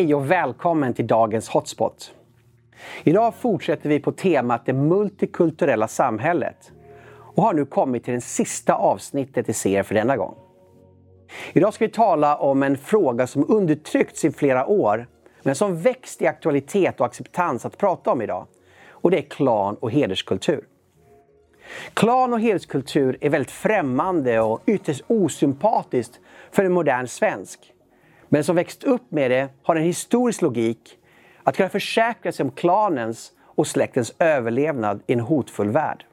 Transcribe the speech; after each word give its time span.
Hej 0.00 0.14
och 0.14 0.30
välkommen 0.30 0.94
till 0.94 1.06
dagens 1.06 1.48
Hotspot. 1.48 2.14
Idag 3.04 3.34
fortsätter 3.34 3.88
vi 3.88 4.00
på 4.00 4.12
temat 4.12 4.66
det 4.66 4.72
multikulturella 4.72 5.88
samhället 5.88 6.72
och 7.12 7.42
har 7.42 7.54
nu 7.54 7.66
kommit 7.66 8.04
till 8.04 8.14
det 8.14 8.20
sista 8.20 8.74
avsnittet 8.74 9.48
i 9.48 9.52
serien 9.52 9.84
för 9.84 9.94
denna 9.94 10.16
gång. 10.16 10.34
Idag 11.52 11.74
ska 11.74 11.84
vi 11.84 11.90
tala 11.90 12.36
om 12.36 12.62
en 12.62 12.78
fråga 12.78 13.26
som 13.26 13.44
undertryckts 13.48 14.24
i 14.24 14.32
flera 14.32 14.66
år 14.66 15.06
men 15.42 15.54
som 15.54 15.76
växt 15.76 16.22
i 16.22 16.26
aktualitet 16.26 17.00
och 17.00 17.06
acceptans 17.06 17.66
att 17.66 17.78
prata 17.78 18.10
om 18.10 18.22
idag. 18.22 18.46
Och 18.88 19.10
det 19.10 19.18
är 19.18 19.22
klan 19.22 19.74
och 19.74 19.90
hederskultur. 19.90 20.64
Klan 21.94 22.32
och 22.32 22.40
hederskultur 22.40 23.18
är 23.20 23.30
väldigt 23.30 23.50
främmande 23.50 24.40
och 24.40 24.60
ytterst 24.66 25.02
osympatiskt 25.06 26.20
för 26.50 26.64
en 26.64 26.72
modern 26.72 27.06
svensk. 27.06 27.72
Men 28.32 28.44
som 28.44 28.56
växt 28.56 28.84
upp 28.84 29.10
med 29.10 29.30
det 29.30 29.48
har 29.62 29.76
en 29.76 29.82
historisk 29.82 30.42
logik 30.42 30.98
att 31.42 31.56
kunna 31.56 31.68
försäkra 31.68 32.32
sig 32.32 32.44
om 32.44 32.50
klanens 32.50 33.32
och 33.44 33.66
släktens 33.66 34.14
överlevnad 34.18 35.02
i 35.06 35.12
en 35.12 35.20
hotfull 35.20 35.70
värld. 35.70 36.04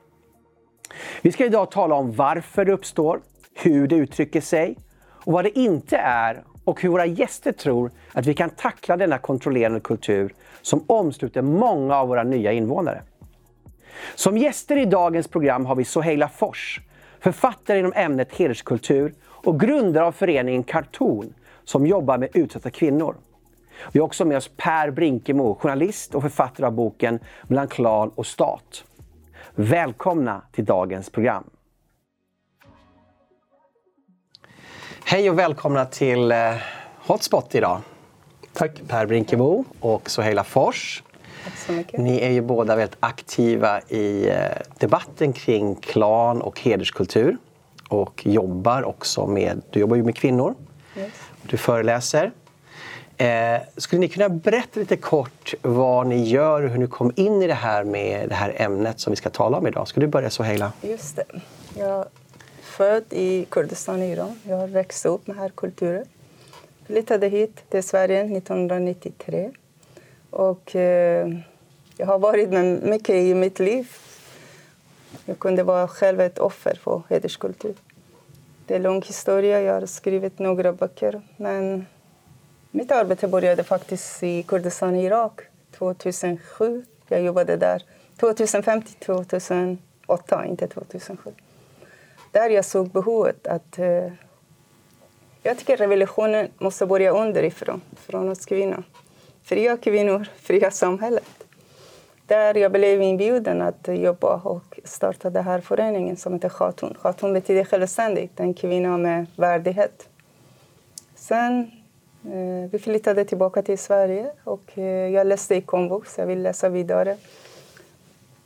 Vi 1.22 1.32
ska 1.32 1.46
idag 1.46 1.72
tala 1.72 1.96
om 1.96 2.12
varför 2.12 2.66
det 2.66 2.72
uppstår, 2.72 3.20
hur 3.54 3.88
det 3.88 3.96
uttrycker 3.96 4.42
sig 4.42 4.78
och 5.26 5.34
vad 5.34 5.46
det 5.46 5.60
inte 5.60 5.98
är 5.98 6.44
och 6.64 6.82
hur 6.82 6.90
våra 6.90 7.06
gäster 7.06 7.52
tror 7.52 7.92
att 8.14 8.26
vi 8.26 8.34
kan 8.34 8.50
tackla 8.50 8.98
denna 8.98 9.18
kontrollerande 9.18 9.80
kultur 9.80 10.34
som 10.62 10.84
omsluter 10.88 11.42
många 11.42 11.96
av 11.96 12.08
våra 12.08 12.24
nya 12.24 12.52
invånare. 12.52 13.02
Som 14.16 14.38
gäster 14.38 14.78
i 14.78 14.86
dagens 14.86 15.28
program 15.28 15.66
har 15.66 15.76
vi 15.76 15.86
Soheila 15.86 16.30
Fors, 16.30 16.82
författare 17.20 17.80
inom 17.80 17.94
ämnet 17.96 18.36
hederskultur 18.36 19.14
och 19.24 19.60
grundare 19.60 20.06
av 20.06 20.12
föreningen 20.12 20.64
Cartoon 20.64 21.34
som 21.68 21.86
jobbar 21.86 22.18
med 22.18 22.30
utsatta 22.34 22.70
kvinnor. 22.70 23.16
Vi 23.92 24.00
har 24.00 24.06
också 24.06 24.26
med 24.26 24.38
oss 24.38 24.52
Per 24.58 24.92
Brinkemo, 24.92 25.56
journalist 25.56 26.16
och 26.16 26.22
författare 26.22 26.66
av 26.68 26.74
boken 26.74 27.20
Mellan 27.44 27.68
klan 27.68 28.12
och 28.16 28.26
stat. 28.26 28.84
Välkomna 29.56 30.42
till 30.52 30.66
dagens 30.66 31.10
program. 31.10 31.44
Hej 35.06 35.30
och 35.30 35.40
välkomna 35.40 35.86
till 35.86 36.32
eh, 36.32 36.38
Hotspot 36.98 37.56
idag. 37.56 37.82
Tack. 38.54 38.82
Per 38.88 39.06
Brinkemo 39.06 39.66
och 39.80 40.10
Soheila 40.10 40.44
Fors. 40.44 41.04
Tack 41.44 41.58
så 41.58 41.72
mycket. 41.72 42.00
Ni 42.00 42.20
är 42.20 42.30
ju 42.30 42.42
båda 42.42 42.76
väldigt 42.76 42.98
aktiva 43.00 43.82
i 43.82 44.30
eh, 44.30 44.36
debatten 44.80 45.34
kring 45.34 45.76
klan 45.76 46.42
och 46.42 46.60
hederskultur. 46.60 47.38
Och 47.90 48.22
jobbar 48.26 48.84
också 48.84 49.28
med, 49.28 49.62
du 49.70 49.80
jobbar 49.80 49.96
ju 49.96 50.04
med 50.04 50.16
kvinnor. 50.16 50.56
Yes. 50.98 51.12
Du 51.42 51.58
föreläser. 51.58 52.32
Eh, 53.18 53.62
skulle 53.78 54.00
ni 54.00 54.08
kunna 54.08 54.30
berätta 54.30 54.80
lite 54.80 54.98
kort 54.98 55.54
vad 55.62 56.08
ni 56.08 56.24
gör 56.24 56.64
och 56.64 56.70
hur 56.70 56.78
ni 56.78 56.88
kom 56.88 57.12
in 57.16 57.42
i 57.42 57.48
det 57.48 57.54
här 57.54 57.84
med 57.84 58.30
det 58.30 58.36
här 58.36 58.54
ämnet 58.56 59.00
som 59.00 59.12
vi 59.12 59.18
ska 59.18 59.30
tala 59.30 59.58
om 59.58 59.68
idag? 59.68 59.88
Ska 59.88 60.00
du 60.00 60.08
börja 60.08 60.30
Soheila? 60.30 60.72
Just 60.82 61.16
det. 61.16 61.26
Jag 61.78 62.00
är 62.00 62.06
född 62.62 63.04
i 63.10 63.46
Kurdistan 63.50 64.04
i 64.04 64.12
Iran. 64.12 64.40
Jag 64.44 64.58
har 64.58 64.68
växt 64.68 65.06
upp 65.06 65.28
med 65.28 65.38
här 65.38 65.50
kulturen. 65.50 66.06
Flyttade 66.86 67.28
hit 67.28 67.64
till 67.70 67.84
Sverige 67.84 68.38
1993. 68.38 69.52
Och 70.30 70.76
eh, 70.76 71.30
jag 71.98 72.08
har 72.08 72.20
varit 72.20 72.50
med 72.50 72.84
mycket 72.84 73.16
i 73.16 73.34
mitt 73.34 73.60
liv. 73.60 73.88
Jag 75.26 75.40
kunde 75.40 75.64
vara 75.64 75.88
själv 75.88 76.22
ett 76.22 76.40
offer 76.40 76.80
för 76.84 77.02
hederskultur. 77.10 77.76
Det 78.68 78.74
är 78.74 78.76
en 78.76 78.84
lång 78.84 79.02
historia. 79.02 79.62
Jag 79.62 79.74
har 79.74 79.86
skrivit 79.86 80.40
några 80.40 80.74
böcker. 80.74 81.22
Men 81.38 81.86
mitt 82.72 82.92
arbete 82.92 83.28
började 83.28 83.64
faktiskt 83.64 84.24
i 84.24 84.44
Kurdistan 84.44 84.96
i 84.96 85.06
Irak 85.06 85.42
2007. 85.72 86.86
Jag 87.08 87.22
jobbade 87.22 87.58
där 87.58 87.84
2005 88.20 88.82
till 88.82 88.96
2008, 88.96 90.46
inte 90.46 90.68
2007. 90.68 91.32
Där 92.32 92.50
jag 92.50 92.66
såg 92.66 92.90
behovet 92.90 93.48
att... 93.48 93.80
Eh, 93.80 94.12
jag 95.44 95.58
tycker 95.58 95.78
revolutionen 95.78 96.48
måste 96.58 96.86
börja 96.86 97.12
underifrån, 97.12 97.82
från 97.96 98.30
oss 98.30 98.46
kvinnor. 98.46 98.84
Fria 99.44 99.78
kvinnor, 99.78 100.28
fria 100.38 100.72
samhället. 100.72 101.37
Där 102.28 102.58
jag 102.58 102.72
blev 102.72 103.02
inbjuden 103.02 103.62
att 103.62 103.88
jobba 103.88 104.36
och 104.36 104.80
starta 104.84 105.30
den 105.30 105.44
här 105.44 105.60
föreningen 105.60 106.18
som 106.18 106.34
heter 106.34 106.50
Khatun. 106.50 106.98
Khatun 107.02 107.34
betyder 107.34 107.64
självständigt, 107.64 108.40
en 108.40 108.54
kvinna 108.54 108.98
med 108.98 109.26
värdighet. 109.36 110.10
Sen 111.16 111.72
eh, 112.26 112.72
vi 112.72 112.80
flyttade 112.80 113.26
tillbaka 113.26 113.62
till 113.62 113.78
Sverige 113.78 114.32
och 114.44 114.78
eh, 114.78 115.10
jag 115.10 115.28
läste 115.28 115.56
i 115.56 115.62
komvux, 115.62 116.18
jag 116.18 116.26
vill 116.26 116.42
läsa 116.42 116.70
vidare. 116.70 117.18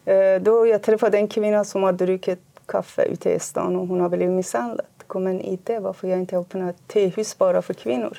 Eh, 0.06 0.42
då 0.42 0.68
jag 0.68 0.82
träffade 0.82 1.18
en 1.18 1.28
kvinna 1.28 1.64
som 1.64 1.84
hade 1.84 2.06
druckit 2.06 2.40
kaffe 2.66 3.04
ute 3.04 3.30
i 3.32 3.40
stan 3.40 3.76
och 3.76 3.88
hon 3.88 4.02
har 4.02 4.10
blivit 4.10 4.30
misshandlad. 4.30 4.88
Det 4.98 5.06
kom 5.08 5.28
en 5.28 5.42
idé 5.42 5.80
varför 5.80 6.08
jag 6.08 6.20
inte 6.20 6.38
öppnar 6.38 6.70
ett 6.70 6.88
tehus 6.88 7.38
bara 7.38 7.62
för 7.62 7.74
kvinnor. 7.74 8.18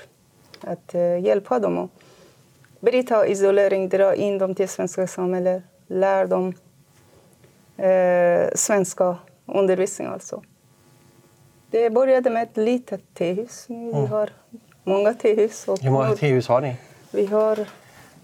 Att 0.61 0.95
eh, 0.95 1.19
hjälpa 1.19 1.59
dem 1.59 1.79
och 1.79 1.91
bryta 2.83 3.27
isolering, 3.27 3.89
dra 3.89 4.15
in 4.15 4.39
dem 4.39 4.55
till 4.55 4.69
svenska 4.69 5.07
samhället, 5.07 5.63
lära 5.87 6.27
dem 6.27 6.55
eh, 7.77 8.49
svenska 8.55 9.17
undervisning 9.47 10.09
alltså. 10.09 10.43
Det 11.71 11.91
började 11.91 12.31
med 12.31 12.43
ett 12.43 12.57
litet 12.57 13.15
tehus. 13.15 13.65
Nu 13.69 13.77
vi 13.87 13.93
Mm. 13.93 14.11
har 14.11 14.31
många 14.85 15.15
tehus. 15.15 15.69
Och 15.69 15.79
Hur 15.81 15.91
många 15.91 16.17
tehus 16.17 16.49
har 16.49 16.61
ni? 16.61 16.77
Vi 17.11 17.27
har 17.27 17.59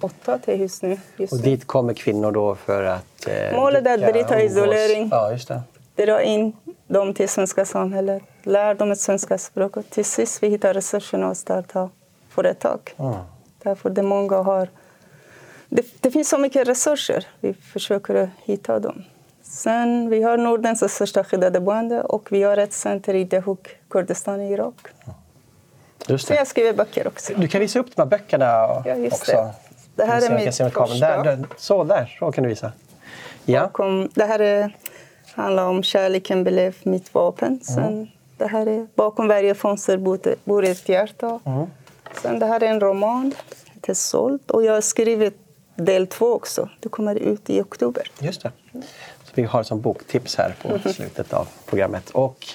åtta 0.01 0.39
tehus 0.39 0.83
nu. 0.83 0.93
Och 1.19 1.33
nu. 1.33 1.39
dit 1.43 1.67
kommer 1.67 1.95
kvinnor 1.95 2.33
då 2.33 2.55
för 2.55 2.83
att... 2.83 3.27
Eh, 3.29 3.57
Målet 3.57 3.87
är 3.87 4.05
att 4.07 4.13
bryta 4.13 4.43
isolering. 4.43 5.09
Ja, 5.13 5.31
just 5.33 5.49
det. 5.49 5.63
dra 6.07 6.23
in 6.23 6.53
dem 6.87 7.15
till 7.15 7.29
svenska 7.29 7.65
samhället, 7.65 8.23
lära 8.43 8.75
dem 8.75 8.91
ett 8.91 9.01
svenska 9.01 9.39
språk 9.39 9.77
och 9.77 9.91
till 9.91 10.05
sist 10.05 10.43
vi 10.43 10.49
hittar 10.49 10.75
resurserna 10.75 11.29
och 11.31 11.37
starta 11.37 11.91
företag. 12.29 12.95
Mm. 12.97 13.15
Därför 13.63 13.91
det 13.91 14.03
många 14.03 14.37
har... 14.37 14.69
Det, 15.69 16.03
det 16.03 16.11
finns 16.11 16.29
så 16.29 16.39
mycket 16.39 16.69
resurser. 16.69 17.27
Vi 17.41 17.55
försöker 17.55 18.31
hitta 18.45 18.79
dem. 18.79 19.05
Sen, 19.43 20.11
vi 20.11 20.23
har 20.23 20.39
Nordens 20.39 20.95
största 20.95 21.25
skyddade 21.25 21.61
boende 21.61 22.03
och 22.03 22.33
vi 22.33 22.43
har 22.43 22.57
ett 22.57 22.73
center 22.73 23.15
i 23.15 23.25
Dehuk, 23.25 23.69
Kurdistan 23.89 24.41
i 24.41 24.53
Irak. 24.53 24.75
Just 26.07 26.27
Så 26.27 26.33
det. 26.33 26.39
jag 26.39 26.47
skriver 26.47 26.73
böcker 26.73 27.07
också. 27.07 27.33
Du 27.37 27.49
kan 27.49 27.61
visa 27.61 27.79
upp 27.79 27.97
de 27.97 28.03
här 28.03 28.07
böckerna 28.09 28.45
Ja, 28.85 28.95
just 28.97 29.17
också. 29.23 29.33
det. 29.33 29.53
Det 29.95 30.05
här 30.05 30.31
är 30.31 30.35
mitt 30.35 30.57
första. 30.57 31.07
Där, 31.07 31.25
där, 31.25 31.47
så, 31.57 31.85
där. 31.85 32.17
Så 32.19 32.33
kan 32.33 32.45
du 32.45 32.51
visa. 32.51 32.73
Ja. 33.45 33.61
Bakom, 33.61 34.09
det 34.15 34.25
här 34.25 34.39
är, 34.39 34.77
handlar 35.35 35.65
om 35.65 35.83
kärleken 35.83 36.45
blev 36.45 36.77
mitt 36.83 37.15
vapen. 37.15 37.61
Sen, 37.63 38.09
det 38.37 38.47
här 38.47 38.67
är, 38.67 38.87
bakom 38.95 39.29
varje 39.29 39.55
fönster 39.55 39.97
bor 40.45 40.65
ett 40.65 40.89
hjärta. 40.89 41.41
Sen 42.23 42.39
det 42.39 42.47
här 42.47 42.63
är 42.63 42.67
en 42.67 42.81
roman, 42.81 43.35
heter 43.75 43.95
Såld. 43.95 44.51
Och 44.51 44.65
jag 44.65 44.73
har 44.73 44.81
skrivit 44.81 45.35
del 45.77 46.07
två 46.07 46.27
också. 46.27 46.69
Det 46.81 46.89
kommer 46.89 47.15
ut 47.17 47.51
i 47.51 47.61
oktober. 47.61 48.03
Just 48.19 48.43
det. 48.43 48.53
Så 49.25 49.31
vi 49.35 49.43
har 49.43 49.63
som 49.63 49.81
boktips 49.81 50.37
här 50.37 50.55
på 50.63 50.89
slutet 50.93 51.33
av 51.33 51.49
programmet. 51.67 52.11
Och 52.11 52.47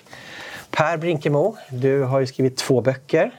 Per 0.72 0.98
Brinkemo, 0.98 1.58
du 1.70 2.04
har 2.04 2.20
ju 2.20 2.28
skrivit 2.28 2.58
två 2.58 2.82
böcker. 2.82 3.32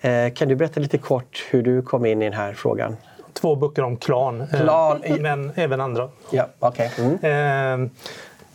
Eh, 0.00 0.32
kan 0.32 0.48
du 0.48 0.56
berätta 0.56 0.80
lite 0.80 0.98
kort 0.98 1.44
hur 1.50 1.62
du 1.62 1.82
kom 1.82 2.06
in 2.06 2.22
i 2.22 2.24
den 2.24 2.34
här 2.34 2.52
frågan? 2.54 2.96
Två 3.32 3.56
böcker 3.56 3.82
om 3.82 3.96
klan, 3.96 4.40
eh, 4.40 4.60
Klan. 4.60 5.02
men 5.20 5.52
även 5.54 5.80
andra. 5.80 6.10
Ja, 6.30 6.48
okej. 6.58 6.92
Mm. 6.98 7.90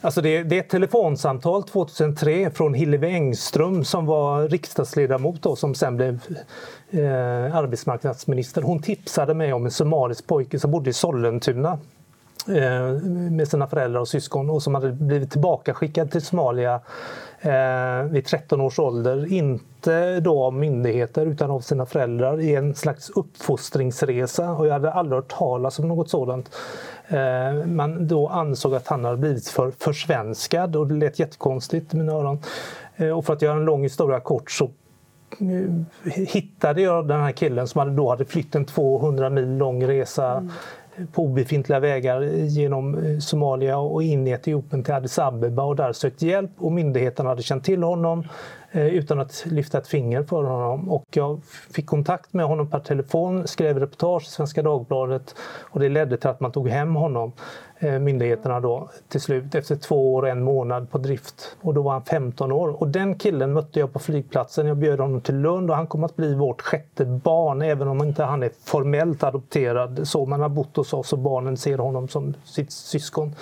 Alltså 0.02 0.22
det, 0.22 0.44
det 0.44 0.56
är 0.56 0.60
ett 0.60 0.70
telefonsamtal 0.70 1.64
2003 1.64 2.52
från 2.52 2.74
Hillevi 2.74 3.08
Engström 3.08 3.84
som 3.84 4.06
var 4.06 4.48
riksdagsledamot 4.48 5.46
och 5.46 5.58
som 5.58 5.76
sen 5.76 5.96
blev 5.96 6.20
eh, 6.92 7.56
arbetsmarknadsminister. 7.56 8.62
Hon 8.62 8.82
tipsade 8.82 9.34
mig 9.34 9.54
om 9.54 9.66
en 9.66 9.72
somalisk 9.72 10.28
pojke 10.28 10.60
som 10.60 10.72
bodde 10.72 10.90
i 10.90 10.94
Sollentuna 10.94 11.80
eh, 12.48 13.04
med 13.32 13.48
sina 13.48 13.68
föräldrar 13.68 14.02
och 14.02 14.08
syskon 14.08 14.50
och 14.50 14.64
som 14.64 14.76
hade 14.76 14.92
blivit 14.92 15.32
tillbakaskickad 15.32 16.12
till 16.12 16.22
Somalia 16.22 16.82
eh, 17.42 18.04
vid 18.04 18.26
13 18.26 18.62
års 18.62 18.80
ålder. 18.80 19.34
Inte 19.34 20.20
då 20.20 20.44
av 20.44 20.54
myndigheter 20.54 21.26
utan 21.26 21.52
av 21.52 21.60
sina 21.60 21.86
föräldrar 21.86 22.40
i 22.42 22.56
en 22.56 22.76
slags 22.76 23.10
uppfostringsresa 23.10 24.52
och 24.52 24.68
jag 24.68 24.74
hade 24.74 24.94
aldrig 24.94 25.16
hört 25.16 25.38
talas 25.38 25.80
om 25.80 25.88
något 25.88 26.10
sådant. 26.10 26.50
Eh, 27.10 27.66
man 27.66 28.08
då 28.08 28.28
ansåg 28.28 28.76
att 28.76 28.88
han 28.88 29.06
hade 29.06 29.18
blivit 29.18 29.48
för 29.48 29.72
försvenskad 29.72 30.76
och 30.76 30.88
det 30.88 30.96
lät 30.96 31.20
jättekonstigt 31.20 31.94
i 31.94 31.98
mina 31.98 32.12
öron. 32.12 32.40
Eh, 32.96 33.10
och 33.10 33.26
för 33.26 33.34
att 33.34 33.42
göra 33.42 33.58
en 33.58 33.66
lång 33.66 33.84
historia 33.84 34.20
kort 34.20 34.52
så 34.52 34.64
eh, 35.40 36.12
hittade 36.12 36.82
jag 36.82 37.08
den 37.08 37.22
här 37.22 37.32
killen 37.32 37.68
som 37.68 37.80
hade 37.80 37.92
då 37.92 38.10
hade 38.10 38.26
flytt 38.26 38.56
en 38.56 38.66
200 38.66 39.30
mil 39.30 39.58
lång 39.58 39.84
resa 39.88 40.50
på 41.14 41.24
obefintliga 41.24 41.80
vägar 41.80 42.22
genom 42.32 43.18
Somalia 43.22 43.78
och 43.78 44.04
in 44.04 44.28
i 44.28 44.32
Etiopien 44.32 44.84
till 44.84 44.94
Addis 44.94 45.20
Abeba 45.20 45.64
och 45.64 45.76
där 45.76 45.94
sökt 45.94 46.22
hjälp 46.22 46.52
och 46.58 46.72
myndigheterna 46.72 47.30
hade 47.30 47.44
känt 47.44 47.64
till 47.64 47.84
honom. 47.84 48.24
Eh, 48.72 48.88
utan 48.88 49.20
att 49.20 49.46
lyfta 49.46 49.78
ett 49.78 49.88
finger 49.88 50.24
för 50.24 50.44
honom. 50.44 50.90
Och 50.90 51.06
jag 51.12 51.42
fick 51.72 51.86
kontakt 51.86 52.34
med 52.34 52.46
honom 52.46 52.70
per 52.70 52.80
telefon, 52.80 53.48
skrev 53.48 53.80
reportage 53.80 54.24
i 54.24 54.30
Svenska 54.30 54.64
Dagbladet 54.64 55.36
och 55.62 55.80
det 55.80 55.90
ledde 55.90 56.18
till 56.18 56.30
att 56.30 56.40
man 56.40 56.52
tog 56.52 56.70
hem 56.70 56.96
honom. 56.96 57.32
Eh, 57.82 58.00
myndigheterna 58.00 58.60
då 58.60 58.90
till 59.08 59.22
slut 59.22 59.56
efter 59.56 59.76
två 59.76 60.14
år 60.14 60.22
och 60.22 60.30
en 60.30 60.44
månad 60.44 60.92
på 60.92 60.98
drift. 60.98 61.56
Och 61.62 61.74
då 61.74 61.82
var 61.82 61.92
han 61.92 62.04
15 62.04 62.52
år. 62.52 62.82
Och 62.82 62.88
den 62.88 63.16
killen 63.16 63.54
mötte 63.54 63.80
jag 63.80 63.94
på 63.94 64.00
flygplatsen. 64.00 64.68
Jag 64.68 64.78
bjöd 64.78 65.00
honom 65.00 65.22
till 65.22 65.36
Lund 65.36 65.70
och 65.70 65.76
han 65.76 65.88
kom 65.88 66.04
att 66.04 66.16
bli 66.16 66.36
vårt 66.36 66.62
sjätte 66.62 67.06
barn 67.06 67.62
även 67.62 67.88
om 67.88 68.04
inte 68.04 68.24
han 68.24 68.44
är 68.44 68.52
formellt 68.66 69.24
adopterad. 69.24 70.08
Så 70.08 70.26
man 70.26 70.42
har 70.42 70.50
bott 70.50 70.76
hos 70.76 70.94
oss 70.94 71.14
och 71.14 71.20
barnen 71.20 71.58
ser 71.58 71.78
honom 71.78 72.08
som 72.08 72.34
sitt 72.44 72.72
syskon. 72.72 73.36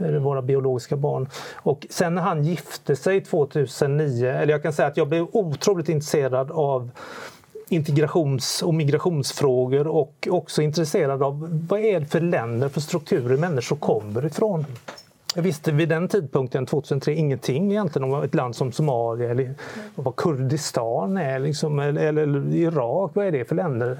Eh, 0.00 0.10
våra 0.10 0.42
biologiska 0.42 0.96
barn. 0.96 1.28
Och 1.56 1.86
sen 1.90 2.14
när 2.14 2.22
han 2.22 2.44
gifte 2.44 2.96
sig 2.96 3.20
2009, 3.20 4.26
eller 4.26 4.51
jag 4.52 4.62
kan 4.62 4.72
säga 4.72 4.88
att 4.88 4.96
jag 4.96 5.08
blev 5.08 5.26
otroligt 5.32 5.88
intresserad 5.88 6.50
av 6.50 6.90
integrations 7.68 8.62
och 8.62 8.74
migrationsfrågor 8.74 9.86
och 9.86 10.28
också 10.30 10.62
intresserad 10.62 11.22
av 11.22 11.66
vad 11.68 11.80
är 11.80 12.00
det 12.00 12.06
för 12.06 12.20
länder, 12.20 12.68
för 12.68 12.80
strukturer 12.80 13.36
människor 13.36 13.76
kommer 13.76 14.26
ifrån. 14.26 14.66
Jag 15.34 15.42
visste 15.42 15.72
vid 15.72 15.88
den 15.88 16.08
tidpunkten, 16.08 16.66
2003, 16.66 17.14
ingenting 17.14 17.70
egentligen 17.70 18.14
om 18.14 18.22
ett 18.22 18.34
land 18.34 18.56
som 18.56 18.72
Somalia 18.72 19.30
eller 19.30 19.54
vad 19.94 20.16
Kurdistan 20.16 21.16
är, 21.16 21.38
liksom, 21.38 21.78
eller, 21.78 22.02
eller, 22.06 22.54
Irak. 22.54 23.10
Vad 23.14 23.26
är 23.26 23.30
det 23.30 23.44
för 23.44 23.54
länder? 23.54 23.98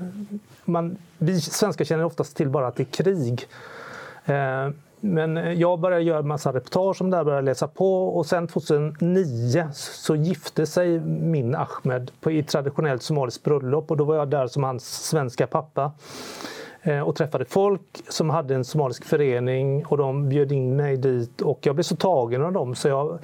Man, 0.65 0.97
vi 1.19 1.41
svenskar 1.41 1.85
känner 1.85 2.05
oftast 2.05 2.37
till 2.37 2.49
bara 2.49 2.67
att 2.67 2.77
det 2.77 2.83
är 2.83 3.05
krig. 3.05 3.47
Eh, 4.25 4.69
men 5.05 5.37
eh, 5.37 5.53
jag 5.53 5.81
började 5.81 6.03
göra 6.03 6.23
massa 6.23 6.53
reportage 6.53 7.03
om 7.03 7.11
det 7.11 7.17
här, 7.17 7.25
började 7.25 7.45
läsa 7.45 7.69
på. 7.69 8.17
Och 8.17 8.27
sen 8.27 8.49
2009 8.49 9.69
så 9.73 10.17
gifte 10.17 10.67
sig 10.67 11.01
min 11.01 11.55
Ahmed 11.55 12.11
på, 12.21 12.31
i 12.31 12.43
traditionellt 12.43 13.03
somaliskt 13.03 13.43
bröllop. 13.43 13.91
Och 13.91 13.97
då 13.97 14.05
var 14.05 14.17
jag 14.17 14.31
där 14.31 14.47
som 14.47 14.63
hans 14.63 15.09
svenska 15.09 15.47
pappa 15.47 15.93
eh, 16.83 17.01
och 17.01 17.17
träffade 17.17 17.45
folk 17.45 17.83
som 18.09 18.31
hade 18.31 18.55
en 18.55 18.65
somalisk 18.65 19.05
förening. 19.05 19.87
Och 19.87 19.99
de 19.99 20.29
bjöd 20.29 20.53
in 20.53 20.77
mig 20.77 20.97
dit. 20.97 21.41
Och 21.41 21.59
jag 21.63 21.75
blev 21.75 21.83
så 21.83 21.97
tagen 21.97 22.43
av 22.43 22.53
dem 22.53 22.75
så 22.75 22.89
jag 22.89 23.19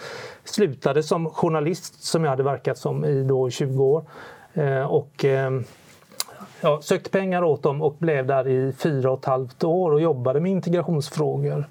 slutade 0.44 1.02
som 1.02 1.30
journalist 1.30 2.04
som 2.04 2.24
jag 2.24 2.30
hade 2.30 2.42
verkat 2.42 2.78
som 2.78 3.04
i 3.04 3.22
då 3.22 3.50
20 3.50 3.84
år. 3.84 4.04
Eh, 4.54 4.82
och 4.82 5.24
jag 6.60 6.84
sökte 6.84 7.10
pengar 7.10 7.42
åt 7.44 7.62
dem 7.62 7.82
och 7.82 7.96
blev 7.98 8.26
där 8.26 8.48
i 8.48 8.72
fyra 8.72 9.10
och 9.10 9.18
ett 9.18 9.24
halvt 9.24 9.64
år 9.64 9.90
och 9.90 10.00
jobbade 10.00 10.40
med 10.40 10.52
integrationsfrågor. 10.52 11.64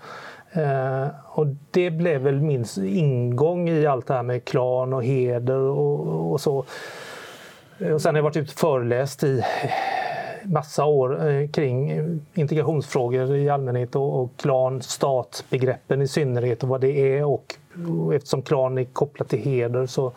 Eh, 0.52 1.08
och 1.26 1.48
det 1.72 1.92
blev 1.92 2.22
väl 2.22 2.42
min 2.42 2.66
ingång 2.84 3.70
i 3.70 3.86
allt 3.86 4.08
det 4.08 4.14
här 4.14 4.24
med 4.24 4.46
klan 4.46 4.94
och 4.94 5.04
heder 5.04 5.60
och, 5.60 6.32
och 6.32 6.42
så. 6.42 6.66
Eh, 7.80 7.94
och 7.94 8.02
sen 8.02 8.16
har 8.16 8.18
jag 8.18 8.24
varit 8.24 8.38
ute 8.38 8.52
och 8.52 8.60
föreläst 8.60 9.24
i 9.24 9.44
massa 10.44 10.86
år 10.86 11.30
eh, 11.30 11.50
kring 11.50 11.92
integrationsfrågor 12.34 13.36
i 13.36 13.50
allmänhet 13.50 13.96
och, 13.96 14.22
och 14.22 14.30
klan, 14.38 14.82
stat, 14.82 15.44
begreppen 15.50 16.02
i 16.02 16.08
synnerhet 16.08 16.64
och 16.64 16.70
vad 16.70 16.82
det 16.82 17.18
är. 17.18 17.24
Och, 17.24 17.56
och 18.04 18.16
eftersom 18.16 18.42
klan 18.42 18.78
är 18.78 18.84
kopplat 18.84 19.30
till 19.30 19.40
heder 19.40 19.86
så 19.86 20.12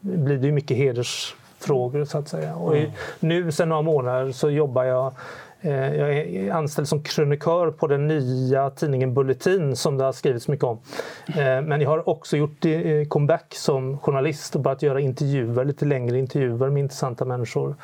blir 0.00 0.36
det 0.36 0.46
ju 0.46 0.52
mycket 0.52 0.76
heders 0.76 1.34
frågor 1.64 2.04
så 2.04 2.18
att 2.18 2.28
säga. 2.28 2.56
Och 2.56 2.76
i, 2.76 2.90
nu 3.20 3.52
sedan 3.52 3.68
några 3.68 3.82
månader 3.82 4.32
så 4.32 4.50
jobbar 4.50 4.84
jag 4.84 5.12
eh, 5.60 5.94
jag 5.94 6.12
är 6.16 6.52
anställd 6.52 6.88
som 6.88 7.02
krönikör 7.02 7.70
på 7.70 7.86
den 7.86 8.06
nya 8.06 8.70
tidningen 8.70 9.14
Bulletin 9.14 9.76
som 9.76 9.98
det 9.98 10.04
har 10.04 10.12
skrivits 10.12 10.48
mycket 10.48 10.64
om. 10.64 10.78
Eh, 11.26 11.34
men 11.62 11.80
jag 11.80 11.90
har 11.90 12.08
också 12.08 12.36
gjort 12.36 12.64
eh, 12.64 13.04
comeback 13.08 13.54
som 13.54 13.98
journalist 13.98 14.54
och 14.54 14.60
börjat 14.60 14.82
göra 14.82 15.00
intervjuer, 15.00 15.64
lite 15.64 15.84
längre 15.84 16.18
intervjuer 16.18 16.70
med 16.70 16.80
intressanta 16.80 17.24
människor. 17.24 17.74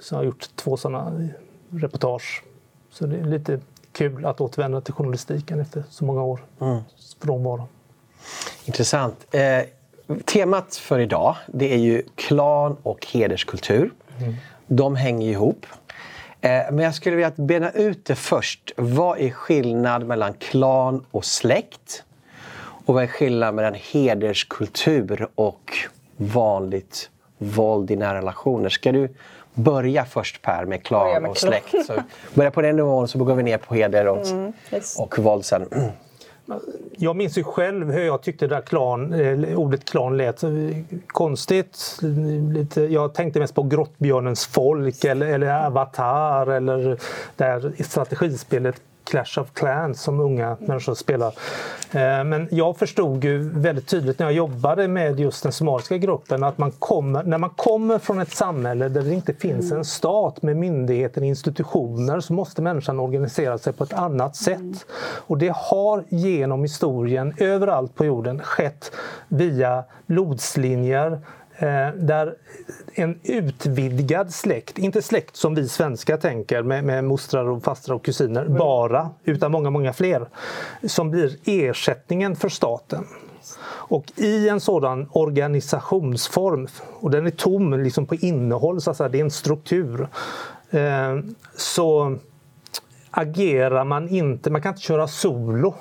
Så 0.00 0.14
jag 0.14 0.18
har 0.18 0.24
gjort 0.24 0.48
två 0.56 0.76
sådana 0.76 1.28
reportage. 1.70 2.42
Så 2.90 3.06
det 3.06 3.16
är 3.16 3.24
lite 3.24 3.60
kul 3.92 4.26
att 4.26 4.40
återvända 4.40 4.80
till 4.80 4.94
journalistiken 4.94 5.60
efter 5.60 5.84
så 5.90 6.04
många 6.04 6.22
år 6.22 6.44
mm. 6.60 6.80
frånvaro. 7.22 7.68
Intressant. 8.64 9.26
Temat 10.24 10.76
för 10.76 10.98
idag 10.98 11.36
det 11.46 11.74
är 11.74 11.78
ju 11.78 12.02
klan 12.14 12.76
och 12.82 13.06
hederskultur. 13.06 13.90
Mm. 14.20 14.34
De 14.66 14.96
hänger 14.96 15.30
ihop. 15.30 15.66
Eh, 16.40 16.50
men 16.50 16.78
jag 16.78 16.94
skulle 16.94 17.16
vilja 17.16 17.32
bena 17.36 17.70
ut 17.70 18.04
det 18.04 18.14
först. 18.14 18.72
Vad 18.76 19.18
är 19.18 19.30
skillnad 19.30 20.06
mellan 20.06 20.34
klan 20.34 21.06
och 21.10 21.24
släkt? 21.24 22.04
Och 22.86 22.94
vad 22.94 23.02
är 23.02 23.06
skillnad 23.06 23.54
mellan 23.54 23.74
hederskultur 23.92 25.28
och 25.34 25.72
vanligt 26.16 27.10
våld 27.38 27.90
i 27.90 27.96
nära 27.96 28.18
relationer? 28.18 28.68
Ska 28.68 28.92
du 28.92 29.08
börja 29.54 30.04
först 30.04 30.42
Per 30.42 30.64
med 30.64 30.82
klan 30.82 31.22
med 31.22 31.30
och 31.30 31.38
släkt? 31.38 31.86
Så 31.86 31.92
börja 32.34 32.50
på 32.50 32.62
den 32.62 32.76
nivån 32.76 33.08
så 33.08 33.18
går 33.18 33.34
vi 33.34 33.42
ner 33.42 33.58
på 33.58 33.74
heder 33.74 34.08
och, 34.08 34.26
mm, 34.26 34.52
och 34.98 35.18
våld 35.18 35.44
sen. 35.44 35.68
Jag 36.96 37.16
minns 37.16 37.38
ju 37.38 37.44
själv 37.44 37.90
hur 37.90 38.04
jag 38.04 38.22
tyckte 38.22 38.46
det 38.46 38.54
där 38.54 38.62
klan, 38.62 39.12
eh, 39.12 39.58
ordet 39.58 39.84
klan 39.84 40.16
lät 40.16 40.42
eh, 40.42 40.50
konstigt. 41.06 41.98
Lite, 42.54 42.82
jag 42.82 43.14
tänkte 43.14 43.40
mest 43.40 43.54
på 43.54 43.62
Grottbjörnens 43.62 44.46
folk 44.46 45.04
eller, 45.04 45.26
eller 45.26 45.66
Avatar 45.66 46.46
eller 46.46 46.98
det 47.36 47.44
här 47.44 47.72
strategispelet 47.82 48.80
Clash 49.04 49.38
of 49.38 49.52
Clans 49.52 50.02
som 50.02 50.20
unga 50.20 50.56
människor 50.60 50.94
spelar. 50.94 51.28
Eh, 51.90 52.24
men 52.24 52.48
jag 52.50 52.76
förstod 52.76 53.24
ju 53.24 53.50
väldigt 53.50 53.86
tydligt 53.86 54.18
när 54.18 54.26
jag 54.26 54.34
jobbade 54.34 54.88
med 54.88 55.20
just 55.20 55.42
den 55.42 55.52
somaliska 55.52 55.98
gruppen 55.98 56.44
att 56.44 56.58
man 56.58 56.70
kommer, 56.70 57.22
när 57.22 57.38
man 57.38 57.50
kommer 57.50 57.98
från 57.98 58.20
ett 58.20 58.32
samhälle 58.32 58.88
där 58.88 59.02
det 59.02 59.14
inte 59.14 59.34
finns 59.34 59.72
en 59.72 59.84
stat 59.84 60.42
med 60.42 60.56
myndigheter 60.56 61.20
och 61.20 61.26
institutioner 61.26 62.20
så 62.20 62.32
måste 62.32 62.62
människan 62.62 63.00
organisera 63.00 63.58
sig 63.58 63.72
på 63.72 63.84
ett 63.84 63.92
annat 63.92 64.36
sätt. 64.36 64.86
Och 65.26 65.38
det 65.38 65.52
har 65.56 66.04
genom 66.08 66.62
historien 66.62 67.34
överallt 67.38 67.94
på 67.94 68.04
jorden 68.04 68.40
skett 68.42 68.92
via 69.28 69.84
blodslinjer, 70.06 71.20
där 71.94 72.34
en 72.94 73.18
utvidgad 73.22 74.34
släkt, 74.34 74.78
inte 74.78 75.02
släkt 75.02 75.36
som 75.36 75.54
vi 75.54 75.68
svenskar 75.68 76.16
tänker 76.16 76.62
med, 76.62 76.84
med 76.84 77.04
mostrar 77.04 77.48
och 77.48 77.64
fastrar 77.64 77.94
och 77.94 78.04
kusiner 78.04 78.48
bara, 78.48 79.10
utan 79.24 79.52
många, 79.52 79.70
många 79.70 79.92
fler, 79.92 80.28
som 80.86 81.10
blir 81.10 81.36
ersättningen 81.44 82.36
för 82.36 82.48
staten. 82.48 83.06
Och 83.66 84.12
i 84.16 84.48
en 84.48 84.60
sådan 84.60 85.08
organisationsform, 85.12 86.66
och 87.00 87.10
den 87.10 87.26
är 87.26 87.30
tom 87.30 87.82
liksom 87.82 88.06
på 88.06 88.14
innehåll, 88.14 88.80
så 88.80 88.90
att 88.90 88.96
säga, 88.96 89.08
det 89.08 89.18
är 89.18 89.24
en 89.24 89.30
struktur, 89.30 90.08
eh, 90.70 91.18
så 91.56 92.18
agerar 93.10 93.84
man 93.84 94.08
inte, 94.08 94.50
man 94.50 94.62
kan 94.62 94.72
inte 94.72 94.82
köra 94.82 95.08
solo 95.08 95.74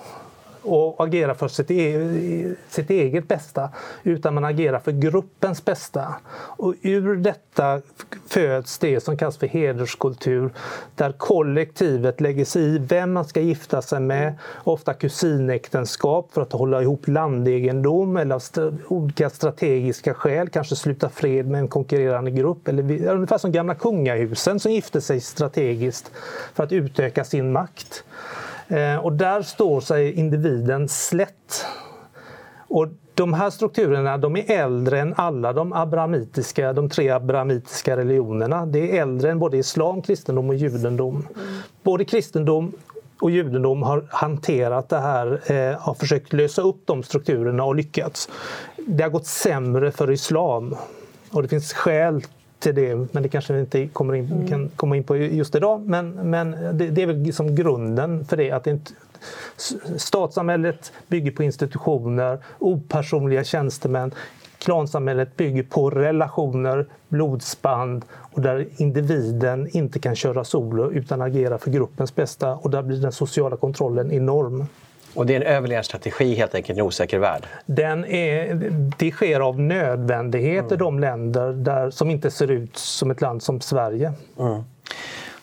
och 0.63 1.03
agera 1.03 1.35
för 1.35 1.47
sitt, 1.47 1.71
e 1.71 2.55
sitt 2.69 2.89
eget 2.89 3.27
bästa 3.27 3.69
utan 4.03 4.33
man 4.33 4.45
agerar 4.45 4.79
för 4.79 4.91
gruppens 4.91 5.65
bästa. 5.65 6.15
Och 6.35 6.73
ur 6.81 7.15
detta 7.15 7.81
föds 8.27 8.79
det 8.79 9.03
som 9.03 9.17
kallas 9.17 9.37
för 9.37 9.47
hederskultur 9.47 10.49
där 10.95 11.11
kollektivet 11.11 12.21
lägger 12.21 12.45
sig 12.45 12.63
i 12.63 12.77
vem 12.77 13.13
man 13.13 13.25
ska 13.25 13.41
gifta 13.41 13.81
sig 13.81 13.99
med, 13.99 14.33
ofta 14.63 14.93
kusinäktenskap 14.93 16.29
för 16.33 16.41
att 16.41 16.53
hålla 16.53 16.81
ihop 16.81 17.07
landegendom 17.07 18.17
eller 18.17 18.35
av 18.35 18.39
st 18.39 18.61
olika 18.87 19.29
strategiska 19.29 20.13
skäl, 20.13 20.49
kanske 20.49 20.75
sluta 20.75 21.09
fred 21.09 21.47
med 21.47 21.59
en 21.59 21.67
konkurrerande 21.67 22.31
grupp. 22.31 22.67
Eller 22.67 23.07
ungefär 23.07 23.37
som 23.37 23.51
gamla 23.51 23.75
kungahusen 23.75 24.59
som 24.59 24.71
gifte 24.71 25.01
sig 25.01 25.21
strategiskt 25.21 26.11
för 26.53 26.63
att 26.63 26.71
utöka 26.71 27.23
sin 27.23 27.51
makt. 27.51 28.03
Eh, 28.67 28.95
och 28.95 29.13
där 29.13 29.41
står 29.41 29.81
sig 29.81 30.13
individen 30.13 30.89
slätt. 30.89 31.65
Och 32.67 32.87
de 33.13 33.33
här 33.33 33.49
strukturerna 33.49 34.17
de 34.17 34.35
är 34.35 34.51
äldre 34.51 34.99
än 34.99 35.13
alla 35.17 35.53
de 35.53 35.73
abrahamitiska, 35.73 36.73
de 36.73 36.89
tre 36.89 37.09
abrahamitiska 37.09 37.97
religionerna. 37.97 38.65
Det 38.65 38.97
är 38.97 39.01
äldre 39.01 39.31
än 39.31 39.39
både 39.39 39.57
islam, 39.57 40.01
kristendom 40.01 40.49
och 40.49 40.55
judendom. 40.55 41.27
Både 41.83 42.05
kristendom 42.05 42.71
och 43.19 43.31
judendom 43.31 43.83
har 43.83 44.05
hanterat 44.09 44.89
det 44.89 44.99
här, 44.99 45.51
eh, 45.51 45.79
har 45.79 45.93
försökt 45.93 46.33
lösa 46.33 46.61
upp 46.61 46.81
de 46.85 47.03
strukturerna 47.03 47.63
och 47.63 47.75
lyckats. 47.75 48.29
Det 48.87 49.03
har 49.03 49.09
gått 49.09 49.25
sämre 49.25 49.91
för 49.91 50.11
islam. 50.11 50.75
Och 51.31 51.41
det 51.41 51.47
finns 51.47 51.73
skäl 51.73 52.21
till 52.63 52.75
det, 52.75 52.95
men 53.13 53.23
det 53.23 53.29
kanske 53.29 53.53
vi 53.53 53.59
inte 53.59 53.87
kommer 53.87 54.13
in, 54.13 54.31
mm. 54.31 54.47
kan 54.47 54.69
komma 54.75 54.97
in 54.97 55.03
på 55.03 55.17
just 55.17 55.55
idag. 55.55 55.81
Men, 55.81 56.11
men 56.11 56.51
det, 56.51 56.89
det 56.89 57.01
är 57.01 57.07
väl 57.07 57.19
liksom 57.19 57.55
grunden 57.55 58.25
för 58.25 58.37
det. 58.37 58.51
att 58.51 58.63
det 58.63 58.71
inte, 58.71 58.91
Statssamhället 59.97 60.93
bygger 61.07 61.31
på 61.31 61.43
institutioner, 61.43 62.39
opersonliga 62.59 63.43
tjänstemän. 63.43 64.11
Klansamhället 64.57 65.37
bygger 65.37 65.63
på 65.63 65.89
relationer, 65.89 66.85
blodsband 67.07 68.05
och 68.11 68.41
där 68.41 68.67
individen 68.77 69.67
inte 69.71 69.99
kan 69.99 70.15
köra 70.15 70.43
solo 70.43 70.91
utan 70.91 71.21
agera 71.21 71.57
för 71.57 71.71
gruppens 71.71 72.15
bästa 72.15 72.55
och 72.55 72.69
där 72.69 72.81
blir 72.81 72.97
den 72.97 73.11
sociala 73.11 73.57
kontrollen 73.57 74.11
enorm. 74.11 74.65
Och 75.13 75.25
det 75.25 75.35
är 75.35 75.41
en 75.41 75.47
överlevnadsstrategi 75.47 76.35
helt 76.35 76.55
enkelt 76.55 76.77
i 76.77 76.79
en 76.79 76.87
osäker 76.87 77.19
värld? 77.19 77.47
Den 77.65 78.05
är, 78.05 78.53
det 78.97 79.11
sker 79.11 79.39
av 79.39 79.59
nödvändighet 79.59 80.61
mm. 80.61 80.73
i 80.73 80.77
de 80.77 80.99
länder 80.99 81.53
där, 81.53 81.89
som 81.89 82.09
inte 82.09 82.31
ser 82.31 82.51
ut 82.51 82.77
som 82.77 83.11
ett 83.11 83.21
land 83.21 83.43
som 83.43 83.61
Sverige. 83.61 84.13
Mm. 84.39 84.63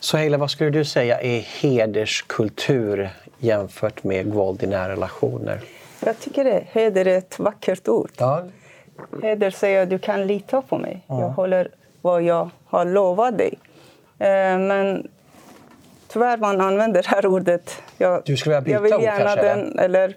Så 0.00 0.16
Heila, 0.16 0.38
vad 0.38 0.50
skulle 0.50 0.70
du 0.70 0.84
säga 0.84 1.20
är 1.20 1.40
hederskultur 1.40 3.10
jämfört 3.38 4.04
med 4.04 4.26
våld 4.26 4.62
i 4.62 4.66
nära 4.66 4.88
relationer? 4.88 5.60
Jag 6.04 6.20
tycker 6.20 6.44
det. 6.44 6.64
Heder 6.72 7.06
är 7.06 7.18
ett 7.18 7.38
vackert 7.38 7.88
ord. 7.88 8.10
Ja. 8.18 8.44
Heder 9.22 9.50
säger 9.50 9.82
att 9.82 9.90
du 9.90 9.98
kan 9.98 10.26
lita 10.26 10.62
på 10.62 10.78
mig. 10.78 11.04
Ja. 11.06 11.20
Jag 11.20 11.28
håller 11.28 11.68
vad 12.00 12.22
jag 12.22 12.50
har 12.66 12.84
lovat 12.84 13.38
dig. 13.38 13.58
Eh, 14.18 14.58
men 14.58 15.08
tyvärr 16.08 16.36
man 16.36 16.60
använder 16.60 17.02
det 17.02 17.08
här 17.08 17.26
ordet. 17.26 17.82
Jag, 18.00 18.22
du 18.24 18.36
skulle 18.36 18.60
vilja 18.60 18.80
byta 18.80 18.88
jag 18.88 18.98
vill 18.98 19.06
gärna 19.06 19.32
ord 19.32 19.38
kanske? 19.38 19.46
Den, 19.46 19.78
eller 19.78 20.16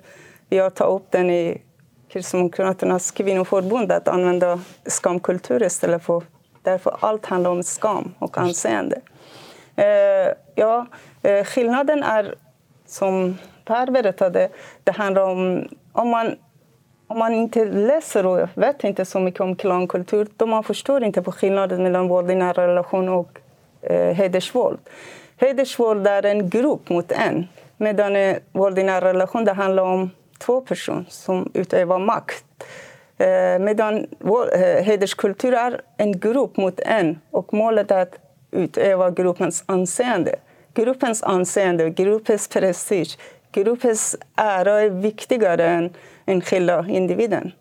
jag 0.50 0.76
tar 0.76 0.88
upp 0.88 1.12
den 1.12 1.30
i 1.30 1.62
Kristdemokraternas 2.10 3.12
kvinnoförbund 3.12 3.92
att 3.92 4.08
använda 4.08 4.60
skamkultur 4.86 5.64
istället 5.64 6.04
för 6.04 6.24
därför 6.62 6.96
allt 7.00 7.26
handlar 7.26 7.52
om 7.52 7.64
skam 7.64 8.14
och 8.20 8.38
anseende. 8.38 9.02
Eh, 9.76 10.34
ja, 10.56 10.86
eh, 11.22 11.46
skillnaden 11.46 12.04
är 12.04 12.36
som 12.86 13.38
Per 13.66 13.92
berättade, 13.92 14.50
det 14.84 14.92
handlar 14.92 15.22
om 15.22 15.68
om 15.92 16.10
man, 16.10 16.36
om 17.08 17.20
man 17.20 17.34
inte 17.34 17.66
läser 17.66 18.26
och 18.26 18.48
vet 18.54 18.84
inte 18.84 19.06
så 19.06 19.20
mycket 19.20 19.42
om 19.42 19.56
klankultur 19.56 20.28
då 20.38 20.46
man 20.46 20.64
förstår 20.64 21.04
inte 21.04 21.22
på 21.22 21.32
skillnaden 21.32 21.84
mellan 21.84 22.08
våld 22.08 22.32
i 22.32 22.36
nära 22.36 22.68
relation 22.68 23.10
och 23.10 23.40
eh, 23.82 24.16
hedersvåld. 24.16 24.80
Hedersvåld 25.38 26.08
är 26.08 26.26
en 26.26 26.50
grupp 26.50 26.90
mot 26.90 27.12
en 27.12 27.48
medan 27.78 28.16
eh, 28.16 28.38
våld 28.52 28.80
i 28.80 28.84
nära 28.84 29.10
relation 29.10 29.46
det 29.46 29.54
handlar 29.54 29.84
om 29.84 30.10
två 30.38 30.62
personer 30.62 31.06
som 31.10 31.52
utövar 31.54 32.00
makt. 32.00 32.46
Eh, 33.18 33.60
medan 33.60 34.08
eh, 34.54 34.84
hederskultur 34.84 35.54
är 35.54 35.82
en 35.98 36.20
grupp 36.20 36.58
mot 36.58 36.80
en 36.80 37.20
och 37.32 37.54
målet 37.54 37.92
är 37.92 38.02
att 38.02 38.16
utöva 38.52 39.12
gruppens 39.12 39.64
anseende. 39.66 40.36
Gruppens 40.74 41.24
anseende, 41.24 41.90
gruppens 41.90 42.48
prestige, 42.48 43.18
gruppens 43.52 44.16
ära 44.36 44.82
är 44.82 44.90
viktigare 44.90 45.66
än 45.68 45.94
enskilda 46.26 46.86
individen. 46.90 47.52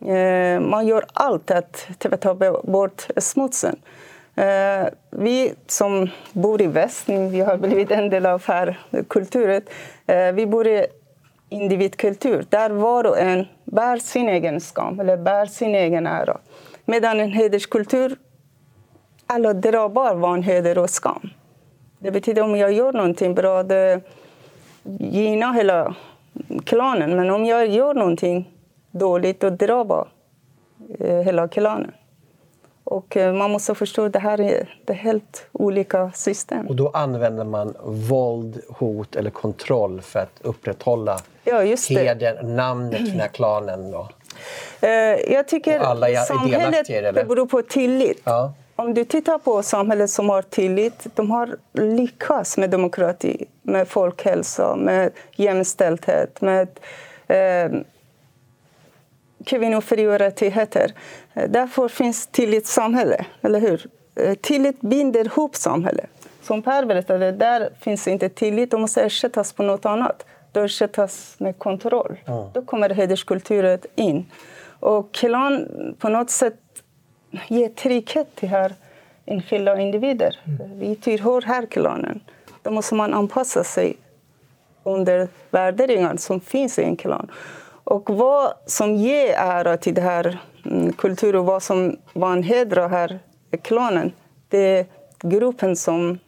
Eh, 0.00 0.60
man 0.60 0.86
gör 0.86 1.04
allt 1.12 1.50
att 1.50 1.86
ta 2.20 2.34
bort 2.64 3.06
smutsen. 3.16 3.76
Eh, 4.38 4.88
vi 5.10 5.54
som 5.66 6.08
bor 6.32 6.62
i 6.62 6.66
väst, 6.66 7.08
vi 7.08 7.40
har 7.40 7.56
blivit 7.56 7.90
en 7.90 8.10
del 8.10 8.26
av 8.26 8.42
här 8.46 8.78
kulturen. 9.08 9.62
Eh, 10.06 10.32
vi 10.32 10.46
bor 10.46 10.66
i 10.66 10.86
individkultur 11.48 12.46
där 12.48 12.70
var 12.70 13.06
och 13.06 13.18
en 13.18 13.46
bär 13.64 13.96
sin 13.96 14.28
egen 14.28 14.60
skam 14.60 15.00
eller 15.00 15.16
bär 15.16 15.46
sin 15.46 15.74
egen 15.74 16.06
ära. 16.06 16.38
Medan 16.84 17.20
en 17.20 17.32
hederskultur 17.32 18.16
alla 19.26 19.52
drabbar 19.52 20.14
vanheder 20.14 20.78
och 20.78 20.90
skam. 20.90 21.30
Det 21.98 22.10
betyder 22.10 22.42
om 22.42 22.56
jag 22.56 22.72
gör 22.72 22.92
någonting 22.92 23.34
bra, 23.34 23.62
det 23.62 24.00
gynnar 24.98 25.52
hela 25.52 25.94
klanen. 26.64 27.16
Men 27.16 27.30
om 27.30 27.44
jag 27.44 27.66
gör 27.66 27.94
någonting 27.94 28.50
dåligt, 28.90 29.40
då 29.40 29.50
drabbar 29.50 30.08
eh, 30.98 31.18
hela 31.18 31.48
klanen. 31.48 31.92
Och 32.90 33.16
eh, 33.16 33.34
man 33.34 33.50
måste 33.50 33.74
förstå 33.74 34.04
att 34.04 34.12
det 34.12 34.18
här 34.18 34.40
är 34.40 34.68
det 34.84 34.92
helt 34.92 35.46
olika 35.52 36.10
system. 36.14 36.66
Och 36.66 36.76
då 36.76 36.88
använder 36.88 37.44
man 37.44 37.74
våld, 37.84 38.60
hot 38.68 39.16
eller 39.16 39.30
kontroll 39.30 40.00
för 40.00 40.18
att 40.18 40.40
upprätthålla 40.42 41.20
ja, 41.44 41.60
heden, 41.88 42.56
namnet 42.56 42.98
för 42.98 43.06
den 43.06 43.20
här 43.20 43.28
klanen? 43.28 43.90
Då. 43.90 44.08
Eh, 44.80 44.90
jag 45.32 45.48
tycker 45.48 45.78
alla 45.78 46.08
är 46.08 46.16
samhället 46.16 46.86
det 47.14 47.24
beror 47.28 47.46
på 47.46 47.62
tillit. 47.62 48.20
Ja. 48.24 48.52
Om 48.76 48.94
du 48.94 49.04
tittar 49.04 49.38
på 49.38 49.62
samhället 49.62 50.10
som 50.10 50.28
har 50.28 50.42
tillit, 50.42 51.06
de 51.14 51.30
har 51.30 51.56
lyckats 51.72 52.56
med 52.56 52.70
demokrati, 52.70 53.44
med 53.62 53.88
folkhälsa, 53.88 54.76
med 54.76 55.10
jämställdhet, 55.36 56.40
med 56.40 56.68
eh, 57.26 57.80
kvinnofri 59.48 60.06
och 60.06 60.18
rättigheter. 60.18 60.92
Därför 61.34 61.88
finns 61.88 62.26
tillitssamhälle, 62.26 63.26
eller 63.42 63.60
hur? 63.60 63.86
Eh, 64.14 64.34
tillit 64.34 64.80
binder 64.80 65.24
ihop 65.24 65.56
samhället. 65.56 66.10
Som 66.42 66.62
Per 66.62 66.84
berättade, 66.84 67.32
där 67.32 67.70
finns 67.80 68.08
inte 68.08 68.28
tillit. 68.28 68.70
De 68.70 68.80
måste 68.80 69.02
ersättas 69.02 69.52
på 69.52 69.62
något 69.62 69.86
annat. 69.86 70.26
Det 70.52 70.60
ersättas 70.60 71.34
med 71.38 71.58
kontroll. 71.58 72.16
Mm. 72.26 72.44
Då 72.52 72.62
kommer 72.62 72.90
hederskulturen 72.90 73.78
in. 73.94 74.26
Och 74.80 75.14
klan 75.14 75.66
på 75.98 76.08
något 76.08 76.30
sätt 76.30 76.54
ger 77.48 77.68
trygghet 77.68 78.36
till 78.36 78.48
här 78.48 78.74
enskilda 79.26 79.80
individer. 79.80 80.38
Mm. 80.46 80.78
Vi 80.78 80.96
tillhör 80.96 81.42
här 81.42 81.66
klanen. 81.66 82.20
Då 82.62 82.70
måste 82.70 82.94
man 82.94 83.14
anpassa 83.14 83.64
sig 83.64 83.96
under 84.82 85.28
värderingar 85.50 86.16
som 86.16 86.40
finns 86.40 86.78
i 86.78 86.82
en 86.82 86.96
klan. 86.96 87.30
Och 87.88 88.10
vad 88.10 88.52
som 88.66 88.94
ger 88.96 89.34
ära 89.36 89.76
till 89.76 89.94
den 89.94 90.04
här 90.04 90.38
mm, 90.64 90.92
kulturen 90.92 91.40
och 91.40 91.46
vad 91.46 91.62
som 91.62 91.96
vanhedrar 92.12 92.88
här 92.88 93.18
klanen, 93.62 94.12
det 94.48 94.58
är 94.58 94.86
gruppen 95.20 95.76
som 95.76 96.18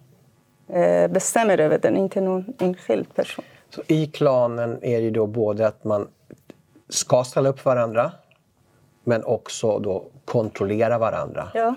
eh, 0.69 1.11
bestämmer 1.11 1.61
över 1.61 1.79
den, 1.79 1.97
inte 1.97 2.21
någon 2.21 2.45
enskild 2.59 3.15
person. 3.15 3.45
Så 3.75 3.83
I 3.87 4.07
klanen 4.07 4.85
är 4.85 5.01
det 5.01 5.11
då 5.11 5.27
både 5.27 5.67
att 5.67 5.85
man 5.85 6.09
ska 6.89 7.25
ställa 7.25 7.49
upp 7.49 7.65
varandra 7.65 8.13
men 9.05 9.25
också 9.25 9.79
då 9.79 10.05
kontrollera 10.25 10.99
varandra. 10.99 11.49
Ja. 11.55 11.75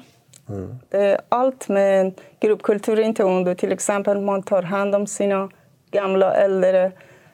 Mm. 0.50 0.76
Är 0.92 1.22
allt 1.30 1.70
med 1.70 2.22
gruppkultur, 2.40 3.00
inte 3.00 3.24
under. 3.24 3.56
Till 3.56 3.72
exempel 3.72 4.22
man 4.22 4.44
tar 4.44 4.64
hand 4.64 4.96
om 4.96 5.08
sina 5.08 5.50
gamla 5.92 6.34
äldre 6.34 6.92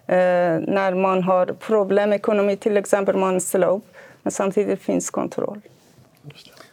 Eh, 0.09 0.59
när 0.67 0.93
man 0.93 1.23
har 1.23 1.45
problem 1.45 2.09
med 2.09 2.15
ekonomi, 2.15 2.55
till 2.55 2.77
exempel, 2.77 3.17
man 3.17 3.41
slår 3.41 3.67
upp. 3.69 3.93
Men 4.21 4.31
samtidigt 4.31 4.81
finns 4.81 5.09
kontroll. 5.09 5.61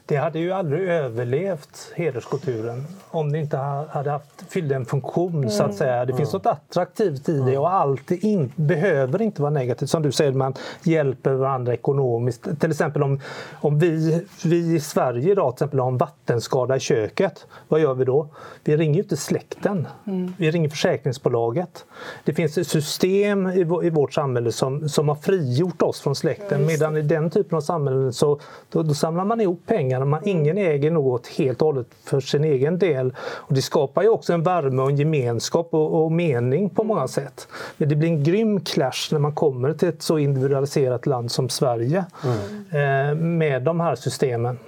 Det 0.09 0.17
hade 0.17 0.39
ju 0.39 0.53
aldrig 0.53 0.89
överlevt 0.89 1.93
hederskulturen 1.95 2.87
om 3.11 3.33
det 3.33 3.39
inte 3.39 3.57
hade 3.57 4.11
haft, 4.11 4.45
fyllt 4.49 4.73
en 4.73 4.85
funktion. 4.85 5.35
Mm. 5.35 5.51
så 5.51 5.63
att 5.63 5.69
mm. 5.69 5.79
säga. 5.79 6.05
Det 6.05 6.15
finns 6.15 6.33
något 6.33 6.47
attraktivt 6.47 7.29
i 7.29 7.39
det 7.39 7.59
och 7.59 7.73
allt 7.73 8.11
in, 8.11 8.53
behöver 8.57 9.23
inte 9.23 9.43
vara 9.43 9.51
negativt. 9.51 9.91
Som 9.91 10.03
du 10.03 10.13
säger, 10.13 10.33
man 10.33 10.55
hjälper 10.83 11.33
varandra 11.33 11.75
ekonomiskt. 11.75 12.61
Till 12.61 12.71
exempel 12.71 13.03
om, 13.03 13.21
om 13.61 13.79
vi, 13.79 14.25
vi 14.45 14.75
i 14.75 14.81
Sverige 14.81 15.33
idag 15.33 15.57
till 15.57 15.65
exempel 15.65 15.81
har 15.81 15.89
en 15.89 15.99
vattenskada 15.99 16.77
i 16.77 16.81
köket. 16.81 17.47
Vad 17.69 17.81
gör 17.81 17.95
vi 17.95 18.05
då? 18.05 18.29
Vi 18.65 18.77
ringer 18.77 19.03
inte 19.03 19.17
släkten. 19.17 19.87
Mm. 20.07 20.35
Vi 20.39 20.51
ringer 20.51 20.69
försäkringsbolaget. 20.69 21.85
Det 22.25 22.35
finns 22.35 22.59
ett 22.59 22.69
system 22.69 23.47
i, 23.47 23.61
i 23.61 23.91
vårt 23.91 24.13
samhälle 24.13 24.53
som, 24.53 24.89
som 24.89 25.09
har 25.09 25.17
frigjort 25.17 25.83
oss 25.83 26.01
från 26.01 26.17
släkten. 26.17 26.67
Medan 26.67 26.97
i 26.97 27.03
den 27.03 27.31
typen 27.31 27.57
av 27.57 27.61
samhällen 27.61 28.13
så 28.13 28.41
då, 28.71 28.83
då 28.83 28.95
samlar 28.95 29.25
man 29.25 29.41
ihop 29.41 29.67
pengar. 29.67 29.96
Man, 30.05 30.21
ingen 30.25 30.59
äger 30.59 30.91
något 30.91 31.27
helt 31.27 31.63
och 31.63 31.67
hållet 31.67 31.87
för 32.05 32.21
sin 32.21 32.45
egen 32.45 32.79
del. 32.79 33.15
Och 33.19 33.55
det 33.55 33.63
skapar 33.63 34.03
ju 34.03 34.09
också 34.09 34.33
en 34.33 34.43
värme 34.43 34.83
och 34.83 34.91
en 34.91 34.97
gemenskap 34.97 35.69
och, 35.71 36.05
och 36.05 36.13
mening 36.13 36.71
på 36.71 36.85
många 36.85 37.09
sätt. 37.09 37.49
Men 37.77 37.89
det 37.89 37.97
blir 37.97 38.09
en 38.09 38.25
grym 38.25 38.61
clash 38.61 39.13
när 39.13 39.19
man 39.19 39.35
kommer 39.35 39.73
till 39.73 39.89
ett 39.89 40.03
så 40.03 40.19
individualiserat 40.19 41.07
land 41.07 41.33
som 41.33 41.49
Sverige 41.49 42.05
mm. 42.25 43.11
eh, 43.11 43.17
med 43.17 43.63
de 43.63 43.81
här 43.81 43.95
systemen. 43.95 44.59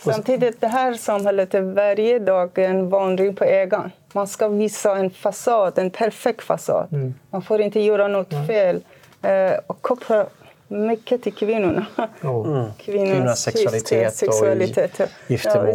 Samtidigt, 0.00 0.60
det 0.60 0.66
här 0.66 0.94
samhället 0.94 1.54
är 1.54 1.60
varje 1.60 2.18
dag 2.18 2.58
en 2.58 2.88
vandring 2.88 3.34
på 3.34 3.44
ägaren. 3.44 3.90
Man 4.12 4.26
ska 4.26 4.48
visa 4.48 4.96
en 4.96 5.10
fasad, 5.10 5.78
en 5.78 5.90
perfekt 5.90 6.42
fasad. 6.42 6.88
Mm. 6.92 7.14
Man 7.30 7.42
får 7.42 7.60
inte 7.60 7.80
göra 7.80 8.08
något 8.08 8.32
mm. 8.32 8.46
fel. 8.46 8.80
Eh, 9.22 9.52
och 9.66 9.82
koppla 9.82 10.26
mycket 10.68 11.22
till 11.22 11.34
kvinnorna. 11.34 11.86
Mm. 12.22 12.70
Kvinnornas 12.78 13.42
sexualitet, 13.42 14.14
sexualitet 14.14 15.00
och 15.00 15.08
giftermål. 15.26 15.68
Ja, 15.68 15.74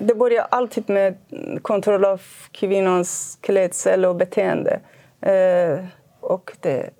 Det 0.00 0.14
börjar 0.14 0.46
alltid 0.50 0.90
med 0.90 1.16
kontroll 1.62 2.04
av 2.04 2.20
kvinnans 2.52 3.38
klädsel 3.40 4.04
och 4.04 4.16
beteende. 4.16 4.80
Eh, 5.20 5.84
och 6.20 6.52
det. 6.60 6.90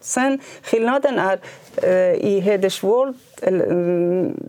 Sen 0.00 0.40
skillnaden 0.62 1.18
är 1.18 1.38
eh, 1.82 2.12
i 2.12 2.40
hedersvåld 2.40 3.16
eller, 3.42 3.66
mm, 3.66 4.40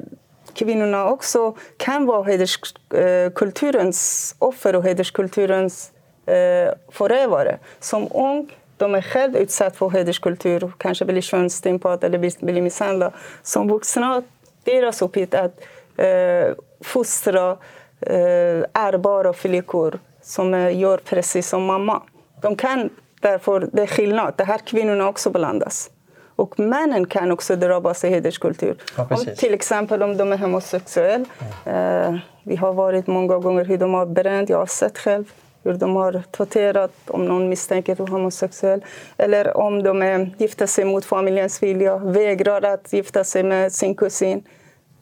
kvinnorna 0.54 1.10
också 1.10 1.56
kan 1.78 2.06
vara 2.06 2.24
hederskulturens 2.24 4.36
offer 4.40 4.76
och 4.76 4.84
hederskulturens 4.84 5.92
eh, 6.26 6.74
förövare. 6.92 7.58
Som 7.80 8.08
ung 8.12 8.52
de 8.78 8.96
är 8.96 9.02
själva 9.02 9.40
utsatta 9.40 9.76
för 9.76 9.90
hederskultur, 9.90 10.72
kanske 10.78 11.06
blir 11.06 11.22
könsstympade 11.22 12.08
eller 12.08 12.46
blir 12.46 12.62
misshandlade. 12.62 13.16
Som 13.44 13.68
vuxna, 13.68 14.24
deras 14.64 15.02
uppgift 15.02 15.34
är 15.34 15.44
att 15.44 15.62
eh, 15.98 16.56
fostra 16.84 17.52
eh, 18.02 18.64
ärbara 18.74 19.34
flickor 19.34 20.00
som 20.22 20.72
gör 20.74 20.98
precis 20.98 21.50
som 21.50 21.66
mamma. 21.66 22.02
De 22.42 22.56
kan 22.56 22.90
Därför 23.26 23.70
det 23.72 23.82
är 23.82 23.88
skillnad. 23.88 24.34
Det 24.38 24.44
här 24.44 24.58
kvinnorna 24.58 25.08
också 25.08 25.30
blandas. 25.30 25.90
Och 26.36 26.60
männen 26.60 27.06
kan 27.06 27.32
också 27.32 27.56
drabbas 27.56 28.04
av 28.04 28.10
hederskultur. 28.10 28.76
Ja, 28.98 29.08
om, 29.10 29.26
till 29.38 29.54
exempel 29.54 30.04
om 30.04 30.18
de 30.18 30.34
är 30.34 30.38
homosexuella. 30.38 31.26
Eh, 31.66 32.16
vi 32.44 32.56
har 32.56 32.74
varit 32.74 33.08
många 33.08 33.38
gånger 33.38 33.66
hur 33.66 33.78
de 33.78 33.94
har 33.94 34.06
bränt, 34.06 34.50
jag 34.50 34.58
har 34.58 34.66
sett 34.66 34.98
själv 34.98 35.32
hur 35.66 35.74
de 35.74 35.96
har 35.96 36.24
torterat 36.32 36.92
om 37.08 37.26
någon 37.26 37.50
misstänker 37.50 37.96
för 37.96 38.08
homosexuell. 38.08 38.82
Eller 39.18 39.58
om 39.58 39.84
de 39.84 40.02
är, 40.02 40.30
gifter 40.38 40.66
sig 40.66 40.86
mot 40.86 41.06
familjens 41.06 41.64
vilja, 41.64 41.98
vägrar 41.98 42.62
att 42.62 42.94
gifta 42.94 43.24
sig 43.24 43.44
med 43.44 43.74
sin 43.74 43.96
kusin. 43.96 44.44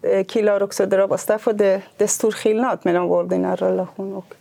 Eh, 0.02 0.24
killar 0.26 0.64
också 0.64 0.86
drabbas. 0.86 1.26
Därför 1.26 1.54
det, 1.54 1.82
det 1.98 2.04
är 2.04 2.08
stor 2.08 2.32
skillnad 2.32 2.80
mellan 2.84 3.08
våld 3.08 3.34
i 3.34 3.38
nära 3.38 3.70
relation 3.70 4.14
och 4.14 4.36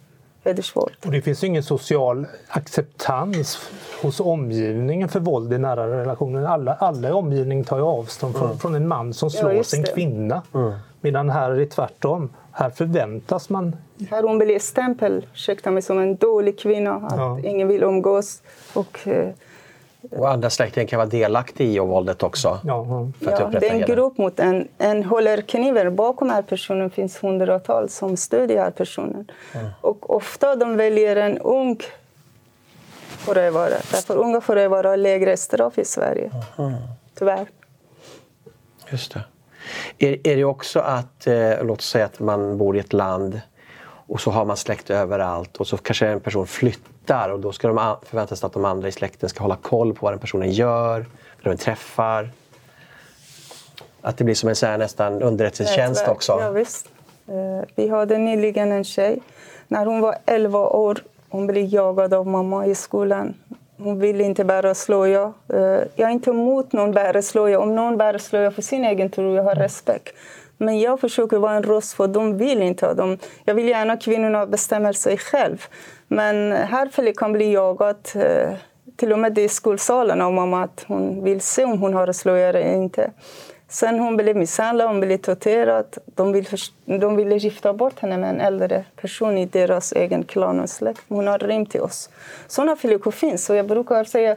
hedersvåld. 0.44 0.92
Och 1.04 1.12
det 1.12 1.22
finns 1.22 1.44
ingen 1.44 1.62
social 1.62 2.26
acceptans 2.48 3.70
hos 4.02 4.20
omgivningen 4.20 5.08
för 5.08 5.20
våld 5.20 5.52
i 5.52 5.58
nära 5.58 6.00
relationer. 6.00 6.44
Alla, 6.44 6.74
alla 6.74 7.08
i 7.08 7.12
omgivningen 7.12 7.64
tar 7.64 7.76
ju 7.76 7.84
avstånd 7.84 8.36
från, 8.36 8.46
mm. 8.46 8.58
från 8.58 8.74
en 8.74 8.88
man 8.88 9.14
som 9.14 9.30
slår 9.30 9.52
ja, 9.52 9.64
sin 9.64 9.84
kvinna. 9.84 10.42
Mm. 10.54 10.72
Medan 11.00 11.30
här 11.30 11.50
är 11.50 11.56
det 11.56 11.66
tvärtom. 11.66 12.30
Här 12.52 12.70
förväntas 12.70 13.48
man... 13.48 13.76
Här 14.10 14.22
hon 14.22 14.38
blir 14.38 14.58
stämpel, 14.58 15.26
ursäkta 15.34 15.70
mig, 15.70 15.82
som 15.82 15.98
en 15.98 16.16
dålig 16.16 16.58
kvinna. 16.58 16.94
Att 16.94 17.16
ja. 17.16 17.40
ingen 17.44 17.68
vill 17.68 17.82
umgås. 17.82 18.42
Och, 18.74 19.08
eh, 19.08 19.28
och 20.10 20.30
andra 20.30 20.50
släktingar 20.50 20.88
kan 20.88 20.96
vara 20.96 21.08
delaktiga 21.08 21.82
i 21.82 21.86
våldet 21.86 22.22
också. 22.22 22.58
Ja, 22.64 23.08
ja 23.20 23.50
det 23.60 23.68
är 23.68 23.74
en 23.74 23.80
grupp 23.80 24.18
mot 24.18 24.40
en. 24.40 24.68
En 24.78 25.04
håller 25.04 25.40
kniven. 25.40 25.96
Bakom 25.96 26.28
den 26.28 26.34
här 26.34 26.42
personen 26.42 26.90
finns 26.90 27.22
hundratals 27.24 27.94
som 27.94 28.16
stödjer 28.16 28.56
den 28.56 28.64
här 28.64 28.70
personen. 28.70 29.30
Mm. 29.54 29.70
Och 29.80 30.16
ofta 30.16 30.56
de 30.56 30.76
väljer 30.76 31.16
en 31.16 31.38
ung 31.38 31.78
förövare. 33.18 33.74
Därför 33.92 34.16
unga 34.16 34.40
förövare 34.40 34.88
har 34.88 34.96
lägre 34.96 35.36
straff 35.36 35.78
i 35.78 35.84
Sverige. 35.84 36.30
Mm. 36.58 36.72
Tyvärr. 37.14 37.46
Just 38.90 39.14
det. 39.14 39.24
Är, 39.98 40.26
är 40.26 40.36
det 40.36 40.44
också 40.44 40.80
att, 40.80 41.26
eh, 41.26 41.64
låt 41.64 41.78
oss 41.78 41.88
säga 41.88 42.04
att 42.04 42.20
man 42.20 42.58
bor 42.58 42.76
i 42.76 42.80
ett 42.80 42.92
land 42.92 43.40
och 44.06 44.20
så 44.20 44.30
har 44.30 44.44
man 44.44 44.56
släkt 44.56 44.90
överallt 44.90 45.56
och 45.56 45.66
så 45.66 45.76
kanske 45.76 46.06
en 46.06 46.20
person 46.20 46.46
flyttar 46.46 47.28
och 47.28 47.40
då 47.40 47.52
ska 47.52 47.68
de 47.68 47.96
förväntas 48.06 48.44
att 48.44 48.52
de 48.52 48.64
andra 48.64 48.88
i 48.88 48.92
släkten 48.92 49.28
ska 49.28 49.42
hålla 49.42 49.56
koll 49.56 49.94
på 49.94 50.06
vad 50.06 50.12
den 50.12 50.20
personen 50.20 50.52
gör, 50.52 51.06
vad 51.42 51.52
den 51.52 51.58
träffar. 51.58 52.30
Att 54.00 54.16
det 54.16 54.24
blir 54.24 54.34
som 54.34 54.48
en 54.48 54.56
så 54.56 54.66
här 54.66 54.78
nästan 54.78 55.22
underrättelsetjänst 55.22 56.08
också. 56.08 56.38
Ja, 56.40 56.50
visst. 56.50 56.88
Eh, 57.26 57.68
vi 57.74 57.88
hade 57.88 58.18
nyligen 58.18 58.72
en 58.72 58.84
tjej. 58.84 59.18
När 59.68 59.86
hon 59.86 60.00
var 60.00 60.16
11 60.26 60.58
år 60.58 61.02
hon 61.32 61.46
blev 61.46 61.64
jagad 61.64 62.14
av 62.14 62.26
mamma 62.26 62.66
i 62.66 62.74
skolan. 62.74 63.34
Hon 63.84 63.98
vill 63.98 64.20
inte 64.20 64.44
bära 64.44 64.74
slöja. 64.74 65.32
Eh, 65.52 65.58
jag 65.96 66.08
är 66.08 66.10
inte 66.10 66.30
emot 66.30 66.72
någon 66.72 66.92
bära 66.92 67.22
slöja. 67.22 67.60
Om 67.60 67.76
någon 67.76 67.96
bär 67.96 68.18
slöja 68.18 68.50
för 68.50 68.62
sin 68.62 68.84
egen 68.84 69.10
tro, 69.10 69.34
jag 69.34 69.42
har 69.42 69.54
respekt. 69.54 70.16
Men 70.56 70.80
jag 70.80 71.00
försöker 71.00 71.38
vara 71.38 71.54
en 71.54 71.62
röst 71.62 71.92
för 71.92 72.08
de 72.08 72.38
vill 72.38 72.62
inte. 72.62 72.94
De, 72.94 73.18
jag 73.44 73.54
vill 73.54 73.68
gärna 73.68 73.92
att 73.92 74.02
kvinnorna 74.02 74.46
bestämmer 74.46 74.92
sig 74.92 75.18
själv. 75.18 75.64
Men 76.08 76.52
här 76.52 76.88
flickan 76.88 77.32
bli 77.32 77.52
jagad 77.52 78.08
eh, 78.14 78.54
till 78.96 79.12
och 79.12 79.18
med 79.18 79.38
i 79.38 79.48
skolsalen 79.48 80.20
av 80.20 80.32
mamma 80.32 80.64
att 80.64 80.84
hon 80.88 81.24
vill 81.24 81.40
se 81.40 81.64
om 81.64 81.80
hon 81.80 81.94
har 81.94 82.12
slöja 82.12 82.48
eller 82.48 82.74
inte. 82.74 83.10
Sen 83.72 83.98
hon 83.98 84.16
blev 84.16 84.36
misshandlad, 84.36 84.88
hon 84.88 85.00
blev 85.00 85.18
torterad. 85.18 85.98
De, 86.04 86.32
vill 86.32 86.46
de 86.84 87.16
ville 87.16 87.36
gifta 87.36 87.72
bort 87.72 88.00
henne 88.00 88.18
med 88.18 88.30
en 88.30 88.40
äldre 88.40 88.84
person 88.96 89.38
i 89.38 89.46
deras 89.46 89.92
egen 89.92 90.24
klan 90.24 90.60
och 90.60 90.70
släkt. 90.70 91.02
Hon 91.08 91.26
har 91.26 91.38
rymt 91.38 91.70
till 91.70 91.80
oss. 91.80 92.10
Sådana 92.46 92.76
flickor 92.76 93.10
finns. 93.10 93.50
Och 93.50 93.56
jag 93.56 93.66
brukar 93.66 94.04
säga 94.04 94.36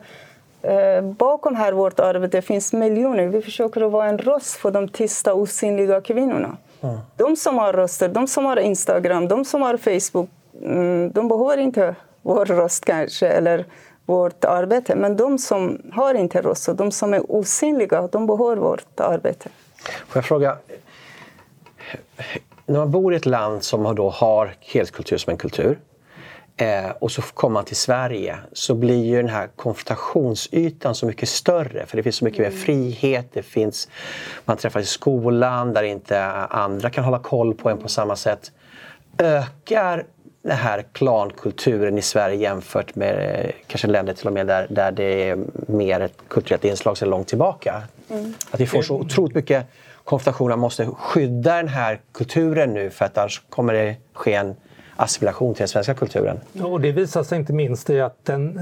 eh, 0.61 1.01
bakom 1.01 1.55
här 1.55 1.73
vårt 1.73 1.99
arbete 1.99 2.41
finns 2.41 2.73
miljoner. 2.73 3.27
Vi 3.27 3.41
försöker 3.41 3.81
att 3.81 3.91
vara 3.91 4.09
en 4.09 4.17
röst 4.17 4.55
för 4.55 4.71
de 4.71 4.87
tysta, 4.87 5.33
osynliga 5.33 6.01
kvinnorna. 6.01 6.57
Mm. 6.81 6.97
De 7.17 7.35
som 7.35 7.57
har 7.57 7.73
röster, 7.73 8.09
de 8.09 8.27
som 8.27 8.45
har 8.45 8.57
Instagram, 8.59 9.27
de 9.27 9.45
som 9.45 9.61
har 9.61 9.77
Facebook, 9.77 10.29
mm, 10.61 11.11
de 11.11 11.27
behöver 11.27 11.57
inte 11.57 11.95
vår 12.21 12.45
röst 12.45 12.85
kanske. 12.85 13.27
Eller 13.27 13.65
vårt 14.05 14.45
arbete. 14.45 14.95
Men 14.95 15.17
de 15.17 15.37
som 15.37 15.81
har 15.93 16.13
inte 16.13 16.41
röst 16.41 16.67
och 16.67 16.75
de 16.75 16.91
som 16.91 17.13
är 17.13 17.31
osynliga, 17.31 18.07
de 18.07 18.27
behöver 18.27 18.55
vårt 18.55 18.99
arbete. 18.99 19.49
Får 20.07 20.17
jag 20.17 20.25
fråga, 20.25 20.57
när 22.65 22.79
man 22.79 22.91
bor 22.91 23.13
i 23.13 23.17
ett 23.17 23.25
land 23.25 23.63
som 23.63 23.95
då 23.95 24.09
har 24.09 24.55
hederskultur 24.59 25.17
som 25.17 25.31
en 25.31 25.37
kultur 25.37 25.79
eh, 26.57 26.89
och 26.99 27.11
så 27.11 27.21
kommer 27.21 27.53
man 27.53 27.65
till 27.65 27.75
Sverige 27.75 28.37
så 28.53 28.75
blir 28.75 29.05
ju 29.05 29.17
den 29.17 29.29
här 29.29 29.47
konfrontationsytan 29.55 30.95
så 30.95 31.05
mycket 31.05 31.29
större 31.29 31.85
för 31.85 31.97
det 31.97 32.03
finns 32.03 32.15
så 32.15 32.25
mycket 32.25 32.39
mm. 32.39 32.53
mer 32.53 32.59
frihet, 32.59 33.29
det 33.33 33.43
finns, 33.43 33.89
man 34.45 34.57
träffas 34.57 34.83
i 34.83 34.85
skolan 34.85 35.73
där 35.73 35.83
inte 35.83 36.23
andra 36.35 36.89
kan 36.89 37.03
hålla 37.03 37.19
koll 37.19 37.53
på 37.53 37.69
en 37.69 37.77
på 37.77 37.87
samma 37.87 38.15
sätt. 38.15 38.51
Ökar 39.17 40.05
den 40.45 40.57
här 40.57 40.83
klankulturen 40.91 41.97
i 41.97 42.01
Sverige 42.01 42.35
jämfört 42.35 42.95
med 42.95 43.45
eh, 43.45 43.51
kanske 43.67 43.87
länder 43.87 44.13
till 44.13 44.27
och 44.27 44.33
med 44.33 44.47
där, 44.47 44.67
där 44.69 44.91
det 44.91 45.29
är 45.29 45.37
mer 45.67 45.99
ett 45.99 46.17
kulturellt 46.27 46.65
inslag 46.65 46.97
sedan 46.97 47.09
långt 47.09 47.27
tillbaka. 47.27 47.83
Mm. 48.09 48.33
Att 48.51 48.59
vi 48.59 48.67
får 48.67 48.81
så 48.81 48.95
otroligt 48.95 49.35
mycket 49.35 49.65
konfrontationer. 50.03 50.49
Man 50.49 50.59
måste 50.59 50.85
skydda 50.85 51.55
den 51.55 51.67
här 51.67 51.99
kulturen 52.11 52.73
nu 52.73 52.89
för 52.89 53.05
att 53.05 53.17
annars 53.17 53.41
kommer 53.49 53.73
det 53.73 53.95
ske 54.13 54.33
en 54.33 54.55
assimilation 54.95 55.53
till 55.53 55.61
den 55.61 55.67
svenska 55.67 55.93
kulturen. 55.93 56.39
och 56.63 56.81
det 56.81 56.91
visar 56.91 57.23
sig 57.23 57.37
inte 57.37 57.53
minst 57.53 57.89
i 57.89 58.01
att 58.01 58.25
den, 58.25 58.57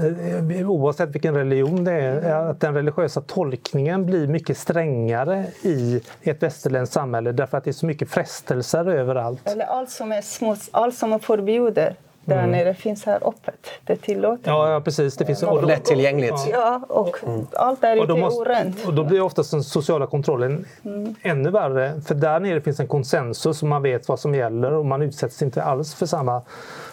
eh, 0.50 0.70
oavsett 0.70 1.10
vilken 1.10 1.34
religion 1.34 1.84
det 1.84 1.92
är, 1.92 2.50
att 2.50 2.60
den 2.60 2.74
religiösa 2.74 3.20
tolkningen 3.20 4.06
blir 4.06 4.26
mycket 4.26 4.58
strängare 4.58 5.46
i 5.62 6.00
ett 6.22 6.42
västerländskt 6.42 6.94
samhälle 6.94 7.32
därför 7.32 7.58
att 7.58 7.64
det 7.64 7.70
är 7.70 7.72
så 7.72 7.86
mycket 7.86 8.10
frestelser 8.10 8.88
överallt. 8.88 9.48
Eller 9.48 9.64
allt 9.64 9.90
som 9.90 10.12
är 10.12 10.22
smuts, 10.22 10.68
allt 10.72 10.94
som 10.94 11.12
är 11.12 11.18
förbjudet 11.18 11.96
där 12.24 12.38
mm. 12.38 12.50
nere 12.50 12.74
finns 12.74 13.04
här 13.04 13.28
öppet. 13.28 13.70
Det 13.84 13.92
är 13.92 13.96
tillåtet. 13.96 14.46
Ja, 14.46 14.72
ja 14.72 14.80
precis. 14.80 15.16
Det 15.16 15.26
finns, 15.26 15.42
och, 15.42 15.56
och 15.56 15.66
lättillgängligt. 15.66 16.48
Ja, 16.50 16.80
och 16.88 17.24
mm. 17.26 17.46
allt 17.52 17.80
där 17.80 17.96
ute 17.96 18.12
är 18.12 18.28
orent. 18.28 18.86
Och 18.86 18.94
då 18.94 19.04
blir 19.04 19.20
oftast 19.20 19.50
den 19.50 19.64
sociala 19.64 20.06
kontrollen 20.06 20.64
mm. 20.84 21.14
ännu 21.22 21.50
värre. 21.50 22.00
För 22.00 22.14
där 22.14 22.40
nere 22.40 22.60
finns 22.60 22.80
en 22.80 22.88
konsensus 22.88 23.62
och 23.62 23.68
man 23.68 23.82
vet 23.82 24.08
vad 24.08 24.20
som 24.20 24.34
gäller 24.34 24.72
och 24.72 24.86
man 24.86 25.02
utsätts 25.02 25.42
inte 25.42 25.62
alls 25.62 25.94
för 25.94 26.06
samma 26.06 26.42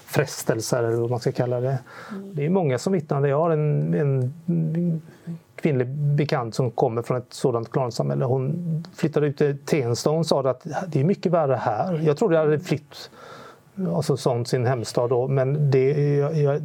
frestelser 0.05 0.83
eller 0.83 0.97
vad 0.97 1.09
man 1.09 1.19
ska 1.19 1.31
kalla 1.31 1.59
det. 1.59 1.77
Mm. 2.11 2.35
Det 2.35 2.45
är 2.45 2.49
många 2.49 2.77
som 2.77 2.93
vittnar. 2.93 3.27
Jag 3.27 3.37
har 3.37 3.49
en, 3.49 3.93
en 3.93 5.01
kvinnlig 5.55 5.87
bekant 5.87 6.55
som 6.55 6.71
kommer 6.71 7.01
från 7.01 7.17
ett 7.17 7.33
sådant 7.33 7.71
klansamhälle. 7.71 8.25
Hon 8.25 8.83
flyttade 8.95 9.27
ut 9.27 9.37
till 9.37 9.57
Tensta 9.65 10.09
och 10.09 10.15
hon 10.15 10.25
sa 10.25 10.49
att 10.49 10.65
det 10.87 10.99
är 10.99 11.03
mycket 11.03 11.31
värre 11.31 11.55
här. 11.55 12.01
Jag 12.05 12.17
trodde 12.17 12.35
jag 12.35 12.43
hade 12.43 12.59
flytt 12.59 13.09
alltså 13.87 14.17
sånt 14.17 14.47
sin 14.47 14.65
hemstad 14.65 15.09
då. 15.09 15.27
Men 15.27 15.71
det, 15.71 16.15
jag, 16.17 16.37
jag, 16.37 16.61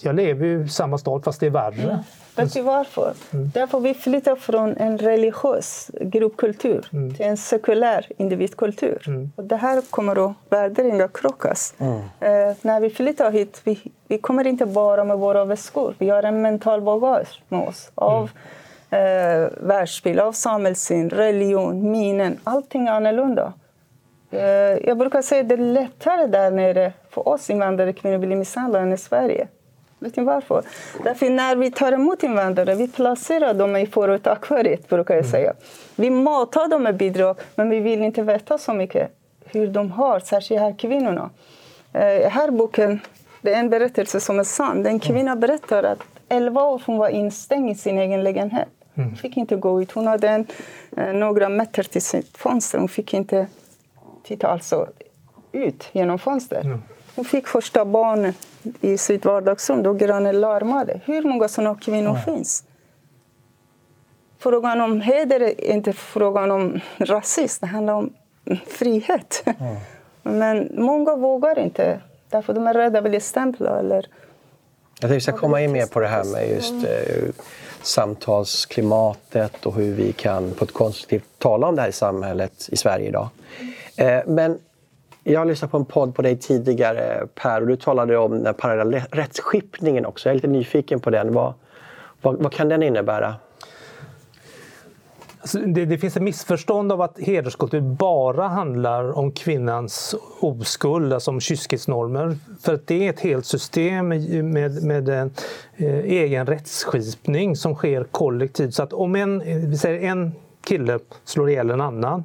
jag 0.00 0.14
lever 0.14 0.46
ju 0.46 0.64
i 0.64 0.68
samma 0.68 0.98
stad 0.98 1.24
fast 1.24 1.40
det 1.40 1.46
är 1.46 1.50
värre. 1.50 1.82
Mm. 1.82 1.98
Vet 2.36 2.54
du 2.54 2.62
varför? 2.62 3.12
Mm. 3.32 3.50
Därför 3.54 3.80
vi 3.80 3.94
flyttar 3.94 4.36
från 4.36 4.76
en 4.76 4.98
religiös 4.98 5.90
gruppkultur 6.00 6.88
mm. 6.92 7.14
till 7.14 7.26
en 7.26 7.36
sekulär 7.36 8.06
individkultur. 8.16 9.04
Mm. 9.06 9.32
Och 9.36 9.44
det 9.44 9.56
här 9.56 9.82
kommer 9.90 10.26
att 10.26 10.32
värderingar 10.48 11.08
krockas. 11.08 11.74
Mm. 11.78 11.98
Eh, 11.98 12.56
när 12.62 12.80
vi 12.80 12.90
flyttar 12.90 13.30
hit, 13.30 13.60
vi, 13.64 13.92
vi 14.08 14.18
kommer 14.18 14.46
inte 14.46 14.66
bara 14.66 15.04
med 15.04 15.18
våra 15.18 15.44
väskor. 15.44 15.94
Vi 15.98 16.10
har 16.10 16.22
en 16.22 16.42
mental 16.42 16.80
bagage 16.80 17.42
med 17.48 17.68
oss 17.68 17.90
av 17.94 18.30
mm. 18.90 19.44
eh, 19.44 19.50
världsbild, 19.60 20.20
av 20.20 20.32
samhällssyn, 20.32 21.10
religion, 21.10 21.90
minnen. 21.90 22.38
Allting 22.44 22.86
är 22.86 22.92
annorlunda. 22.92 23.52
Eh, 24.30 24.40
jag 24.88 24.98
brukar 24.98 25.22
säga 25.22 25.40
att 25.40 25.48
det 25.48 25.54
är 25.54 25.58
lättare 25.58 26.26
där 26.26 26.50
nere 26.50 26.92
för 27.10 27.28
oss 27.28 27.50
invandrare 27.50 27.92
kvinnor 27.92 28.14
att 28.14 28.20
bli 28.20 28.36
misshandlade 28.36 28.84
än 28.84 28.92
i 28.92 28.98
Sverige. 28.98 29.48
Vet 29.98 30.16
ni 30.16 30.24
varför? 30.24 30.62
Därför 31.04 31.30
när 31.30 31.56
vi 31.56 31.70
tar 31.70 31.92
emot 31.92 32.22
invandrare, 32.22 32.74
vi 32.74 32.88
placerar 32.88 33.54
dem 33.54 33.76
i 33.76 33.86
förort 33.86 34.26
akvariet, 34.26 34.88
brukar 34.88 35.14
jag 35.14 35.24
mm. 35.24 35.32
säga. 35.32 35.54
Vi 35.96 36.10
matar 36.10 36.68
dem 36.68 36.82
med 36.82 36.96
bidrag, 36.96 37.36
men 37.54 37.70
vi 37.70 37.80
vill 37.80 38.02
inte 38.02 38.22
veta 38.22 38.58
så 38.58 38.72
mycket 38.72 39.10
hur 39.44 39.66
de 39.66 39.90
har, 39.90 40.20
särskilt 40.20 40.60
här 40.60 40.74
kvinnorna. 40.78 41.30
I 41.94 41.98
eh, 41.98 42.30
här 42.30 42.50
boken, 42.50 43.00
det 43.40 43.54
är 43.54 43.60
en 43.60 43.70
berättelse 43.70 44.20
som 44.20 44.38
är 44.38 44.44
sann. 44.44 44.78
En 44.78 44.86
mm. 44.86 45.00
kvinna 45.00 45.36
berättar 45.36 45.82
att 45.82 45.98
11 46.28 46.62
år 46.62 46.82
hon 46.86 46.98
var 46.98 47.08
instängd 47.08 47.70
i 47.70 47.74
sin 47.74 47.98
egen 47.98 48.24
lägenhet. 48.24 48.68
Hon 48.94 49.04
mm. 49.04 49.16
fick 49.16 49.36
inte 49.36 49.56
gå 49.56 49.82
ut. 49.82 49.92
Hon 49.92 50.06
hade 50.06 50.28
en, 50.28 50.46
eh, 50.96 51.12
några 51.12 51.48
meter 51.48 51.82
till 51.82 52.02
sitt 52.02 52.36
fönster. 52.36 52.78
Hon 52.78 52.88
fick 52.88 53.14
inte 53.14 53.46
titta 54.22 54.48
alltså 54.48 54.88
ut 55.52 55.88
genom 55.92 56.18
fönstret. 56.18 56.64
Mm. 56.64 56.82
Hon 57.16 57.24
fick 57.24 57.46
första 57.46 57.84
barnet 57.84 58.36
i 58.80 58.98
sitt 58.98 59.24
vardagsrum 59.24 59.82
då 59.82 59.92
grannen 59.92 60.40
larmade. 60.40 61.00
Hur 61.04 61.22
många 61.22 61.48
sådana 61.48 61.74
kvinnor 61.74 62.10
mm. 62.10 62.22
finns? 62.22 62.64
Frågan 64.38 64.80
om 64.80 65.00
heder 65.00 65.40
är 65.40 65.64
inte 65.64 65.92
frågan 65.92 66.50
om 66.50 66.80
rasism, 66.98 67.66
det 67.66 67.66
handlar 67.66 67.94
om 67.94 68.12
frihet. 68.66 69.42
Mm. 69.44 69.76
Men 70.22 70.70
många 70.84 71.16
vågar 71.16 71.58
inte, 71.58 72.00
därför 72.28 72.54
de 72.54 72.66
är 72.66 72.74
rädda 72.74 72.98
att 72.98 73.04
bli 73.04 73.20
stämplade 73.20 73.78
eller 73.78 73.96
Jag 73.96 75.00
tänkte 75.00 75.14
vi 75.14 75.20
ska 75.20 75.32
komma 75.32 75.60
in 75.60 75.72
mer 75.72 75.86
på 75.86 76.00
det 76.00 76.08
här 76.08 76.24
med 76.24 76.50
just 76.50 76.74
eh, 76.74 77.24
samtalsklimatet 77.82 79.66
och 79.66 79.74
hur 79.74 79.94
vi 79.94 80.12
kan 80.12 80.54
på 80.54 80.64
ett 80.64 80.72
konstruktivt 80.72 81.24
tala 81.38 81.66
om 81.66 81.76
det 81.76 81.82
här 81.82 81.88
i 81.88 81.92
samhället 81.92 82.68
i 82.72 82.76
Sverige 82.76 83.08
idag. 83.08 83.28
Eh, 83.60 83.66
Eh, 84.00 84.20
men 84.26 84.58
jag 85.24 85.40
har 85.40 85.44
lyssnat 85.44 85.70
på 85.70 85.76
en 85.76 85.84
podd 85.84 86.14
på 86.14 86.22
dig 86.22 86.38
tidigare 86.38 87.26
Per 87.34 87.60
och 87.60 87.66
du 87.66 87.76
talade 87.76 88.16
om 88.16 88.42
den 88.42 88.54
parallella 88.54 89.06
rättsskipningen 89.10 90.06
också. 90.06 90.28
Jag 90.28 90.30
är 90.30 90.34
lite 90.34 90.48
nyfiken 90.48 91.00
på 91.00 91.10
den. 91.10 91.32
Vad, 91.32 91.54
vad, 92.22 92.42
vad 92.42 92.52
kan 92.52 92.68
den 92.68 92.82
innebära? 92.82 93.34
Alltså, 95.40 95.58
det, 95.58 95.84
det, 95.84 95.98
finns 95.98 96.16
ett 96.16 96.22
missförstånd 96.22 96.92
av 96.92 97.00
att 97.02 97.18
hederskultur 97.18 97.80
bara 97.80 98.48
handlar 98.48 99.18
om 99.18 99.32
kvinnans 99.32 100.14
oskuld, 100.40 101.12
alltså 101.12 101.30
om 101.30 101.40
kyskhetsnormer. 101.40 102.36
För 102.62 102.74
att 102.74 102.86
det 102.86 103.06
är 103.06 103.10
ett 103.10 103.20
helt 103.20 103.46
system 103.46 104.08
med, 104.08 104.44
med, 104.44 104.82
med 104.82 105.08
eh, 105.08 105.28
egen 106.04 106.46
rättsskipning 106.46 107.56
som 107.56 107.74
sker 107.74 108.04
kollektivt. 108.04 108.74
Så 108.74 108.82
att 108.82 108.92
om 108.92 109.16
en, 109.16 109.42
vi 109.70 109.76
säger 109.76 110.10
en 110.10 110.32
kille 110.64 110.98
slår 111.24 111.50
ihjäl 111.50 111.70
en 111.70 111.80
annan 111.80 112.24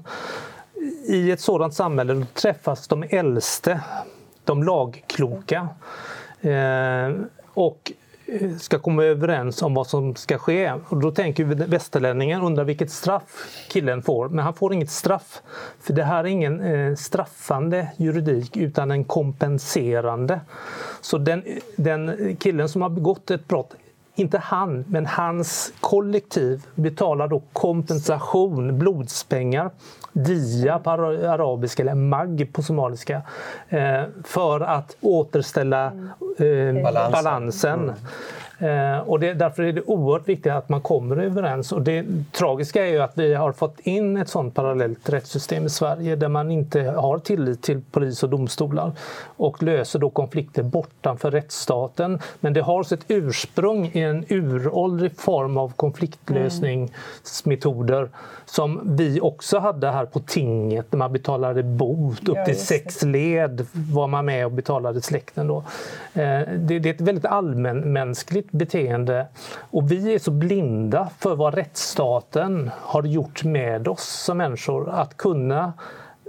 i 1.08 1.32
ett 1.32 1.40
sådant 1.40 1.74
samhälle 1.74 2.26
träffas 2.34 2.88
de 2.88 3.04
äldste, 3.10 3.80
de 4.44 4.64
lagkloka. 4.64 5.68
Eh, 6.42 7.14
och 7.54 7.92
eh, 8.26 8.56
ska 8.58 8.80
komma 8.80 9.04
överens 9.04 9.62
om 9.62 9.74
vad 9.74 9.88
som 9.88 10.16
ska 10.16 10.38
ske. 10.38 10.74
Och 10.88 10.98
då 10.98 11.12
tänker 11.12 11.46
västerlänningen, 11.46 12.42
undrar 12.42 12.64
vilket 12.64 12.92
straff 12.92 13.66
killen 13.70 14.02
får. 14.02 14.30
Men 14.30 14.46
han 14.46 14.54
får 14.54 14.74
inget 14.74 14.92
straff. 14.92 15.42
För 15.82 15.94
det 15.94 16.04
här 16.04 16.20
är 16.20 16.28
ingen 16.28 16.62
eh, 16.62 16.96
straffande 16.96 17.88
juridik 17.98 18.58
utan 18.58 18.92
en 18.92 19.04
kompenserande. 19.04 20.42
Så 21.02 21.18
den, 21.18 21.44
den 21.76 22.36
killen 22.40 22.70
som 22.70 22.82
har 22.82 22.90
begått 22.90 23.32
ett 23.32 23.48
brott 23.48 23.76
inte 24.16 24.38
han, 24.38 24.86
men 24.88 25.06
hans 25.06 25.74
kollektiv 25.80 26.66
betalar 26.76 27.28
då 27.28 27.42
kompensation, 27.54 28.80
blodspengar, 28.80 29.72
dia 30.16 30.80
på 30.80 30.90
arabiska 30.90 31.84
eller 31.84 31.96
mag 31.96 32.48
på 32.54 32.62
somaliska, 32.62 33.22
eh, 33.70 34.04
för 34.24 34.62
att 34.62 34.96
återställa 35.02 35.86
eh, 35.86 36.84
balansen. 36.84 37.12
balansen. 37.12 37.80
Mm. 37.80 37.96
Eh, 38.60 39.00
och 39.00 39.20
det, 39.20 39.34
därför 39.34 39.64
är 39.64 39.74
det 39.74 39.82
oerhört 39.82 40.30
viktigt 40.30 40.52
att 40.52 40.70
man 40.70 40.82
kommer 40.82 41.18
överens. 41.18 41.72
Och 41.72 41.82
det 41.82 42.06
tragiska 42.32 42.86
är 42.86 42.90
ju 42.90 43.02
att 43.02 43.18
vi 43.18 43.34
har 43.34 43.52
fått 43.52 43.80
in 43.80 44.18
ett 44.18 44.30
sådant 44.30 44.56
parallellt 44.56 45.10
rättssystem 45.10 45.66
i 45.66 45.70
Sverige 45.70 46.16
där 46.16 46.28
man 46.28 46.52
inte 46.52 46.82
har 46.82 47.20
tillit 47.20 47.62
till 47.62 47.82
polis 47.92 48.24
och 48.24 48.30
domstolar 48.30 48.92
och 49.38 49.64
löser 49.64 50.00
då 50.00 50.10
konflikter 50.10 50.64
bortanför 50.64 51.32
rättsstaten. 51.32 52.20
Men 52.40 52.54
det 52.54 52.62
har 52.62 52.84
sitt 52.84 53.06
ursprung 53.08 53.92
i 53.94 54.00
en 54.00 54.26
uråldrig 54.30 55.18
form 55.18 55.58
av 55.58 55.74
konfliktlösningsmetoder 55.76 58.10
som 58.46 58.96
vi 58.96 59.22
också 59.22 59.60
hade 59.60 59.92
här 59.92 60.06
på 60.06 60.20
tinget 60.20 60.92
när 60.92 60.98
man 60.98 61.14
betalade 61.14 61.64
bot. 61.64 62.30
Upp 62.30 62.46
till 62.46 62.60
sex 62.60 63.04
led 63.04 63.68
var 63.74 64.08
man 64.08 64.26
med 64.26 64.46
och 64.46 64.52
betalade 64.52 65.02
släkten. 65.02 65.48
Då. 65.48 65.58
Eh, 66.14 66.42
det, 66.58 66.76
är 66.76 66.88
ett 66.88 67.02
väldigt 67.02 67.26
allmänmänskligt 67.26 68.52
beteende 68.52 69.28
och 69.58 69.92
vi 69.92 70.14
är 70.16 70.20
så 70.20 70.32
blinda 70.32 71.10
för 71.20 71.36
vad 71.36 71.54
rättsstaten 71.56 72.72
har 72.82 73.04
gjort 73.04 73.44
med 73.44 73.88
oss 73.88 74.24
som 74.26 74.38
människor 74.38 74.90
att 74.90 75.18
kunna 75.18 75.74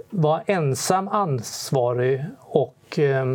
vara 0.09 0.41
ensam 0.45 1.07
ansvarig 1.07 2.25
och 2.39 2.99
eh, 2.99 3.25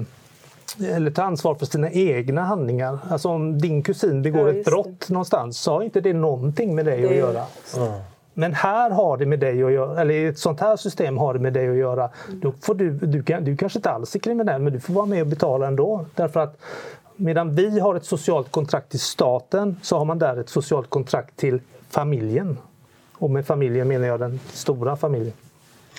eller 0.80 1.10
ta 1.10 1.22
ansvar 1.22 1.54
för 1.54 1.66
sina 1.66 1.90
egna 1.90 2.42
handlingar. 2.42 2.98
Alltså 3.10 3.28
om 3.28 3.58
din 3.58 3.82
kusin 3.82 4.22
begår 4.22 4.48
ja, 4.48 4.54
ett 4.54 4.64
brott 4.64 5.00
det. 5.08 5.12
någonstans, 5.14 5.58
så 5.58 5.72
har 5.72 5.82
inte 5.82 6.00
det 6.00 6.12
någonting 6.12 6.74
med 6.74 6.84
dig 6.84 7.00
det. 7.00 7.08
att 7.08 7.16
göra. 7.16 7.44
Mm. 7.76 7.92
Men 8.34 8.54
här 8.54 8.90
har 8.90 9.16
det 9.16 9.26
med 9.26 9.38
dig 9.38 9.62
att 9.62 9.72
göra, 9.72 10.00
eller 10.00 10.14
i 10.14 10.26
ett 10.26 10.38
sånt 10.38 10.60
här 10.60 10.76
system 10.76 11.18
har 11.18 11.34
det 11.34 11.40
med 11.40 11.52
dig 11.52 11.68
att 11.68 11.76
göra. 11.76 12.10
Då 12.28 12.52
får 12.60 12.74
du, 12.74 12.90
du, 12.90 13.22
kan, 13.22 13.44
du 13.44 13.56
kanske 13.56 13.78
inte 13.78 13.90
alls 13.90 14.14
är 14.14 14.18
kriminell, 14.18 14.62
men 14.62 14.72
du 14.72 14.80
får 14.80 14.94
vara 14.94 15.06
med 15.06 15.20
och 15.20 15.26
betala 15.26 15.66
ändå. 15.66 16.06
Därför 16.14 16.40
att 16.40 16.60
medan 17.16 17.54
vi 17.54 17.80
har 17.80 17.94
ett 17.94 18.04
socialt 18.04 18.50
kontrakt 18.50 18.90
till 18.90 19.00
staten 19.00 19.76
så 19.82 19.98
har 19.98 20.04
man 20.04 20.18
där 20.18 20.36
ett 20.36 20.48
socialt 20.48 20.90
kontrakt 20.90 21.36
till 21.36 21.60
familjen. 21.90 22.58
Och 23.14 23.30
med 23.30 23.46
familjen 23.46 23.88
menar 23.88 24.06
jag 24.06 24.20
den 24.20 24.40
stora 24.52 24.96
familjen. 24.96 25.32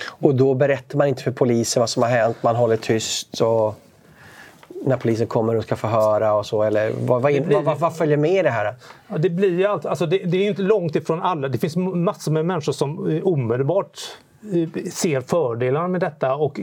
Och 0.08 0.36
då 0.36 0.54
berättar 0.54 0.98
man 0.98 1.08
inte 1.08 1.24
för 1.24 1.32
polisen 1.32 1.80
vad 1.80 1.90
som 1.90 2.04
har 2.04 2.10
hänt, 2.10 2.38
man 2.42 2.56
håller 2.56 2.78
tyst 2.78 3.42
och 3.42 3.76
när 4.86 4.98
polisen 4.98 5.28
kommer 5.28 5.56
och 5.56 5.64
ska 5.64 5.76
förhöra 5.76 6.34
och 6.34 6.46
så? 6.46 6.64
Eller 6.64 6.92
vad, 6.92 7.22
vad, 7.22 7.32
blir, 7.32 7.62
vad, 7.62 7.80
vad 7.80 7.98
följer 7.98 8.18
med 8.18 8.46
det 8.46 8.50
här? 8.50 8.76
Ja, 9.08 9.18
det, 9.18 9.30
blir 9.30 9.68
allt, 9.68 9.86
alltså 9.86 10.06
det, 10.06 10.18
det 10.18 10.38
är 10.38 10.50
inte 10.50 10.62
långt 10.62 10.96
ifrån 10.96 11.22
alla. 11.22 11.48
Det 11.48 11.58
finns 11.58 11.76
massor 11.76 12.32
med 12.32 12.46
människor 12.46 12.72
som 12.72 13.22
omedelbart 13.24 14.00
eh, 14.54 14.84
ser 14.92 15.22
fördelarna 15.22 15.88
med 15.88 16.02
detta 16.02 16.36
och 16.36 16.60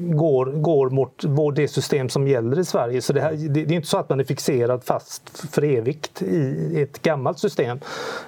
går, 0.00 0.46
går 0.46 0.90
mot 0.90 1.56
det 1.56 1.68
system 1.68 2.08
som 2.08 2.28
gäller 2.28 2.58
i 2.58 2.64
Sverige. 2.64 3.02
Så 3.02 3.12
det, 3.12 3.20
här, 3.20 3.32
det, 3.32 3.60
är 3.60 3.72
inte 3.72 3.88
så 3.88 3.98
att 3.98 4.08
man 4.08 4.20
är 4.20 4.24
fixerad 4.24 4.84
fast 4.84 5.52
för 5.54 5.64
evigt 5.64 6.22
i 6.22 6.82
ett 6.82 7.02
gammalt 7.02 7.38
system. 7.38 7.78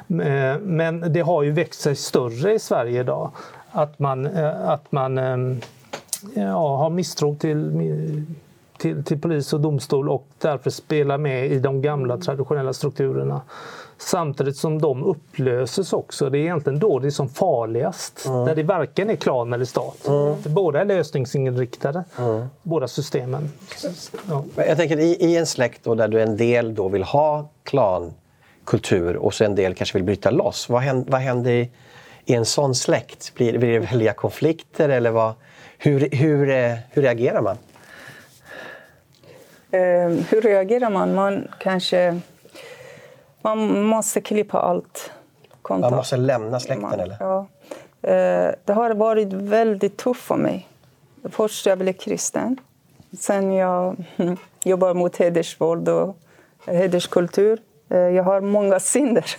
Eh, 0.09 0.59
men 0.63 1.13
det 1.13 1.21
har 1.21 1.43
ju 1.43 1.51
växt 1.51 1.81
sig 1.81 1.97
större 1.97 2.53
i 2.53 2.59
Sverige 2.59 3.01
idag. 3.01 3.31
Att 3.71 3.99
man, 3.99 4.27
eh, 4.27 4.69
att 4.69 4.93
man 4.93 5.17
ja, 6.35 6.77
har 6.77 6.91
misstro 6.91 7.37
till 7.37 7.73
till, 8.87 9.05
till 9.05 9.21
polis 9.21 9.53
och 9.53 9.61
domstol 9.61 10.09
och 10.09 10.27
därför 10.39 10.71
spelar 10.71 11.19
med 11.19 11.47
i 11.47 11.59
de 11.59 11.83
gamla 11.83 12.19
traditionella 12.19 12.73
strukturerna. 12.73 13.43
Samtidigt 13.99 14.57
som 14.57 14.81
de 14.81 15.05
upplöses 15.05 15.93
också. 15.93 16.31
Det 16.31 16.39
är 16.39 16.41
egentligen 16.41 16.79
då 16.79 16.99
det 16.99 17.09
är 17.09 17.11
som 17.11 17.29
farligast. 17.29 18.27
Mm. 18.27 18.45
Där 18.45 18.55
det 18.55 18.63
varken 18.63 19.11
är 19.11 19.17
klan 19.17 19.53
eller 19.53 19.65
stat. 19.65 20.09
Mm. 20.09 20.35
Båda 20.47 20.81
är 20.81 20.85
lösningsinriktade, 20.85 22.05
mm. 22.19 22.47
båda 22.63 22.89
systemen. 22.89 23.49
Ja. 24.29 24.45
Jag 24.57 24.77
tänker 24.77 24.99
i, 24.99 25.17
i 25.21 25.37
en 25.37 25.47
släkt 25.47 25.85
då, 25.85 25.95
där 25.95 26.09
du 26.09 26.23
en 26.23 26.37
del 26.37 26.75
då 26.75 26.89
vill 26.89 27.03
ha 27.03 27.49
klankultur 27.65 29.17
och 29.17 29.35
så 29.35 29.45
en 29.45 29.55
del 29.55 29.75
kanske 29.75 29.99
vill 29.99 30.05
bryta 30.05 30.31
loss. 30.31 30.69
Vad 30.69 30.83
händer, 30.83 31.13
vad 31.13 31.21
händer 31.21 31.51
i, 31.51 31.71
i 32.25 32.35
en 32.35 32.45
sån 32.45 32.75
släkt? 32.75 33.35
Blir, 33.35 33.59
blir 33.59 33.73
det 33.73 33.79
väldiga 33.79 34.13
konflikter 34.13 34.89
eller 34.89 35.11
vad, 35.11 35.33
hur, 35.79 36.09
hur, 36.13 36.51
eh, 36.51 36.75
hur 36.91 37.03
reagerar 37.03 37.43
man? 37.43 37.57
Eh, 39.77 40.09
hur 40.09 40.41
reagerar 40.43 40.91
man? 40.91 41.15
Man 41.15 41.49
kanske... 41.59 42.21
Man 43.43 43.83
måste 43.83 44.21
klippa 44.21 44.59
allt. 44.59 45.11
Kontakt. 45.63 45.91
Man 45.91 45.97
måste 45.97 46.17
lämna 46.17 46.61
släkten? 46.61 47.01
Eller? 47.01 47.17
Ja. 47.21 47.47
Eh, 48.03 48.55
det 48.65 48.73
har 48.73 48.95
varit 48.95 49.33
väldigt 49.33 49.97
tufft 49.97 50.23
för 50.23 50.37
mig. 50.37 50.69
Först 51.31 51.67
jag 51.67 51.79
blev 51.79 51.93
kristen. 51.93 52.57
Sen 53.19 53.53
jag 53.53 53.97
jobbar 54.65 54.95
mot 54.95 55.17
hedersvåld 55.17 55.89
och 55.89 56.17
hederskultur. 56.67 57.59
Eh, 57.89 57.99
jag 57.99 58.23
har 58.23 58.41
många 58.41 58.81
synder. 58.81 59.37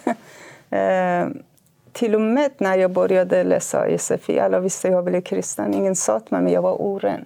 Till 1.92 2.16
och 2.16 2.22
med 2.22 2.52
när 2.58 2.78
jag 2.78 2.92
började 2.92 3.44
läsa 3.44 3.98
SFI, 3.98 4.40
alla 4.40 4.60
visste 4.60 4.88
att 4.88 4.94
jag 4.94 5.04
blev 5.04 5.22
kristen. 5.22 5.74
Ingen 5.74 5.96
sa 5.96 6.20
till 6.20 6.34
mig, 6.34 6.42
men 6.42 6.54
jag 6.54 6.62
var 6.62 6.82
oren. 6.82 7.26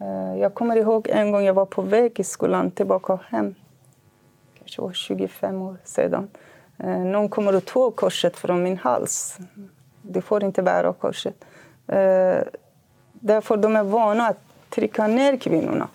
Eh, 0.00 0.40
jag 0.40 0.54
kommer 0.54 0.76
ihåg 0.76 1.08
en 1.08 1.32
gång 1.32 1.44
jag 1.44 1.54
var 1.54 1.66
på 1.66 1.82
väg 1.82 2.20
i 2.20 2.24
skolan 2.24 2.70
tillbaka 2.70 3.18
hem. 3.28 3.54
Kanske 4.58 4.82
var 4.82 4.92
25 4.92 5.62
år 5.62 5.76
sedan. 5.84 6.28
Eh, 6.78 6.98
någon 6.98 7.28
kommer 7.28 7.56
och 7.56 7.64
tog 7.64 7.96
korset 7.96 8.36
från 8.36 8.62
min 8.62 8.78
hals. 8.78 9.38
Du 10.02 10.20
får 10.20 10.44
inte 10.44 10.62
bära 10.62 10.92
korset. 10.92 11.34
Eh, 11.86 12.38
därför 13.12 13.56
de 13.56 13.76
är 13.76 13.82
vana 13.82 14.28
att 14.28 14.38
trycka 14.70 15.06
ner 15.06 15.36
kvinnorna. 15.36 15.88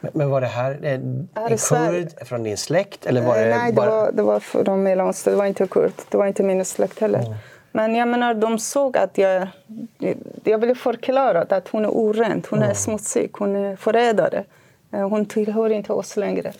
Men 0.00 0.30
var 0.30 0.40
det 0.40 0.46
här 0.46 0.78
en, 0.82 1.28
en 1.34 1.58
kurd 1.58 2.26
från 2.26 2.42
din 2.42 2.56
släkt? 2.56 3.06
Eller 3.06 3.22
var 3.22 3.38
det 3.38 3.56
Nej, 3.56 3.72
bara... 3.72 3.86
det, 3.86 3.92
var, 3.92 4.12
det 4.12 4.22
var 4.22 4.40
från 4.40 4.82
Mellanöstern. 4.82 5.32
Det 5.32 5.38
var 5.38 5.46
inte 5.46 5.66
kurd. 5.66 5.92
Det 6.10 6.16
var 6.16 6.26
inte 6.26 6.42
min 6.42 6.64
släkt 6.64 7.00
heller. 7.00 7.18
Mm. 7.18 7.34
Men 7.72 7.94
jag 7.94 8.08
menar, 8.08 8.34
de 8.34 8.58
såg 8.58 8.96
att 8.96 9.18
jag... 9.18 9.48
Jag 10.44 10.58
ville 10.58 10.74
förklara 10.74 11.46
att 11.56 11.68
hon 11.68 11.84
är 11.84 11.96
oränd, 11.96 12.46
hon 12.50 12.62
är 12.62 12.74
smutsig, 12.74 13.30
hon 13.32 13.56
är 13.56 13.76
förrädare. 13.76 14.44
Eh, 14.92 15.08
hon 15.08 15.26
tillhör 15.26 15.70
inte 15.70 15.92
oss 15.92 16.16
längre. 16.16 16.52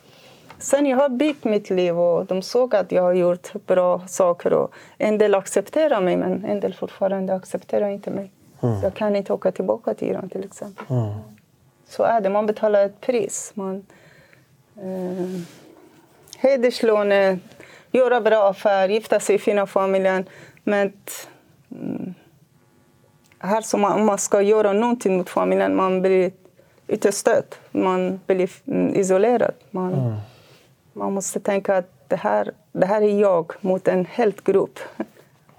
Sen 0.58 0.86
jag 0.86 0.96
har 0.96 1.08
byggt 1.08 1.44
mitt 1.44 1.70
liv 1.70 1.98
och 1.98 2.26
de 2.26 2.42
såg 2.42 2.74
att 2.74 2.92
jag 2.92 3.02
har 3.02 3.12
gjort 3.12 3.52
bra 3.66 4.02
saker. 4.08 4.52
Och 4.52 4.72
en 4.98 5.18
del 5.18 5.34
accepterar 5.34 6.00
mig, 6.00 6.16
men 6.16 6.44
en 6.44 6.60
del 6.60 6.74
fortfarande 6.74 7.34
accepterar 7.34 7.88
inte 7.88 8.10
mig. 8.10 8.32
Mm. 8.60 8.80
Jag 8.82 8.94
kan 8.94 9.16
inte 9.16 9.32
åka 9.32 9.52
tillbaka 9.52 9.94
till 9.94 10.08
Iran 10.08 10.28
till 10.28 10.44
exempel. 10.44 10.84
Mm. 10.90 11.12
Så 11.88 12.02
är 12.02 12.20
det, 12.20 12.30
man 12.30 12.46
betalar 12.46 12.84
ett 12.84 13.00
pris. 13.00 13.52
Man, 13.54 13.86
eh, 14.76 15.40
hederslån, 16.38 17.10
göra 17.90 18.20
bra 18.20 18.48
affärer, 18.48 18.88
gifta 18.88 19.20
sig 19.20 19.34
i 19.36 19.38
fina 19.38 19.66
familjen. 19.66 20.28
Men 20.68 20.92
här 23.38 23.60
som 23.60 23.80
man, 23.80 24.04
man 24.04 24.18
ska 24.18 24.42
göra 24.42 24.72
någonting 24.72 25.16
mot 25.16 25.30
familjen, 25.30 25.76
man 25.76 26.02
blir 26.02 26.32
utestött. 26.86 27.60
Man 27.70 28.20
blir 28.26 28.50
mm, 28.66 28.94
isolerad. 28.94 29.54
Man, 29.70 29.94
mm. 29.94 30.16
Man 30.92 31.12
måste 31.12 31.40
tänka 31.40 31.76
att 31.76 32.08
det 32.08 32.16
här, 32.16 32.52
det 32.72 32.86
här 32.86 33.02
är 33.02 33.20
jag 33.20 33.52
mot 33.60 33.88
en 33.88 34.04
helt 34.04 34.44
grupp. 34.44 34.78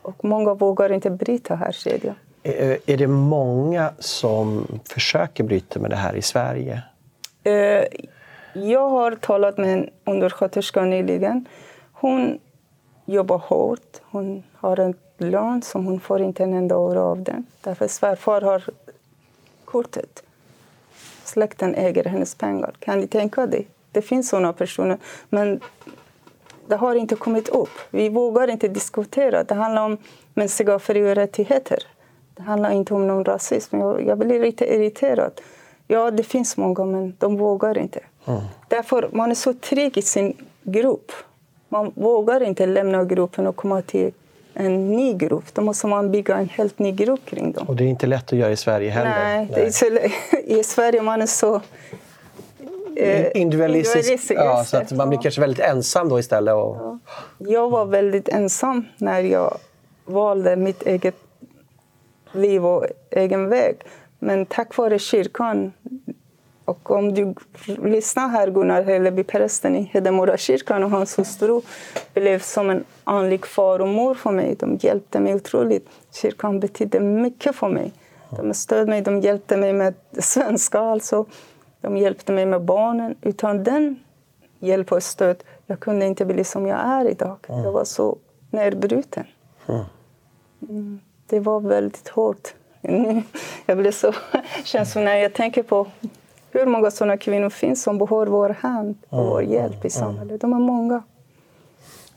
Och 0.01 0.25
många 0.25 0.53
vågar 0.53 0.91
inte 0.91 1.09
bryta 1.09 1.55
här 1.55 1.71
kedjan. 1.71 2.15
Är, 2.43 2.77
är 2.85 2.97
det 2.97 3.07
många 3.07 3.93
som 3.99 4.67
försöker 4.89 5.43
bryta 5.43 5.79
med 5.79 5.89
det 5.89 5.95
här 5.95 6.15
i 6.15 6.21
Sverige? 6.21 6.81
Eh, 7.43 7.83
jag 8.53 8.89
har 8.89 9.15
talat 9.15 9.57
med 9.57 9.73
en 9.73 9.89
undersköterska 10.05 10.81
nyligen. 10.81 11.45
Hon 11.93 12.39
jobbar 13.09 13.37
hårt. 13.37 14.01
Hon 14.11 14.43
har 14.53 14.79
en 14.79 14.93
lön 15.17 15.61
som 15.61 15.85
hon 15.85 15.99
får 15.99 16.21
inte 16.21 16.43
en 16.43 16.53
enda 16.53 16.77
år 16.77 16.95
av 16.95 17.23
den. 17.23 17.45
Därför 17.61 17.87
svärfar 17.87 18.41
har 18.41 18.63
kortet. 19.65 20.23
Släkten 21.23 21.75
äger 21.75 22.03
hennes 22.03 22.35
pengar. 22.35 22.73
Kan 22.79 22.99
ni 22.99 23.07
tänka 23.07 23.47
dig? 23.47 23.67
Det 23.91 24.01
finns 24.01 24.29
såna 24.29 24.53
personer. 24.53 24.97
Men 25.29 25.59
det 26.67 26.75
har 26.75 26.95
inte 26.95 27.15
kommit 27.15 27.49
upp. 27.49 27.69
Vi 27.89 28.09
vågar 28.09 28.47
inte 28.47 28.67
diskutera. 28.67 29.43
Det 29.43 29.55
handlar 29.55 29.85
om 29.85 29.97
mänskliga 30.33 30.79
fri 30.79 31.11
och 31.11 31.15
rättigheter. 31.15 31.83
Det 32.33 32.43
handlar 32.43 32.71
inte 32.71 32.93
om 32.93 33.07
någon 33.07 33.25
rasism. 33.25 33.79
Jag, 33.79 34.05
jag 34.05 34.17
blir 34.17 34.39
lite 34.39 34.75
irriterad. 34.75 35.41
Ja, 35.87 36.11
det 36.11 36.23
finns 36.23 36.57
många, 36.57 36.85
men 36.85 37.15
de 37.17 37.37
vågar 37.37 37.77
inte. 37.77 37.99
Mm. 38.25 38.41
Därför 38.67 39.09
man 39.11 39.31
är 39.31 39.35
så 39.35 39.53
trygg 39.53 39.97
i 39.97 40.01
sin 40.01 40.47
grupp. 40.63 41.11
Man 41.69 41.91
vågar 41.95 42.43
inte 42.43 42.65
lämna 42.65 43.03
gruppen 43.03 43.47
och 43.47 43.55
komma 43.55 43.81
till 43.81 44.11
en 44.53 44.91
ny 44.91 45.13
grupp. 45.13 45.53
Då 45.53 45.61
måste 45.61 45.87
man 45.87 46.11
bygga 46.11 46.37
en 46.37 46.49
helt 46.49 46.79
ny 46.79 46.91
grupp 46.91 47.25
kring 47.25 47.51
dem. 47.51 47.67
Och 47.67 47.75
det 47.75 47.83
är 47.83 47.87
inte 47.87 48.07
lätt 48.07 48.33
att 48.33 48.39
göra 48.39 48.51
i 48.51 48.57
Sverige 48.57 48.89
heller. 48.89 49.09
Nej, 49.09 49.47
Nej. 49.51 49.71
Så, 49.71 49.85
i 50.43 50.63
Sverige 50.63 51.01
man 51.01 51.21
är 51.21 51.25
så 51.25 51.61
eh, 52.95 53.41
individualistisk. 53.41 54.31
Ja, 54.35 54.63
så 54.63 54.77
att 54.77 54.91
man 54.91 55.09
blir 55.09 55.19
kanske 55.19 55.41
väldigt 55.41 55.65
ensam 55.65 56.09
då 56.09 56.19
istället. 56.19 56.53
Och... 56.53 56.75
Ja. 56.75 56.99
Jag 57.37 57.69
var 57.69 57.85
väldigt 57.85 58.29
ensam 58.29 58.85
när 58.97 59.19
jag 59.21 59.57
valde 60.05 60.55
mitt 60.55 60.83
eget 60.83 61.15
liv 62.31 62.65
och 62.65 62.85
egen 63.09 63.49
väg. 63.49 63.75
Men 64.19 64.45
tack 64.45 64.77
vare 64.77 64.99
kyrkan 64.99 65.73
och 66.69 66.91
om 66.91 67.13
du 67.13 67.35
lyssnar 67.65 68.27
här, 68.27 68.49
Gunnar 68.49 68.83
Hälleby, 68.83 69.23
prästen 69.23 69.75
i 69.75 69.81
Hedemora 69.81 70.37
kyrkan 70.37 70.83
och 70.83 70.89
hans 70.89 71.19
hustru 71.19 71.61
blev 72.13 72.39
som 72.39 72.69
en 72.69 72.83
andlig 73.03 73.45
far 73.45 73.79
och 73.79 73.87
mor 73.87 74.13
för 74.13 74.31
mig. 74.31 74.55
De 74.59 74.77
hjälpte 74.81 75.19
mig 75.19 75.35
otroligt. 75.35 75.89
Kyrkan 76.11 76.59
betydde 76.59 76.99
mycket 76.99 77.55
för 77.55 77.69
mig. 77.69 77.93
De 78.37 78.53
stödde 78.53 78.89
mig, 78.89 79.01
de 79.01 79.21
hjälpte 79.21 79.57
mig 79.57 79.73
med 79.73 79.93
svenska. 80.19 80.79
Alltså. 80.79 81.25
De 81.81 81.97
hjälpte 81.97 82.31
mig 82.31 82.45
med 82.45 82.61
barnen. 82.61 83.15
Utan 83.21 83.63
den 83.63 83.99
hjälp 84.59 84.91
och 84.91 85.03
stöd 85.03 85.43
jag 85.65 85.79
kunde 85.79 86.05
inte 86.05 86.25
bli 86.25 86.43
som 86.43 86.67
jag 86.67 86.79
är 86.79 87.09
idag. 87.09 87.37
Jag 87.47 87.71
var 87.71 87.85
så 87.85 88.17
nedbruten. 88.51 89.25
Mm. 90.69 90.99
Det 91.27 91.39
var 91.39 91.59
väldigt 91.59 92.09
hårt. 92.09 92.53
Jag 93.65 93.77
blir 93.77 93.91
så 93.91 94.13
känslor 94.63 95.03
när 95.03 95.15
jag 95.15 95.33
tänker 95.33 95.63
på 95.63 95.87
hur 96.51 96.65
många 96.65 96.91
sådana 96.91 97.17
kvinnor 97.17 97.49
finns 97.49 97.83
som 97.83 97.97
behöver 97.97 98.25
vår 98.25 98.49
hand 98.49 98.95
och 99.09 99.25
vår 99.25 99.43
hjälp 99.43 99.85
i 99.85 99.89
samhället. 99.89 100.41
De 100.41 100.53
är 100.53 100.59
många. 100.59 101.03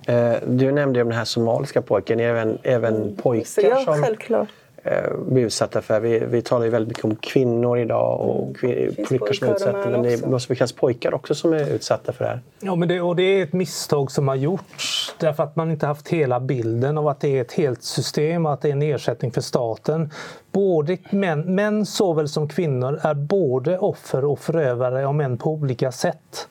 Eh, 0.06 0.34
du 0.46 0.72
nämnde 0.72 0.98
ju 0.98 1.04
den 1.04 1.12
här 1.12 1.24
somaliska 1.24 1.82
pojken, 1.82 2.20
även, 2.20 2.58
även 2.62 2.96
mm. 2.96 3.16
pojkar 3.16 3.62
ja, 3.62 3.84
som 3.84 4.02
självklart. 4.02 4.48
Eh, 4.84 5.16
blir 5.26 5.44
utsatta 5.44 5.82
för. 5.82 6.00
Vi, 6.00 6.18
vi 6.18 6.42
talar 6.42 6.64
ju 6.64 6.70
väldigt 6.70 6.88
mycket 6.88 7.04
om 7.04 7.16
kvinnor 7.16 7.78
idag 7.78 8.20
och 8.20 8.42
mm. 8.42 8.54
kvin- 8.54 9.06
flickor 9.06 9.32
som 9.32 9.48
är 9.48 9.52
utsatta. 9.52 9.90
Men 9.90 10.02
det 10.02 10.26
måste 10.26 10.54
finnas 10.54 10.72
pojkar 10.72 11.14
också 11.14 11.34
som 11.34 11.52
är 11.52 11.70
utsatta 11.70 12.12
för 12.12 12.24
det 12.24 12.30
här. 12.30 12.40
Ja, 12.60 12.74
men 12.74 12.88
det, 12.88 13.00
och 13.00 13.16
det 13.16 13.22
är 13.22 13.42
ett 13.42 13.52
misstag 13.52 14.10
som 14.10 14.28
har 14.28 14.34
gjorts 14.34 15.14
därför 15.18 15.42
att 15.42 15.56
man 15.56 15.70
inte 15.70 15.86
haft 15.86 16.08
hela 16.08 16.40
bilden 16.40 16.98
av 16.98 17.08
att 17.08 17.20
det 17.20 17.38
är 17.38 17.40
ett 17.40 17.52
helt 17.52 17.82
system 17.82 18.46
och 18.46 18.52
att 18.52 18.60
det 18.60 18.68
är 18.68 18.72
en 18.72 18.82
ersättning 18.82 19.30
för 19.30 19.40
staten. 19.40 20.10
Både 20.52 20.98
män, 21.10 21.54
män 21.54 21.86
såväl 21.86 22.28
som 22.28 22.48
kvinnor 22.48 23.00
är 23.02 23.14
både 23.14 23.78
offer 23.78 24.24
och 24.24 24.38
förövare 24.38 25.06
om 25.06 25.20
än 25.20 25.38
på 25.38 25.50
olika 25.50 25.92
sätt. 25.92 26.48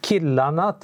Killarna 0.00 0.74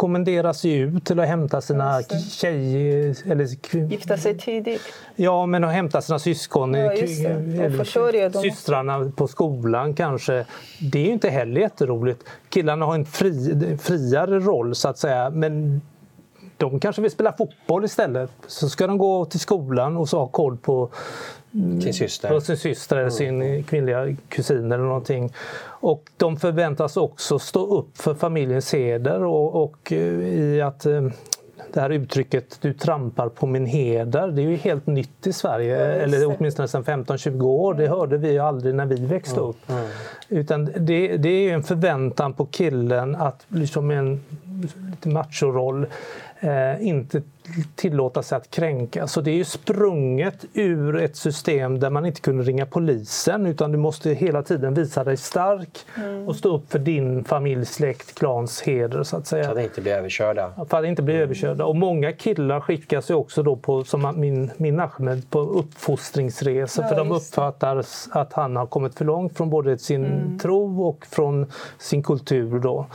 kommenderas 0.00 0.64
ju 0.64 0.96
ut 0.96 1.04
till 1.04 1.20
att 1.20 1.28
hämta 1.28 1.60
sina 1.60 2.02
tjejer... 2.30 3.16
Eller, 3.30 3.88
Gifta 3.90 4.16
sig 4.16 4.38
tidigt. 4.38 4.80
Ja, 5.16 5.46
men 5.46 5.64
att 5.64 5.72
hämta 5.72 6.02
sina 6.02 6.18
syskon, 6.18 6.74
ja, 6.74 6.92
eller, 6.92 8.40
systrarna 8.42 9.12
på 9.16 9.28
skolan 9.28 9.94
kanske. 9.94 10.46
Det 10.92 10.98
är 10.98 11.06
ju 11.06 11.12
inte 11.12 11.28
heller 11.28 11.60
jätteroligt. 11.60 12.24
Killarna 12.48 12.86
har 12.86 12.94
en 12.94 13.04
fri, 13.04 13.78
friare 13.82 14.40
roll 14.40 14.74
så 14.74 14.88
att 14.88 14.98
säga, 14.98 15.30
men 15.30 15.80
de 16.56 16.80
kanske 16.80 17.02
vill 17.02 17.10
spela 17.10 17.32
fotboll 17.32 17.84
istället. 17.84 18.30
Så 18.46 18.68
ska 18.68 18.86
de 18.86 18.98
gå 18.98 19.24
till 19.24 19.40
skolan 19.40 19.96
och 19.96 20.08
så 20.08 20.18
ha 20.18 20.26
koll 20.26 20.56
på 20.56 20.90
sin 21.52 21.94
syster, 21.94 22.28
på 22.28 22.40
sin 22.40 22.56
syster 22.56 22.96
eller 22.96 23.10
sin 23.10 23.64
kvinnliga 23.64 24.16
kusin 24.28 24.72
eller 24.72 24.84
någonting. 24.84 25.32
Och 25.62 26.04
de 26.16 26.36
förväntas 26.36 26.96
också 26.96 27.38
stå 27.38 27.78
upp 27.78 27.98
för 27.98 28.14
familjens 28.14 28.74
heder 28.74 29.22
och, 29.24 29.62
och 29.62 29.92
eh, 29.92 29.98
i 29.98 30.60
att 30.60 30.86
eh, 30.86 31.02
det 31.72 31.80
här 31.80 31.90
uttrycket 31.90 32.58
du 32.60 32.72
trampar 32.72 33.28
på 33.28 33.46
min 33.46 33.66
heder, 33.66 34.28
det 34.28 34.42
är 34.42 34.46
ju 34.46 34.56
helt 34.56 34.86
nytt 34.86 35.26
i 35.26 35.32
Sverige, 35.32 35.78
ja, 35.78 35.84
eller 35.84 36.36
åtminstone 36.36 36.68
sedan 36.68 36.84
15-20 36.84 37.42
år. 37.42 37.74
Det 37.74 37.88
hörde 37.88 38.18
vi 38.18 38.32
ju 38.32 38.38
aldrig 38.38 38.74
när 38.74 38.86
vi 38.86 39.06
växte 39.06 39.40
upp. 39.40 39.70
Mm. 39.70 39.84
Utan 40.28 40.64
det, 40.64 41.16
det 41.16 41.28
är 41.28 41.54
en 41.54 41.62
förväntan 41.62 42.32
på 42.32 42.46
killen 42.46 43.16
att 43.16 43.46
liksom 43.48 43.90
en 43.90 44.20
lite 44.90 45.08
machoroll 45.08 45.86
eh, 46.40 46.86
inte 46.86 47.22
tillåta 47.74 48.22
sig 48.22 48.36
att 48.36 48.50
kränka. 48.50 49.06
Så 49.06 49.20
det 49.20 49.30
är 49.30 49.34
ju 49.34 49.44
sprunget 49.44 50.44
ur 50.54 50.96
ett 50.96 51.16
system 51.16 51.80
där 51.80 51.90
man 51.90 52.06
inte 52.06 52.20
kunde 52.20 52.42
ringa 52.42 52.66
polisen 52.66 53.46
utan 53.46 53.72
du 53.72 53.78
måste 53.78 54.10
hela 54.10 54.42
tiden 54.42 54.74
visa 54.74 55.04
dig 55.04 55.16
stark 55.16 55.78
mm. 55.96 56.28
och 56.28 56.36
stå 56.36 56.56
upp 56.56 56.72
för 56.72 56.78
din 56.78 57.24
familj, 57.24 57.66
släkt, 57.66 58.18
klans 58.18 58.62
heder 58.62 59.02
så 59.02 59.16
att 59.16 59.26
säga. 59.26 59.44
För 59.44 59.56
att 59.56 59.64
inte 59.64 59.80
bli 59.80 59.90
överkörda. 59.90 60.52
För 60.70 60.78
att 60.78 60.84
inte 60.84 61.02
bli 61.02 61.14
mm. 61.14 61.24
överkörda. 61.24 61.64
Och 61.64 61.76
många 61.76 62.12
killar 62.12 62.60
skickas 62.60 63.10
ju 63.10 63.14
också 63.14 63.42
då 63.42 63.56
på, 63.56 63.84
som 63.84 64.14
min, 64.16 64.50
min 64.56 64.80
Ahmed, 64.80 65.30
på 65.30 65.40
uppfostringsresor 65.40 66.84
ja, 66.84 66.88
för 66.88 66.96
de 66.96 67.12
uppfattar 67.12 67.84
att 68.10 68.32
han 68.32 68.56
har 68.56 68.66
kommit 68.66 68.94
för 68.94 69.04
långt 69.04 69.36
från 69.36 69.50
både 69.50 69.78
sin 69.78 70.04
mm. 70.04 70.38
tro 70.38 70.82
och 70.82 71.06
från 71.06 71.46
sin 71.78 72.02
kultur. 72.02 72.58
Då. 72.58 72.86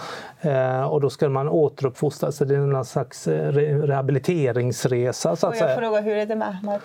Eh, 0.45 0.83
och 0.83 1.01
då 1.01 1.09
ska 1.09 1.29
man 1.29 1.49
återuppfostra 1.49 2.31
sig. 2.31 2.47
Det 2.47 2.55
är 2.55 2.59
en 2.59 2.85
slags 2.85 3.27
eh, 3.27 3.51
rehabiliteringsresa. 3.53 5.35
Så 5.35 5.47
att 5.47 5.59
jag 5.59 5.77
fråga, 5.77 6.01
hur 6.01 6.15
är 6.15 6.25
det 6.25 6.35
med 6.35 6.47
Ahmad 6.47 6.81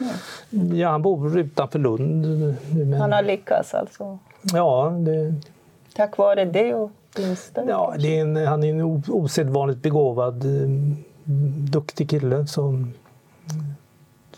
nu? 0.51 0.77
Ja, 0.77 0.91
han 0.91 1.03
bor 1.03 1.39
utanför 1.39 1.79
Lund. 1.79 2.27
Men... 2.75 3.01
Han 3.01 3.13
har 3.13 3.23
lyckats 3.23 3.75
alltså? 3.75 4.19
Ja. 4.43 4.93
Det... 4.99 5.35
Tack 5.97 6.19
vare 6.19 6.45
det 6.45 6.75
och 6.75 6.91
din 7.17 7.37
stöd? 7.37 7.65
Ja, 7.69 7.95
det 7.99 8.19
är 8.19 8.21
en, 8.21 8.37
han 8.47 8.65
är 8.65 8.71
en 8.71 9.03
osedvanligt 9.09 9.83
begåvad, 9.83 10.45
eh, 10.45 10.69
duktig 11.71 12.11
kille. 12.11 12.47
Som... 12.47 12.75
Mm. 12.75 12.95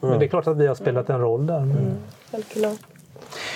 Men 0.00 0.18
det 0.18 0.26
är 0.26 0.28
klart 0.28 0.46
att 0.46 0.56
vi 0.56 0.66
har 0.66 0.74
spelat 0.74 1.10
en 1.10 1.20
roll 1.20 1.46
där. 1.46 1.60
Men... 1.60 1.78
Mm. 1.78 2.76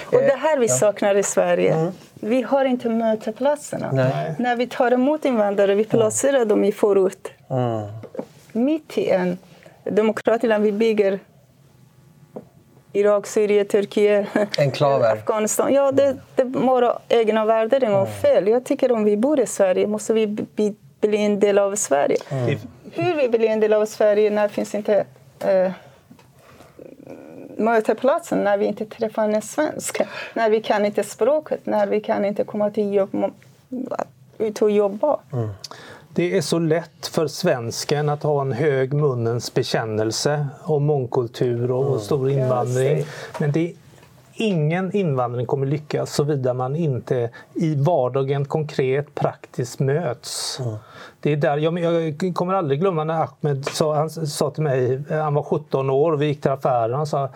Och 0.07 0.21
det 0.21 0.37
här 0.39 0.59
vi 0.59 0.69
saknar 0.69 1.15
i 1.15 1.23
Sverige. 1.23 1.75
Mm. 1.75 1.93
Vi 2.15 2.43
har 2.43 2.65
inte 2.65 2.89
mötesplatserna. 2.89 3.91
Nej. 3.93 4.35
När 4.39 4.57
vi 4.57 4.67
tar 4.67 4.91
emot 4.91 5.25
invandrare, 5.25 5.75
vi 5.75 5.85
placerar 5.85 6.45
dem 6.45 6.65
i 6.65 6.73
förort. 6.73 7.29
Mm. 7.51 7.87
Mitt 8.53 8.99
i 8.99 9.11
en 9.11 9.39
demokratiskt 9.85 10.49
land. 10.49 10.65
Vi 10.65 10.73
bygger 10.73 11.19
Irak, 12.93 13.27
Syrien, 13.27 13.67
Turkiet, 13.67 14.27
Enklaver. 14.59 15.13
Afghanistan. 15.13 15.75
Ja, 15.75 15.93
det, 15.93 16.17
det 16.35 16.43
är 16.43 16.47
våra 16.47 16.99
egna 17.09 17.45
värderingar 17.45 18.01
och 18.01 18.09
fel. 18.09 18.49
Jag 18.49 18.65
tycker 18.65 18.93
om 18.93 19.05
vi 19.05 19.17
bor 19.17 19.41
i 19.41 19.47
Sverige 19.47 19.87
måste 19.87 20.13
vi 20.13 20.27
bli, 20.27 20.75
bli 21.01 21.25
en 21.25 21.41
del 21.41 21.59
av 21.59 21.75
Sverige. 21.75 22.17
Mm. 22.29 22.59
Hur 22.93 23.15
vi 23.15 23.29
blir 23.29 23.49
en 23.49 23.61
del 23.61 23.73
av 23.73 23.87
Sverige 23.87 24.31
när 24.31 24.43
det 24.43 24.49
finns 24.49 24.75
inte 24.75 25.05
eh, 25.41 25.71
mötesplatsen 27.57 28.45
när 28.45 28.59
vi 28.59 28.67
inte 28.67 28.87
träffar 28.87 29.29
en 29.29 29.43
svensk, 29.43 30.01
när 30.35 30.51
vi 30.51 30.63
kan 30.63 30.85
inte 30.85 31.03
språket, 31.03 31.67
när 31.67 31.87
vi 31.87 32.01
kan 32.01 32.25
inte 32.25 32.45
komma 32.45 32.71
till 32.71 32.95
jobb, 32.95 33.33
ut 34.39 34.63
och 34.63 34.71
jobba. 34.71 35.21
Mm. 35.33 35.49
Det 36.15 36.37
är 36.37 36.41
så 36.41 36.59
lätt 36.59 37.07
för 37.07 37.27
svensken 37.27 38.09
att 38.09 38.23
ha 38.23 38.41
en 38.41 38.53
hög 38.53 38.95
munnens 38.95 39.55
bekännelse 39.55 40.47
om 40.63 40.85
mångkultur 40.85 41.71
och, 41.71 41.87
mm. 41.87 42.01
stor 42.01 42.31
invandring. 42.31 43.05
Men 43.39 43.53
det 43.53 43.61
är 43.61 43.73
ingen 44.37 44.97
invandring 44.97 45.47
kommer 45.47 45.67
lyckas 45.67 46.15
såvida 46.15 46.55
man 46.55 46.77
inte 46.77 47.31
i 47.55 47.75
vardagen 47.75 48.45
konkret 48.45 49.15
praktiskt 49.15 49.81
möts. 49.81 50.61
Mm. 50.61 50.77
Det 51.21 51.33
är 51.33 51.37
där, 51.37 51.57
jag, 51.57 51.79
jag, 51.79 52.35
kommer 52.35 52.55
aldrig 52.55 52.81
glömma 52.81 53.05
när 53.05 53.15
Ahmed 53.15 53.65
sa, 53.65 53.95
han 53.95 54.11
sa 54.11 54.51
till 54.51 54.63
mig, 54.63 55.03
han 55.11 55.35
var 55.35 55.43
17 55.43 55.91
år 55.91 56.13
och 56.13 56.23
vi 56.23 56.27
gick 56.27 56.41
till 56.41 56.51
affären. 56.51 56.95
Han 56.95 57.07
sa 57.07 57.29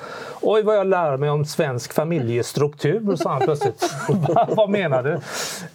Oj 0.43 0.63
vad 0.63 0.77
jag 0.77 0.87
lär 0.87 1.17
mig 1.17 1.31
om 1.31 1.45
svensk 1.45 1.93
familjestruktur, 1.93 3.17
sa 3.17 3.31
han 3.31 3.41
plötsligt. 3.41 3.91
vad 4.49 4.71
menar 4.71 5.03
du? 5.03 5.13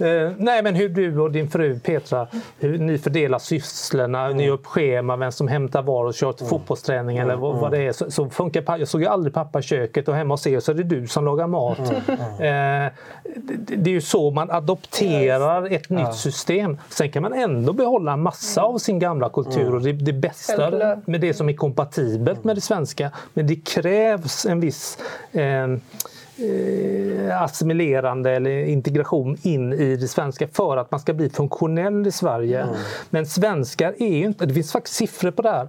Eh, 0.06 0.32
nej 0.38 0.64
men 0.64 0.76
hur 0.76 0.90
du 0.90 1.20
och 1.20 1.32
din 1.32 1.50
fru 1.50 1.80
Petra, 1.80 2.28
hur 2.60 2.78
ni 2.78 2.98
fördelar 2.98 3.40
sysslorna, 3.40 4.26
mm. 4.26 4.38
ni 4.38 4.46
gör 4.46 4.54
upp 4.54 4.66
schema, 4.66 5.16
vem 5.16 5.32
som 5.32 5.48
hämtar 5.48 5.82
var 5.82 6.06
och 6.06 6.14
kör 6.14 6.34
till 6.34 6.46
mm. 6.46 6.50
fotbollsträning 6.50 7.18
eller 7.18 7.36
vad, 7.36 7.56
vad, 7.56 7.72
det 7.72 7.88
är. 7.88 7.92
Så, 7.92 8.12
så 8.12 8.30
funkar 8.30 8.78
Jag 8.78 8.88
såg 8.88 9.02
ju 9.02 9.08
aldrig 9.08 9.34
pappa 9.34 9.60
i 9.60 9.62
köket 9.62 10.08
och 10.08 10.16
hemma 10.16 10.34
hos 10.34 10.48
er 10.48 10.60
så 10.60 10.72
är 10.72 10.76
det 10.76 10.84
du 10.84 11.08
som 11.16 11.26
lagar 11.26 11.48
mat. 11.48 11.80
Mm. 11.80 12.86
Eh, 12.86 12.92
det, 13.36 13.76
det, 13.76 13.90
är 13.90 13.94
ju 13.94 14.02
så 14.02 14.32
man 14.32 14.52
adopterar 14.52 15.74
ett 15.74 15.90
nytt 15.90 16.16
system. 16.16 16.78
Sen 16.90 17.12
kan 17.12 17.24
man 17.24 17.34
ändå 17.34 17.74
behålla 17.74 17.96
behålla 17.96 18.18
massa 18.18 18.62
av 18.62 18.78
sin 18.78 19.00
gamla 19.00 19.30
kultur 19.30 19.76
och 19.76 19.82
det, 19.82 19.92
det 19.92 20.14
bästa 20.14 20.98
med 21.06 21.22
det 21.22 21.34
som 21.34 21.50
är 21.50 21.54
kompatibelt 21.54 22.44
med 22.44 22.56
det 22.56 22.62
svenska. 22.62 23.12
Men 23.34 23.48
det 23.48 23.56
krävs 23.56 24.46
en 24.46 24.60
viss 24.60 24.98
eh, 25.32 25.64
eh, 25.64 27.42
assimilerande 27.42 28.32
eller 28.32 28.66
integration 28.66 29.38
in 29.42 29.74
i 29.74 29.96
det 29.96 30.08
svenska 30.08 30.48
för 30.48 30.78
att 30.78 30.92
man 30.92 31.00
ska 31.00 31.14
bli 31.14 31.30
funktionell 31.30 32.08
i 32.08 32.12
Sverige. 32.12 32.62
Mm. 32.62 32.76
Men 33.10 33.26
svenskar 33.26 33.96
är 33.98 34.16
ju 34.18 34.26
inte, 34.26 34.46
det 34.46 34.54
finns 34.54 34.72
faktiskt 34.72 34.96
siffror 34.96 35.32
på 35.32 35.42
det 35.42 35.52
här. 35.52 35.68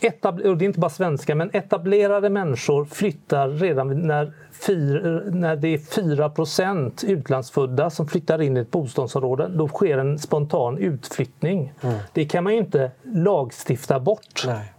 Etab, 0.00 0.40
och 0.40 0.56
det 0.56 0.64
är 0.64 0.66
inte 0.66 0.80
bara 0.80 0.90
svenskar, 0.90 1.34
men 1.34 1.50
etablerade 1.52 2.30
människor 2.30 2.84
flyttar 2.84 3.48
redan 3.48 4.06
när 4.06 4.32
fyra, 4.60 5.22
när 5.30 5.56
det 5.56 5.68
är 5.68 5.78
4% 5.78 7.04
utlandsfödda 7.06 7.90
som 7.90 8.08
flyttar 8.08 8.42
in 8.42 8.56
i 8.56 8.60
ett 8.60 8.70
bostadsområde, 8.70 9.48
då 9.48 9.68
sker 9.68 9.98
en 9.98 10.18
spontan 10.18 10.78
utflyttning. 10.78 11.72
Mm. 11.80 11.96
Det 12.12 12.24
kan 12.24 12.44
man 12.44 12.52
ju 12.52 12.58
inte 12.58 12.90
lagstifta 13.02 14.00
bort. 14.00 14.44
Nej. 14.46 14.74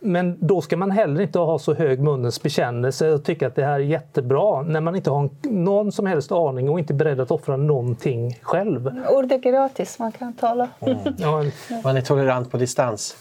Men 0.00 0.36
då 0.40 0.60
ska 0.60 0.76
man 0.76 0.90
heller 0.90 1.20
inte 1.20 1.38
ha 1.38 1.58
så 1.58 1.74
hög 1.74 2.00
munnens 2.00 2.42
bekännelse 2.42 3.10
och 3.12 3.24
tycka 3.24 3.46
att 3.46 3.54
det 3.54 3.64
här 3.64 3.72
är 3.72 3.78
jättebra 3.78 4.62
när 4.62 4.80
man 4.80 4.96
inte 4.96 5.10
har 5.10 5.30
någon 5.42 5.92
som 5.92 6.06
helst 6.06 6.32
aning 6.32 6.68
och 6.68 6.78
inte 6.78 6.92
är 6.92 6.96
beredd 6.96 7.20
att 7.20 7.30
offra 7.30 7.56
någonting 7.56 8.38
själv. 8.42 8.90
Ord 9.10 9.32
är 9.32 9.38
gratis, 9.38 9.98
man 9.98 10.12
kan 10.12 10.32
tala. 10.32 10.68
Mm. 10.80 10.98
Ja. 11.18 11.44
Man 11.84 11.96
är 11.96 12.00
tolerant 12.00 12.50
på 12.50 12.56
distans. 12.56 13.16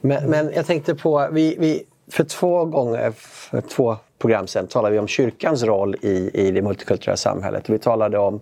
Men, 0.00 0.30
men 0.30 0.52
jag 0.54 0.66
tänkte 0.66 0.94
på, 0.94 1.28
vi, 1.32 1.56
vi, 1.58 1.84
för 2.10 2.24
två 2.24 2.64
gånger, 2.64 3.10
för 3.16 3.60
två 3.60 3.96
program 4.18 4.46
sen 4.46 4.66
talade 4.66 4.92
vi 4.92 4.98
om 4.98 5.08
kyrkans 5.08 5.62
roll 5.62 5.96
i, 6.02 6.30
i 6.34 6.50
det 6.50 6.62
multikulturella 6.62 7.16
samhället. 7.16 7.68
Vi 7.68 7.78
talade 7.78 8.18
om 8.18 8.40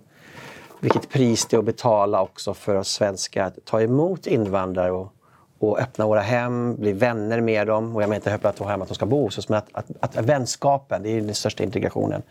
vilket 0.79 1.09
pris 1.09 1.45
det 1.45 1.55
är 1.55 1.59
att 1.59 1.65
betala 1.65 2.21
också 2.21 2.53
för 2.53 2.75
oss 2.75 2.89
svenskar 2.89 3.43
att 3.43 3.65
ta 3.65 3.81
emot 3.81 4.27
invandrare 4.27 4.91
och, 4.91 5.13
och 5.59 5.79
öppna 5.79 6.07
våra 6.07 6.21
hem, 6.21 6.75
bli 6.75 6.93
vänner 6.93 7.41
med 7.41 7.67
dem. 7.67 7.95
Och 7.95 8.01
jag 8.01 8.09
menar 8.09 8.15
inte 8.15 8.33
öppna 8.33 8.53
våra 8.57 8.69
hem 8.69 8.81
att 8.81 8.87
de 8.87 8.95
ska 8.95 9.05
bo 9.05 9.23
hos 9.23 9.37
oss, 9.37 9.49
men 9.49 9.57
att, 9.57 9.67
att, 9.71 10.17
att 10.17 10.25
vänskapen, 10.25 11.03
det 11.03 11.09
är 11.09 11.21
den 11.21 11.35
största 11.35 11.63
integrationen. 11.63 12.21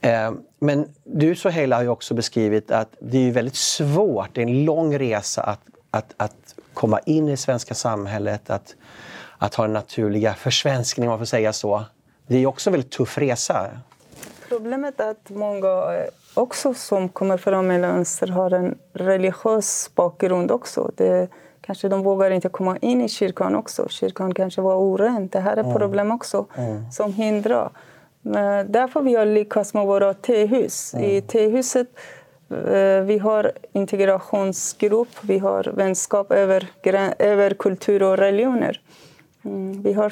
Eh, 0.00 0.32
men 0.58 0.88
du 1.04 1.34
Soheila 1.34 1.76
har 1.76 1.82
ju 1.82 1.88
också 1.88 2.14
beskrivit 2.14 2.70
att 2.70 2.88
det 3.00 3.28
är 3.28 3.32
väldigt 3.32 3.56
svårt, 3.56 4.28
det 4.32 4.42
är 4.42 4.46
en 4.46 4.64
lång 4.64 4.98
resa 4.98 5.42
att, 5.42 5.60
att, 5.90 6.14
att 6.16 6.54
komma 6.74 6.98
in 6.98 7.28
i 7.28 7.30
det 7.30 7.36
svenska 7.36 7.74
samhället, 7.74 8.50
att, 8.50 8.74
att 9.38 9.54
ha 9.54 9.64
den 9.64 9.72
naturliga 9.72 10.34
försvenskningen, 10.34 11.08
om 11.08 11.12
man 11.12 11.18
får 11.18 11.26
säga 11.26 11.52
så. 11.52 11.84
Det 12.26 12.36
är 12.36 12.46
också 12.46 12.70
en 12.70 12.72
väldigt 12.72 12.90
tuff 12.90 13.18
resa. 13.18 13.70
Problemet 14.48 15.00
är 15.00 15.10
att 15.10 15.30
många 15.30 15.68
eh, 15.68 16.08
också 16.34 16.74
som 16.74 17.08
kommer 17.08 17.36
från 17.36 17.66
Mellanöstern 17.66 18.30
har 18.30 18.50
en 18.50 18.78
religiös 18.92 19.90
bakgrund 19.94 20.50
också. 20.50 20.90
Det, 20.96 21.28
kanske 21.60 21.88
de 21.88 22.02
vågar 22.02 22.30
inte 22.30 22.48
komma 22.48 22.76
in 22.76 23.00
i 23.00 23.08
kyrkan 23.08 23.54
också. 23.54 23.88
Kyrkan 23.88 24.34
kanske 24.34 24.60
var 24.60 24.76
oren. 24.76 25.28
Det 25.28 25.40
här 25.40 25.56
är 25.56 25.62
mm. 25.62 25.74
problem 25.74 26.10
också 26.10 26.46
mm. 26.56 26.90
som 26.90 27.12
hindrar. 27.12 27.70
Men 28.22 28.72
därför 28.72 29.02
vi 29.02 29.14
har 29.14 29.26
lyckats 29.26 29.74
med 29.74 29.86
våra 29.86 30.14
T-hus. 30.14 30.94
Mm. 30.94 31.10
I 31.10 31.20
T-huset 31.20 31.88
eh, 32.50 33.00
vi 33.00 33.18
har 33.18 33.52
integrationsgrupp, 33.72 35.08
vi 35.20 35.38
har 35.38 35.64
vänskap 35.64 36.32
över, 36.32 36.68
över 37.18 37.54
kultur 37.54 38.02
och 38.02 38.16
religioner. 38.16 38.80
Mm, 39.44 39.82
vi 39.82 39.92
har 39.92 40.10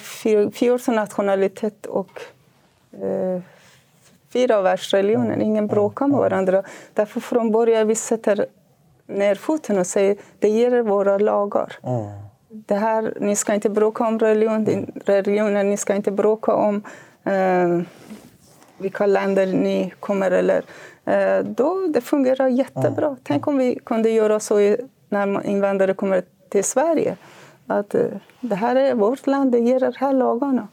14 0.50 0.94
nationaliteter 0.94 1.90
och 1.90 2.20
eh, 2.92 3.40
fyra 4.32 4.62
världsreligioner. 4.62 5.38
Ingen 5.40 5.66
bråkar 5.66 6.06
med 6.06 6.18
varandra. 6.18 6.62
Därför 6.94 7.20
från 7.20 7.52
början 7.52 7.88
vi 7.88 7.94
sätter 7.94 8.46
ner 9.06 9.34
foten 9.34 9.78
och 9.78 9.86
säger 9.86 10.16
det 10.38 10.48
gäller 10.48 10.82
våra 10.82 11.18
lagar. 11.18 11.72
Mm. 11.82 12.10
Det 12.48 12.74
här, 12.74 13.14
ni 13.20 13.36
ska 13.36 13.54
inte 13.54 13.70
bråka 13.70 14.06
om 14.06 14.18
religion, 14.18 14.92
religionen, 15.04 15.70
ni 15.70 15.76
ska 15.76 15.94
inte 15.94 16.10
bråka 16.10 16.54
om 16.54 16.82
eh, 17.24 17.80
vilka 18.78 19.06
länder 19.06 19.46
ni 19.46 19.92
kommer 20.00 20.30
eller... 20.30 20.64
Eh, 21.04 21.44
då, 21.44 21.86
det 21.88 22.00
fungerar 22.00 22.48
jättebra. 22.48 23.06
Mm. 23.06 23.18
Tänk 23.22 23.46
om 23.46 23.58
vi 23.58 23.78
kunde 23.84 24.10
göra 24.10 24.40
så 24.40 24.76
när 25.08 25.46
invandrare 25.46 25.94
kommer 25.94 26.22
till 26.48 26.64
Sverige 26.64 27.16
att 27.66 27.94
eh, 27.94 28.06
det 28.40 28.54
här 28.54 28.76
är 28.76 28.94
vårt 28.94 29.26
land, 29.26 29.52
det 29.52 29.58
ger 29.58 29.80
de 29.80 29.92
här 29.96 30.12
lagarna. 30.12 30.68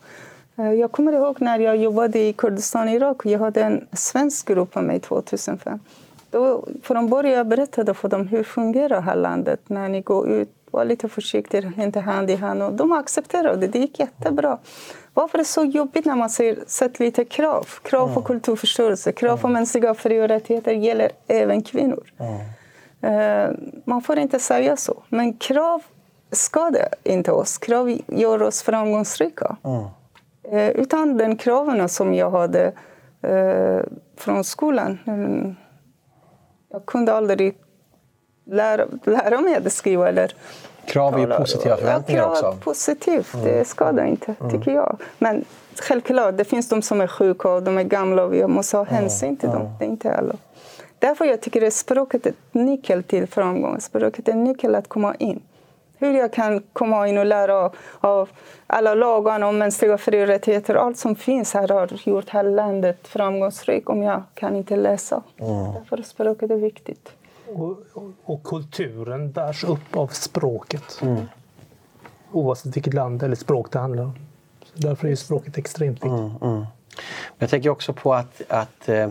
Eh, 0.57 0.73
jag 0.73 0.91
kommer 0.91 1.13
ihåg 1.13 1.41
när 1.41 1.59
jag 1.59 1.77
jobbade 1.77 2.19
i 2.19 2.33
Kurdistan, 2.33 2.89
Irak. 2.89 3.25
Jag 3.25 3.39
hade 3.39 3.61
en 3.61 3.87
svensk 3.93 4.47
grupp 4.47 4.75
med 4.75 4.83
mig 4.83 4.99
2005. 4.99 5.79
Då, 6.31 6.67
från 6.83 7.09
början 7.09 7.49
berättade 7.49 7.93
för 7.93 8.09
dem 8.09 8.27
hur 8.27 8.43
fungerar 8.43 8.89
det 8.89 9.01
här 9.01 9.15
landet 9.15 9.59
när 9.67 9.89
ni 9.89 10.01
går 10.01 10.29
ut. 10.29 10.49
Var 10.71 10.85
lite 10.85 11.09
försiktiga, 11.09 11.73
inte 11.77 11.99
hand 11.99 12.29
i 12.29 12.35
hand. 12.35 12.63
Och 12.63 12.73
de 12.73 12.91
accepterade 12.91 13.57
det. 13.57 13.67
Det 13.67 13.79
gick 13.79 13.99
jättebra. 13.99 14.57
Varför 15.13 15.37
är 15.37 15.41
det 15.41 15.45
så 15.45 15.63
jobbigt 15.65 16.05
när 16.05 16.15
man 16.15 16.29
sätter 16.29 17.03
lite 17.03 17.25
krav? 17.25 17.67
Krav 17.81 18.07
på 18.07 18.19
mm. 18.19 18.23
kulturförstörelse, 18.23 19.11
krav 19.11 19.37
på 19.37 19.47
mm. 19.47 19.53
mänskliga 19.53 19.93
fri 19.93 20.21
och 20.21 20.27
rättigheter 20.27 20.71
gäller 20.71 21.11
även 21.27 21.61
kvinnor. 21.61 22.03
Mm. 23.01 23.55
Man 23.85 24.01
får 24.01 24.19
inte 24.19 24.39
säga 24.39 24.77
så. 24.77 25.03
Men 25.09 25.33
krav 25.33 25.81
skadar 26.31 26.87
inte 27.03 27.31
oss. 27.31 27.57
Krav 27.57 27.97
gör 28.07 28.41
oss 28.41 28.61
framgångsrika. 28.61 29.57
Mm. 29.63 29.85
Eh, 30.51 30.69
utan 30.69 31.17
den 31.17 31.35
kraven 31.35 31.89
som 31.89 32.13
jag 32.13 32.31
hade 32.31 32.73
eh, 33.21 33.79
från 34.17 34.43
skolan. 34.43 34.99
Mm, 35.07 35.55
jag 36.71 36.85
kunde 36.85 37.13
aldrig 37.13 37.57
lära, 38.45 38.85
lära 39.03 39.41
mig 39.41 39.55
att 39.55 39.73
skriva 39.73 40.09
eller 40.09 40.35
Krav 40.85 41.15
är 41.15 41.19
ju 41.19 41.27
positiva 41.27 41.77
förväntningar 41.77 42.21
krav 42.21 42.31
också. 42.31 42.57
positivt, 42.63 43.33
mm. 43.33 43.45
det 43.45 43.67
skadar 43.67 44.05
inte, 44.05 44.35
mm. 44.39 44.51
tycker 44.51 44.71
jag. 44.71 44.97
Men 45.17 45.45
självklart, 45.81 46.37
det 46.37 46.45
finns 46.45 46.69
de 46.69 46.81
som 46.81 47.01
är 47.01 47.07
sjuka 47.07 47.49
och 47.49 47.63
de 47.63 47.77
är 47.77 47.83
gamla 47.83 48.23
och 48.23 48.33
vi 48.33 48.47
måste 48.47 48.77
ha 48.77 48.85
mm. 48.85 48.95
hänsyn 48.95 49.37
till 49.37 49.49
dem. 49.49 49.69
Det 49.79 49.85
är 49.85 49.89
inte 49.89 50.15
alla. 50.15 50.35
Därför 50.99 51.25
jag 51.25 51.41
tycker 51.41 51.67
att 51.67 51.73
språket 51.73 52.25
är 52.25 52.33
nyckel 52.51 53.03
till 53.03 53.27
framgång. 53.27 53.81
Språket 53.81 54.27
är 54.27 54.33
nyckel 54.33 54.75
att 54.75 54.87
komma 54.87 55.15
in 55.15 55.41
hur 55.99 56.13
jag 56.13 56.33
kan 56.33 56.63
komma 56.73 57.07
in 57.07 57.17
och 57.17 57.25
lära 57.25 57.71
av, 57.99 58.29
alla 58.67 58.93
lagar 58.93 59.41
om 59.41 59.57
mänskliga 59.57 59.97
fri 59.97 60.23
och 60.23 60.27
rättigheter. 60.27 60.75
Allt 60.75 60.97
som 60.97 61.15
finns 61.15 61.53
här 61.53 61.67
har 61.67 61.89
gjort 62.03 62.25
det 62.25 62.31
här 62.31 62.43
landet 62.43 63.07
framgångsrikt 63.07 63.87
om 63.87 64.03
jag 64.03 64.23
kan 64.33 64.55
inte 64.55 64.75
läsa. 64.75 65.23
Mm. 65.37 65.73
Därför 65.73 66.01
språket 66.01 66.51
är 66.51 66.55
viktigt. 66.55 67.09
Och, 67.47 67.77
och, 67.93 68.11
och, 68.23 68.43
kulturen 68.43 69.31
bärs 69.31 69.63
upp 69.63 69.97
av 69.97 70.07
språket. 70.07 70.99
Mm. 71.01 71.25
Oavsett 72.31 72.75
vilket 72.75 72.93
land 72.93 73.23
eller 73.23 73.35
språk 73.35 73.71
det 73.71 73.79
handlar 73.79 74.03
om. 74.03 74.13
Så 74.63 74.87
därför 74.87 75.07
är 75.07 75.15
språket 75.15 75.57
extremt 75.57 75.95
viktigt. 75.95 76.11
Mm, 76.11 76.31
mm. 76.41 76.65
Jag 77.37 77.49
tänker 77.49 77.69
också 77.69 77.93
på 77.93 78.13
att, 78.13 78.41
att 78.47 78.89
eh, 78.89 79.09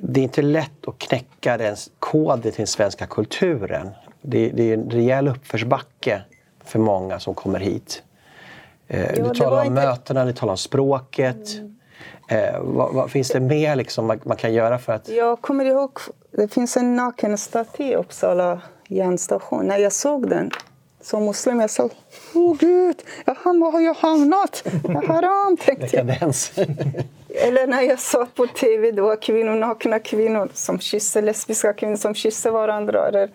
det 0.00 0.20
är 0.20 0.24
inte 0.24 0.42
lätt 0.42 0.88
att 0.88 0.98
knäcka 0.98 1.56
den 1.56 1.76
koden 1.98 2.42
till 2.42 2.52
den 2.56 2.66
svenska 2.66 3.06
kulturen 3.06 3.90
det, 4.26 4.48
det 4.48 4.70
är 4.70 4.74
en 4.74 4.90
rejäl 4.90 5.28
uppförsbacke 5.28 6.22
för 6.64 6.78
många 6.78 7.20
som 7.20 7.34
kommer 7.34 7.60
hit. 7.60 8.02
Eh, 8.88 9.14
jo, 9.16 9.24
du 9.24 9.34
talar 9.34 9.60
om 9.60 9.66
inte... 9.66 9.86
mötena, 9.86 10.24
du 10.24 10.32
talar 10.32 10.52
om 10.52 10.58
språket. 10.58 11.54
Mm. 11.54 11.76
Eh, 12.28 12.60
vad, 12.60 12.94
vad, 12.94 13.10
finns 13.10 13.28
det 13.28 13.40
mer 13.40 13.76
liksom 13.76 14.06
man, 14.06 14.20
man, 14.24 14.36
kan 14.36 14.54
göra 14.54 14.78
för 14.78 14.92
att... 14.92 15.08
Jag 15.08 15.40
kommer 15.40 15.64
ihåg, 15.64 15.90
det 16.30 16.48
finns 16.48 16.76
en 16.76 16.96
naken 16.96 17.38
staty 17.38 17.84
i 17.84 17.94
Uppsala 17.94 18.60
järnstation. 18.88 19.66
När 19.66 19.78
jag 19.78 19.92
såg 19.92 20.30
den 20.30 20.50
som 21.00 21.24
muslim, 21.24 21.60
jag 21.60 21.70
sa 21.70 21.88
Åh 22.34 22.56
gud, 22.58 22.96
var 23.24 23.72
har 23.72 23.80
jag 23.80 23.94
hamnat? 23.94 24.64
Haram, 25.06 25.56
tänkte 25.56 25.96
jag. 25.96 26.10
Eller 27.28 27.66
när 27.66 27.82
jag 27.82 28.00
såg 28.00 28.34
på 28.34 28.46
tv, 28.46 28.90
det 28.90 29.02
var 29.02 29.22
kvinnor, 29.22 29.56
nakna 29.56 29.98
kvinnor 29.98 30.48
som 30.54 30.78
kysste, 30.78 31.20
lesbiska 31.20 31.72
kvinnor 31.72 31.96
som 31.96 32.14
kysste 32.14 32.50
varandra. 32.50 33.08
Eller 33.08 33.30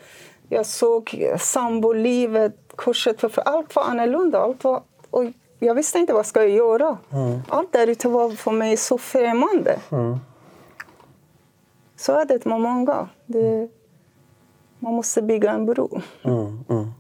jag 0.52 0.66
såg 0.66 1.26
sambolivet, 1.40 2.56
kurset, 2.78 3.22
för 3.22 3.42
allt 3.42 3.76
var 3.76 3.84
annorlunda. 3.84 4.40
Allt 4.40 4.64
var, 4.64 4.82
och 5.10 5.24
jag 5.60 5.76
visste 5.76 6.00
inte 6.00 6.14
vad 6.14 6.26
ska 6.26 6.40
jag 6.40 6.50
göra. 6.50 6.98
Mm. 7.12 7.40
Allt 7.50 7.74
där 7.74 7.88
ute 7.88 8.08
var 8.08 8.30
för 8.30 8.52
mig 8.52 8.78
så 8.78 8.98
främmande. 8.98 9.80
Mm. 9.92 10.18
Så 11.96 12.20
är 12.20 12.26
det 12.26 12.46
med 12.46 12.62
många. 12.62 13.10
Det, 13.26 13.70
man 14.80 14.94
måste 14.94 15.22
bygga 15.22 15.52
en 15.52 15.66
bro. 15.66 16.02
Mm, 16.24 16.64
mm. 16.70 16.92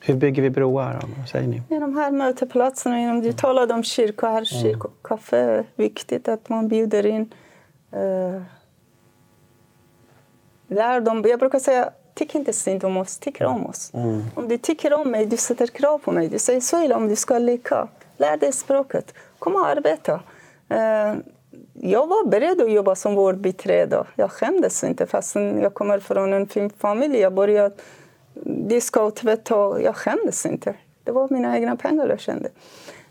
Hur 0.00 0.14
bygger 0.14 0.42
vi 0.42 0.50
broar? 0.50 1.00
Vad 1.18 1.28
säger 1.28 1.48
ni? 1.48 1.62
De 1.68 1.96
här 1.96 2.10
mötesplatserna. 2.10 3.20
Du 3.20 3.32
talade 3.32 3.74
om 3.74 3.82
kyrka 3.82 4.26
här. 4.26 4.54
Mm. 4.54 4.62
Kyrkokaffe 4.62 5.38
är 5.38 5.64
viktigt 5.76 6.28
att 6.28 6.48
man 6.48 6.68
bjuder 6.68 7.06
in. 7.06 7.34
Uh, 7.94 8.42
lär 10.66 11.00
dem. 11.00 11.24
Jag 11.26 11.38
brukar 11.38 11.58
säga 11.58 11.90
tyck 12.14 12.34
inte 12.34 12.52
synd 12.52 12.84
om 12.84 12.96
oss, 12.96 13.18
tycker 13.18 13.44
om 13.44 13.66
oss. 13.66 13.90
Mm. 13.94 14.22
Om 14.34 14.48
du 14.48 14.58
tycker 14.58 14.92
om 14.94 15.10
mig, 15.10 15.26
du 15.26 15.36
sätter 15.36 15.66
krav 15.66 15.98
på 15.98 16.12
mig. 16.12 16.28
Du 16.28 16.38
säger 16.38 16.60
så 16.60 16.82
illa 16.82 16.96
om 16.96 17.08
du 17.08 17.16
ska 17.16 17.38
leka. 17.38 17.88
Lär 18.16 18.36
dig 18.36 18.52
språket. 18.52 19.14
Kom 19.38 19.54
och 19.54 19.66
arbeta. 19.66 20.14
Uh, 20.72 21.20
jag 21.72 22.06
var 22.06 22.26
beredd 22.26 22.62
att 22.62 22.72
jobba 22.72 22.94
som 22.94 23.14
vårdbiträde. 23.14 24.04
Jag 24.14 24.30
skämdes 24.30 24.84
inte 24.84 25.06
fastän 25.06 25.60
jag 25.60 25.74
kommer 25.74 25.98
från 25.98 26.32
en 26.32 26.46
fin 26.46 26.70
familj. 26.70 27.18
Jag 27.18 27.34
började 27.34 27.74
diska 28.44 29.02
och 29.02 29.14
tvätta. 29.14 29.80
Jag 29.80 29.96
skämdes 29.96 30.46
inte. 30.46 30.74
Det 31.04 31.12
var 31.12 31.28
mina 31.30 31.56
egna 31.56 31.76
pengar 31.76 32.08
jag 32.08 32.20
kände. 32.20 32.48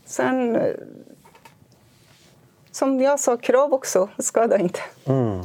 Sen, 0.06 0.56
eh, 0.56 0.74
som 2.72 3.02
jag 3.02 3.20
sa, 3.20 3.38
krav 3.38 3.74
också 3.74 4.10
skadar 4.18 4.60
inte. 4.60 4.80
Mm. 5.06 5.42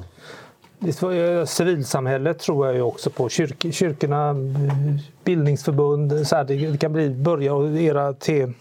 Eh, 0.81 1.45
civilsamhället 1.45 2.39
tror 2.39 2.67
jag 2.67 2.75
ju 2.77 2.83
också 2.83 3.11
på. 3.11 3.29
Kyrk, 3.29 3.75
kyrkorna, 3.75 4.31
eh, 4.31 5.01
bildningsförbund, 5.25 6.27
så 6.27 6.37
här, 6.37 6.45
det 6.45 6.81
kan 6.81 6.93
bli 6.93 7.11
börja 7.11 7.55
och 7.55 7.81
era 7.81 8.13
te 8.13 8.53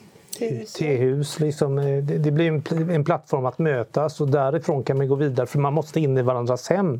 Tehus. 0.78 1.40
Liksom, 1.40 1.78
eh, 1.78 2.04
det, 2.04 2.18
det, 2.18 2.32
blir 2.32 2.48
en, 2.48 2.90
en, 2.90 3.04
plattform 3.04 3.46
att 3.46 3.60
mötas 3.60 4.22
och 4.22 4.28
därifrån 4.28 4.84
kan 4.84 4.98
man 4.98 5.08
gå 5.08 5.16
vidare 5.16 5.48
för 5.48 5.60
man 5.60 5.74
måste 5.74 6.00
in 6.00 6.18
i 6.18 6.22
varandras 6.22 6.70
hem. 6.70 7.00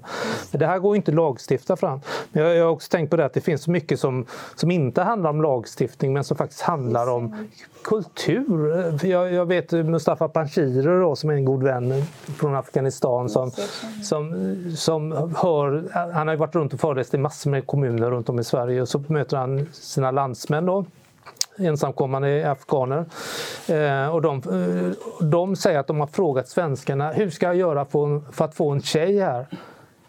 Men 0.52 0.60
det 0.60 0.66
här 0.66 0.80
går 0.80 0.96
inte 0.96 1.12
att 1.12 1.16
lagstifta 1.16 1.76
fram. 1.76 2.00
Men 2.32 2.44
jag, 2.44 2.56
jag 2.56 2.64
har 2.64 2.72
också 2.72 2.90
tänkt 2.90 3.10
på 3.10 3.16
det 3.16 3.26
att 3.26 3.34
det 3.34 3.42
finns 3.42 3.64
så 3.64 3.72
mycket 3.72 4.00
som, 4.00 4.26
som 4.56 4.72
inte 4.72 5.02
handlar 5.02 5.30
om 5.30 5.42
lagstiftning 5.42 6.14
men 6.14 6.24
som 6.24 6.38
faktiskt 6.38 6.62
handlar 6.62 7.10
om 7.10 7.48
kultur. 7.84 9.06
Jag, 9.06 9.34
jag 9.34 9.46
vet 9.46 9.72
Mustafa 9.72 10.30
Panshiri 10.30 10.82
då, 10.82 11.16
som 11.16 11.30
är 11.30 11.34
en 11.34 11.46
god 11.46 11.64
vän 11.64 12.04
från 12.38 12.56
Afghanistan 12.56 13.30
som, 13.30 13.52
som, 14.04 14.56
som 14.76 15.12
hör, 15.38 15.90
han 16.14 16.28
har 16.28 16.36
varit 16.36 16.56
runt 16.56 16.74
och 16.74 16.80
föreläst 16.80 17.14
i 17.14 17.18
massor 17.18 17.52
med 17.52 17.68
kommuner 17.68 18.12
runt 18.12 18.30
om 18.30 18.40
i 18.40 18.44
Sverige 18.44 18.82
och 18.82 18.90
så 18.90 19.04
möter 19.08 19.38
han 19.38 19.68
sina 19.74 20.12
landsmän 20.12 20.66
då 20.66 20.86
ensamkommande 21.58 22.52
afghaner. 22.52 23.06
Eh, 23.68 24.16
och 24.16 24.22
de, 24.22 24.38
eh, 24.38 25.28
de 25.28 25.56
säger 25.56 25.80
att 25.80 25.88
de 25.88 26.00
har 26.00 26.08
frågat 26.08 26.48
svenskarna 26.48 27.12
hur 27.12 27.30
ska 27.30 27.46
jag 27.46 27.56
göra 27.56 27.86
för, 27.86 28.32
för 28.32 28.46
att 28.46 28.56
få 28.56 28.72
en 28.72 28.82
tjej 28.82 29.20
här? 29.20 29.48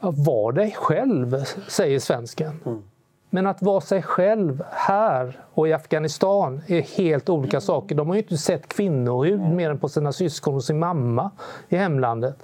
Var 0.00 0.52
dig 0.52 0.76
själv, 0.78 1.44
säger 1.68 1.98
svensken. 1.98 2.60
Mm. 2.66 2.82
Men 3.30 3.46
att 3.46 3.62
vara 3.62 3.80
sig 3.80 4.02
själv 4.02 4.64
här 4.70 5.40
och 5.54 5.68
i 5.68 5.72
Afghanistan 5.72 6.60
är 6.66 6.80
helt 6.80 7.28
olika 7.28 7.60
saker. 7.60 7.94
De 7.94 8.08
har 8.08 8.14
ju 8.14 8.22
inte 8.22 8.36
sett 8.36 8.68
kvinnohud 8.68 9.40
mer 9.40 9.70
än 9.70 9.78
på 9.78 9.88
sina 9.88 10.12
syskon 10.12 10.54
och 10.54 10.64
sin 10.64 10.78
mamma 10.78 11.30
i 11.68 11.76
hemlandet. 11.76 12.36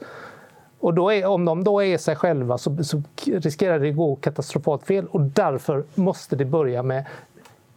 Och 0.85 0.95
då 0.95 1.13
är, 1.13 1.27
om 1.27 1.45
de 1.45 1.65
då 1.65 1.83
är 1.83 1.99
sig 1.99 2.17
själva 2.17 2.59
så, 2.59 2.85
så 2.85 3.03
riskerar 3.27 3.79
det 3.79 3.89
att 3.89 3.97
gå 3.97 4.17
katastrofalt 4.17 4.83
fel 4.83 5.07
och 5.07 5.21
därför 5.21 5.85
måste 5.95 6.37
det 6.37 6.45
börja 6.45 6.83
med 6.83 7.05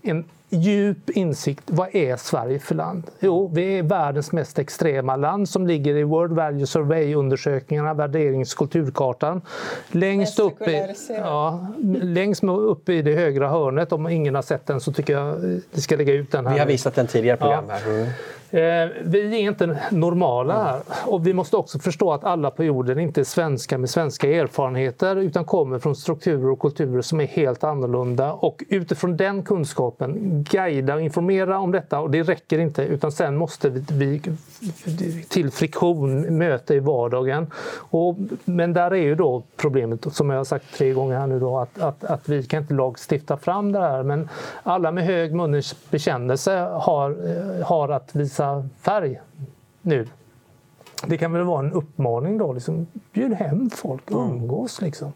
en 0.01 0.25
djup 0.49 1.09
insikt. 1.09 1.63
Vad 1.65 1.95
är 1.95 2.15
Sverige 2.15 2.59
för 2.59 2.75
land? 2.75 3.03
Jo, 3.19 3.51
vi 3.53 3.79
är 3.79 3.83
världens 3.83 4.31
mest 4.31 4.59
extrema 4.59 5.15
land 5.15 5.49
som 5.49 5.67
ligger 5.67 5.95
i 5.95 6.03
World 6.03 6.33
Value 6.33 6.67
Survey-undersökningarna, 6.67 7.93
värderingskulturkartan. 7.93 9.41
Längst 9.91 10.39
upp, 10.39 10.61
i, 10.61 10.95
ja, 11.09 11.67
längst 12.01 12.43
upp 12.43 12.89
i 12.89 13.01
det 13.01 13.15
högra 13.15 13.49
hörnet, 13.49 13.91
om 13.91 14.07
ingen 14.07 14.35
har 14.35 14.41
sett 14.41 14.65
den 14.65 14.81
så 14.81 14.93
tycker 14.93 15.13
jag 15.13 15.35
vi 15.71 15.81
ska 15.81 15.95
lägga 15.95 16.13
ut 16.13 16.31
den 16.31 16.45
här. 16.47 16.53
Vi 16.53 16.59
har 16.59 16.67
visat 16.67 16.95
den 16.95 17.07
tidigare 17.07 17.37
program. 17.37 17.63
Ja. 17.67 17.73
Här. 17.73 18.09
Eh, 18.51 18.89
vi 19.03 19.21
är 19.21 19.49
inte 19.49 19.77
normala 19.91 20.63
här. 20.63 20.81
Och 21.05 21.27
vi 21.27 21.33
måste 21.33 21.57
också 21.57 21.79
förstå 21.79 22.13
att 22.13 22.23
alla 22.23 22.51
på 22.51 22.63
jorden 22.63 22.99
inte 22.99 23.21
är 23.21 23.23
svenskar 23.23 23.77
med 23.77 23.89
svenska 23.89 24.31
erfarenheter 24.31 25.15
utan 25.15 25.45
kommer 25.45 25.79
från 25.79 25.95
strukturer 25.95 26.49
och 26.49 26.59
kulturer 26.59 27.01
som 27.01 27.21
är 27.21 27.25
helt 27.25 27.63
annorlunda. 27.63 28.33
Och 28.33 28.63
utifrån 28.69 29.17
den 29.17 29.43
kunskapen 29.43 30.43
guida 30.49 30.95
och 30.95 31.01
informera 31.01 31.59
om 31.59 31.71
detta. 31.71 31.99
Och 31.99 32.11
det 32.11 32.23
räcker 32.23 32.59
inte 32.59 32.83
utan 32.83 33.11
sen 33.11 33.37
måste 33.37 33.69
vi, 33.69 34.21
till 35.29 35.51
friktion 35.51 36.37
möta 36.37 36.75
i 36.75 36.79
vardagen. 36.79 37.47
Och, 37.89 38.17
men 38.45 38.73
där 38.73 38.91
är 38.91 38.95
ju 38.95 39.15
då 39.15 39.43
problemet 39.57 40.13
som 40.13 40.29
jag 40.29 40.37
har 40.37 40.43
sagt 40.43 40.77
tre 40.77 40.93
gånger 40.93 41.17
här 41.17 41.27
nu 41.27 41.39
då 41.39 41.57
att, 41.57 41.79
att, 41.79 42.03
att 42.03 42.29
vi 42.29 42.43
kan 42.43 42.61
inte 42.61 42.73
lagstifta 42.73 43.37
fram 43.37 43.71
det 43.71 43.79
här. 43.79 44.03
Men 44.03 44.29
alla 44.63 44.91
med 44.91 45.03
hög 45.03 45.33
munnens 45.33 45.75
bekännelse 45.89 46.51
har, 46.59 47.09
eh, 47.09 47.67
har 47.67 47.89
att 47.89 48.15
visa 48.15 48.36
visa 48.37 48.69
färg 48.81 49.19
nu. 49.81 50.07
Det 51.07 51.17
kan 51.17 51.33
väl 51.33 51.43
vara 51.43 51.59
en 51.59 51.73
uppmaning 51.73 52.37
då, 52.37 52.53
liksom, 52.53 52.87
bjud 53.13 53.33
hem 53.33 53.69
folk, 53.69 54.11
mm. 54.11 54.23
umgås 54.23 54.81
liksom. 54.81 55.13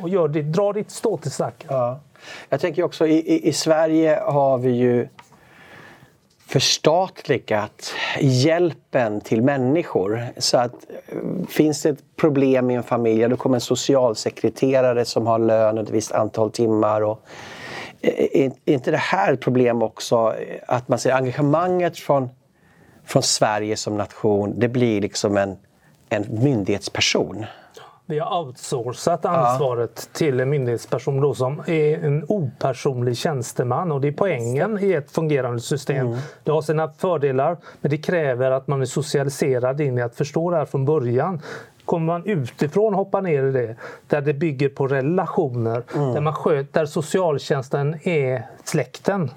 Och 0.00 0.08
gör 0.08 0.28
det, 0.28 0.42
dra 0.42 0.72
ditt 0.72 0.90
stå 0.90 1.16
till 1.16 1.30
stacken. 1.30 1.68
Ja. 1.72 2.00
Jag 2.48 2.60
tänker 2.60 2.82
också 2.82 3.06
i, 3.06 3.14
i, 3.14 3.48
i 3.48 3.52
Sverige 3.52 4.20
har 4.26 4.58
vi 4.58 4.70
ju 4.70 5.08
förstatligat 6.46 7.94
hjälpen 8.20 9.20
till 9.20 9.42
människor. 9.42 10.26
Så 10.36 10.58
att 10.58 10.74
eh, 11.08 11.46
finns 11.48 11.82
det 11.82 11.88
ett 11.88 12.16
problem 12.16 12.70
i 12.70 12.74
en 12.74 12.82
familj, 12.82 13.28
då 13.28 13.36
kommer 13.36 13.56
en 13.56 13.60
socialsekreterare 13.60 15.04
som 15.04 15.26
har 15.26 15.38
lön 15.38 15.78
ett 15.78 15.90
visst 15.90 16.12
antal 16.12 16.50
timmar. 16.50 17.00
Och, 17.02 17.20
är 18.32 18.52
inte 18.64 18.90
det 18.90 18.96
här 18.96 19.32
ett 19.32 19.40
problem 19.40 19.82
också? 19.82 20.34
Att 20.66 20.88
man 20.88 20.98
ser 20.98 21.12
engagemanget 21.12 21.98
från 21.98 22.28
från 23.04 23.22
Sverige 23.22 23.76
som 23.76 23.96
nation, 23.96 24.54
det 24.58 24.68
blir 24.68 25.00
liksom 25.00 25.36
en, 25.36 25.56
en 26.08 26.24
myndighetsperson. 26.42 27.44
Vi 28.06 28.18
har 28.18 28.38
outsourcat 28.38 29.24
ansvaret 29.24 30.08
ja. 30.12 30.18
till 30.18 30.40
en 30.40 30.50
myndighetsperson 30.50 31.20
då 31.20 31.34
som 31.34 31.62
är 31.66 32.04
en 32.04 32.24
opersonlig 32.28 33.16
tjänsteman 33.16 33.92
och 33.92 34.00
det 34.00 34.08
är 34.08 34.12
poängen 34.12 34.78
i 34.82 34.92
ett 34.92 35.10
fungerande 35.10 35.60
system. 35.60 36.06
Mm. 36.06 36.18
Det 36.44 36.50
har 36.50 36.62
sina 36.62 36.88
fördelar 36.88 37.56
men 37.80 37.90
det 37.90 37.98
kräver 37.98 38.50
att 38.50 38.66
man 38.66 38.80
är 38.82 38.86
socialiserad 38.86 39.80
in 39.80 39.98
i 39.98 40.02
att 40.02 40.16
förstå 40.16 40.50
det 40.50 40.56
här 40.56 40.64
från 40.64 40.84
början. 40.84 41.40
Kommer 41.84 42.06
man 42.06 42.26
utifrån 42.26 42.94
hoppa 42.94 43.20
ner 43.20 43.42
i 43.42 43.52
det, 43.52 43.76
där 44.06 44.20
det 44.20 44.34
bygger 44.34 44.68
på 44.68 44.86
relationer, 44.86 45.82
mm. 45.94 46.12
där, 46.12 46.20
man 46.20 46.34
sköt, 46.34 46.72
där 46.72 46.86
socialtjänsten 46.86 47.98
är 48.02 48.46
släkten 48.64 49.30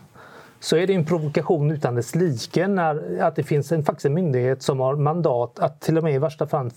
så 0.60 0.78
är 0.78 0.88
det 0.88 0.94
en 0.94 1.06
provokation 1.06 1.72
utan 1.72 1.96
dess 1.96 2.16
like 2.16 2.68
när 2.68 3.22
att 3.22 3.36
det 3.36 3.44
finns 3.44 3.72
en, 3.72 3.84
faktiskt 3.84 4.06
en 4.06 4.14
myndighet 4.14 4.64
som 4.64 4.80
har 4.80 4.96
mandat 4.96 5.60
att 5.60 5.82
till 5.82 5.98
och 5.98 6.04
med 6.04 6.14
i 6.14 6.18
värsta 6.18 6.48
fall, 6.48 6.72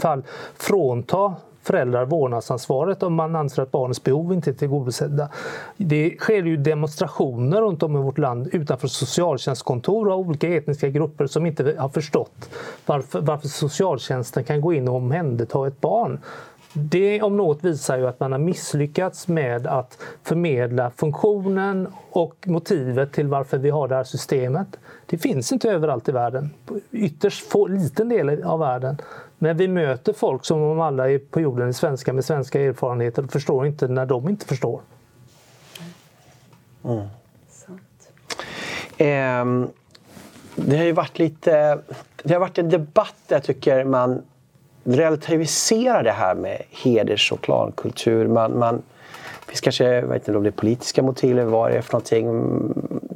fall 0.00 0.22
frånta 0.56 1.34
föräldrar 1.62 2.04
vårdnadsansvaret 2.04 3.02
om 3.02 3.14
man 3.14 3.36
anser 3.36 3.62
att 3.62 3.70
barnets 3.70 4.04
behov 4.04 4.32
inte 4.32 4.50
är 4.50 4.54
tillgodosedda. 4.54 5.28
Det 5.76 6.16
sker 6.18 6.42
ju 6.42 6.56
demonstrationer 6.56 7.60
runt 7.60 7.82
om 7.82 7.96
i 7.96 7.98
vårt 7.98 8.18
land 8.18 8.48
utanför 8.52 8.88
socialtjänstkontor 8.88 10.12
av 10.12 10.20
olika 10.20 10.48
etniska 10.48 10.88
grupper 10.88 11.26
som 11.26 11.46
inte 11.46 11.74
har 11.78 11.88
förstått 11.88 12.50
varför, 12.86 13.20
varför 13.20 13.48
socialtjänsten 13.48 14.44
kan 14.44 14.60
gå 14.60 14.72
in 14.72 14.88
och 14.88 14.94
omhänderta 14.94 15.66
ett 15.66 15.80
barn. 15.80 16.20
Det 16.72 17.22
om 17.22 17.36
något 17.36 17.64
visar 17.64 17.98
ju 17.98 18.06
att 18.06 18.20
man 18.20 18.32
har 18.32 18.38
misslyckats 18.38 19.28
med 19.28 19.66
att 19.66 19.98
förmedla 20.22 20.90
funktionen 20.90 21.88
och 22.10 22.34
motivet 22.46 23.12
till 23.12 23.28
varför 23.28 23.58
vi 23.58 23.70
har 23.70 23.88
det 23.88 23.94
här 23.94 24.04
systemet. 24.04 24.78
Det 25.06 25.18
finns 25.18 25.52
inte 25.52 25.70
överallt 25.70 26.08
i 26.08 26.12
världen, 26.12 26.50
ytterst 26.90 27.46
få, 27.46 27.66
liten 27.66 28.08
del 28.08 28.42
av 28.42 28.58
världen. 28.58 29.00
Men 29.38 29.56
vi 29.56 29.68
möter 29.68 30.12
folk 30.12 30.44
som 30.44 30.62
om 30.62 30.80
alla 30.80 31.10
är 31.10 31.18
på 31.18 31.40
jorden 31.40 31.68
är 31.68 31.72
svenska 31.72 32.12
med 32.12 32.24
svenska 32.24 32.60
erfarenheter 32.60 33.24
och 33.24 33.32
förstår 33.32 33.66
inte 33.66 33.88
när 33.88 34.06
de 34.06 34.28
inte 34.28 34.46
förstår. 34.46 34.80
Mm. 36.84 37.06
Eh, 38.96 39.68
det 40.54 40.76
har 40.76 40.84
ju 40.84 40.92
varit 40.92 41.18
lite... 41.18 41.80
Det 42.22 42.32
har 42.32 42.40
varit 42.40 42.58
en 42.58 42.68
debatt 42.68 43.14
där 43.26 43.36
jag 43.36 43.44
tycker 43.44 43.84
man 43.84 44.22
relativisera 44.84 46.02
det 46.02 46.12
här 46.12 46.34
med 46.34 46.62
heders 46.70 47.32
och 47.32 47.40
klankultur. 47.40 48.26
Man, 48.26 48.58
man, 48.58 48.76
det 48.76 49.46
finns 49.46 49.60
kanske, 49.60 50.00
vet 50.00 50.28
inte 50.28 50.36
om 50.36 50.42
det 50.42 50.48
är 50.48 50.52
politiska 50.52 51.02
motiv 51.02 51.38
eller 51.38 51.50
vad 51.50 51.70
det 51.70 51.76
är 51.76 51.82
för 51.82 51.92
någonting. 51.92 52.26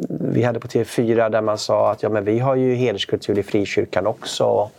Vi 0.08 0.42
hade 0.42 0.60
på 0.60 0.68
TV4 0.68 1.30
där 1.30 1.40
man 1.40 1.58
sa 1.58 1.90
att 1.90 2.02
ja, 2.02 2.08
men 2.08 2.24
vi 2.24 2.38
har 2.38 2.54
ju 2.54 2.74
hederskultur 2.74 3.38
i 3.38 3.42
frikyrkan 3.42 4.06
också. 4.06 4.70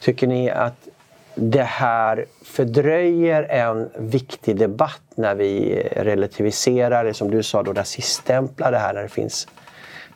Tycker 0.00 0.26
ni 0.26 0.50
att 0.50 0.88
det 1.34 1.62
här 1.62 2.26
fördröjer 2.44 3.42
en 3.42 3.90
viktig 3.96 4.56
debatt 4.56 5.02
när 5.14 5.34
vi 5.34 5.82
relativiserar, 5.96 7.04
det 7.04 7.14
som 7.14 7.30
du 7.30 7.42
sa, 7.42 7.62
då 7.62 7.72
rasiststämplar 7.72 8.72
det 8.72 8.78
här 8.78 8.94
när 8.94 9.02
det 9.02 9.08
finns 9.08 9.48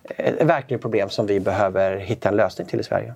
eh, 0.05 0.27
ett 0.27 0.43
verkligt 0.43 0.81
problem 0.81 1.09
som 1.09 1.27
vi 1.27 1.41
behöver 1.41 1.97
hitta 1.97 2.29
en 2.29 2.37
lösning 2.37 2.67
till 2.67 2.81
i 2.81 2.83
Sverige? 2.83 3.15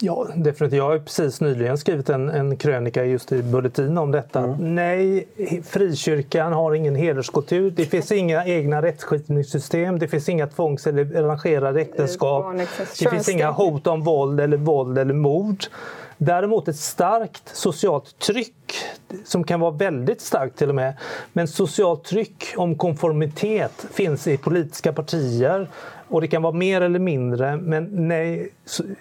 Ja, 0.00 0.26
definitivt. 0.34 0.78
Jag 0.78 0.84
har 0.84 0.98
precis 0.98 1.40
nyligen 1.40 1.78
skrivit 1.78 2.08
en, 2.08 2.28
en 2.28 2.56
krönika 2.56 3.04
just 3.04 3.32
i 3.32 3.42
Bulletin 3.42 3.98
om 3.98 4.10
detta. 4.10 4.40
Mm. 4.40 4.74
Nej, 4.74 5.28
frikyrkan 5.64 6.52
har 6.52 6.74
ingen 6.74 6.94
hederskultur. 6.94 7.70
Det 7.70 7.84
finns 7.84 8.12
inga 8.12 8.44
egna 8.44 8.82
rättsskipningssystem. 8.82 9.98
Det 9.98 10.08
finns 10.08 10.28
inga 10.28 10.46
tvångs 10.46 10.86
eller 10.86 11.16
arrangerade 11.24 11.80
äktenskap. 11.80 12.46
Det 12.98 13.10
finns 13.10 13.28
inga 13.28 13.50
hot 13.50 13.86
om 13.86 14.02
våld 14.02 14.40
eller 14.40 14.56
våld 14.56 14.98
eller 14.98 15.14
mord. 15.14 15.64
Däremot 16.20 16.68
ett 16.68 16.76
starkt 16.76 17.56
socialt 17.56 18.18
tryck, 18.18 18.74
som 19.24 19.44
kan 19.44 19.60
vara 19.60 19.70
väldigt 19.70 20.20
starkt 20.20 20.58
till 20.58 20.68
och 20.68 20.74
med, 20.74 20.94
men 21.32 21.48
socialt 21.48 22.04
tryck 22.04 22.44
om 22.56 22.74
konformitet 22.74 23.86
finns 23.92 24.26
i 24.26 24.36
politiska 24.36 24.92
partier 24.92 25.68
och 26.08 26.20
det 26.20 26.28
kan 26.28 26.42
vara 26.42 26.52
mer 26.52 26.80
eller 26.80 26.98
mindre, 26.98 27.56
men 27.56 27.88
nej, 28.08 28.52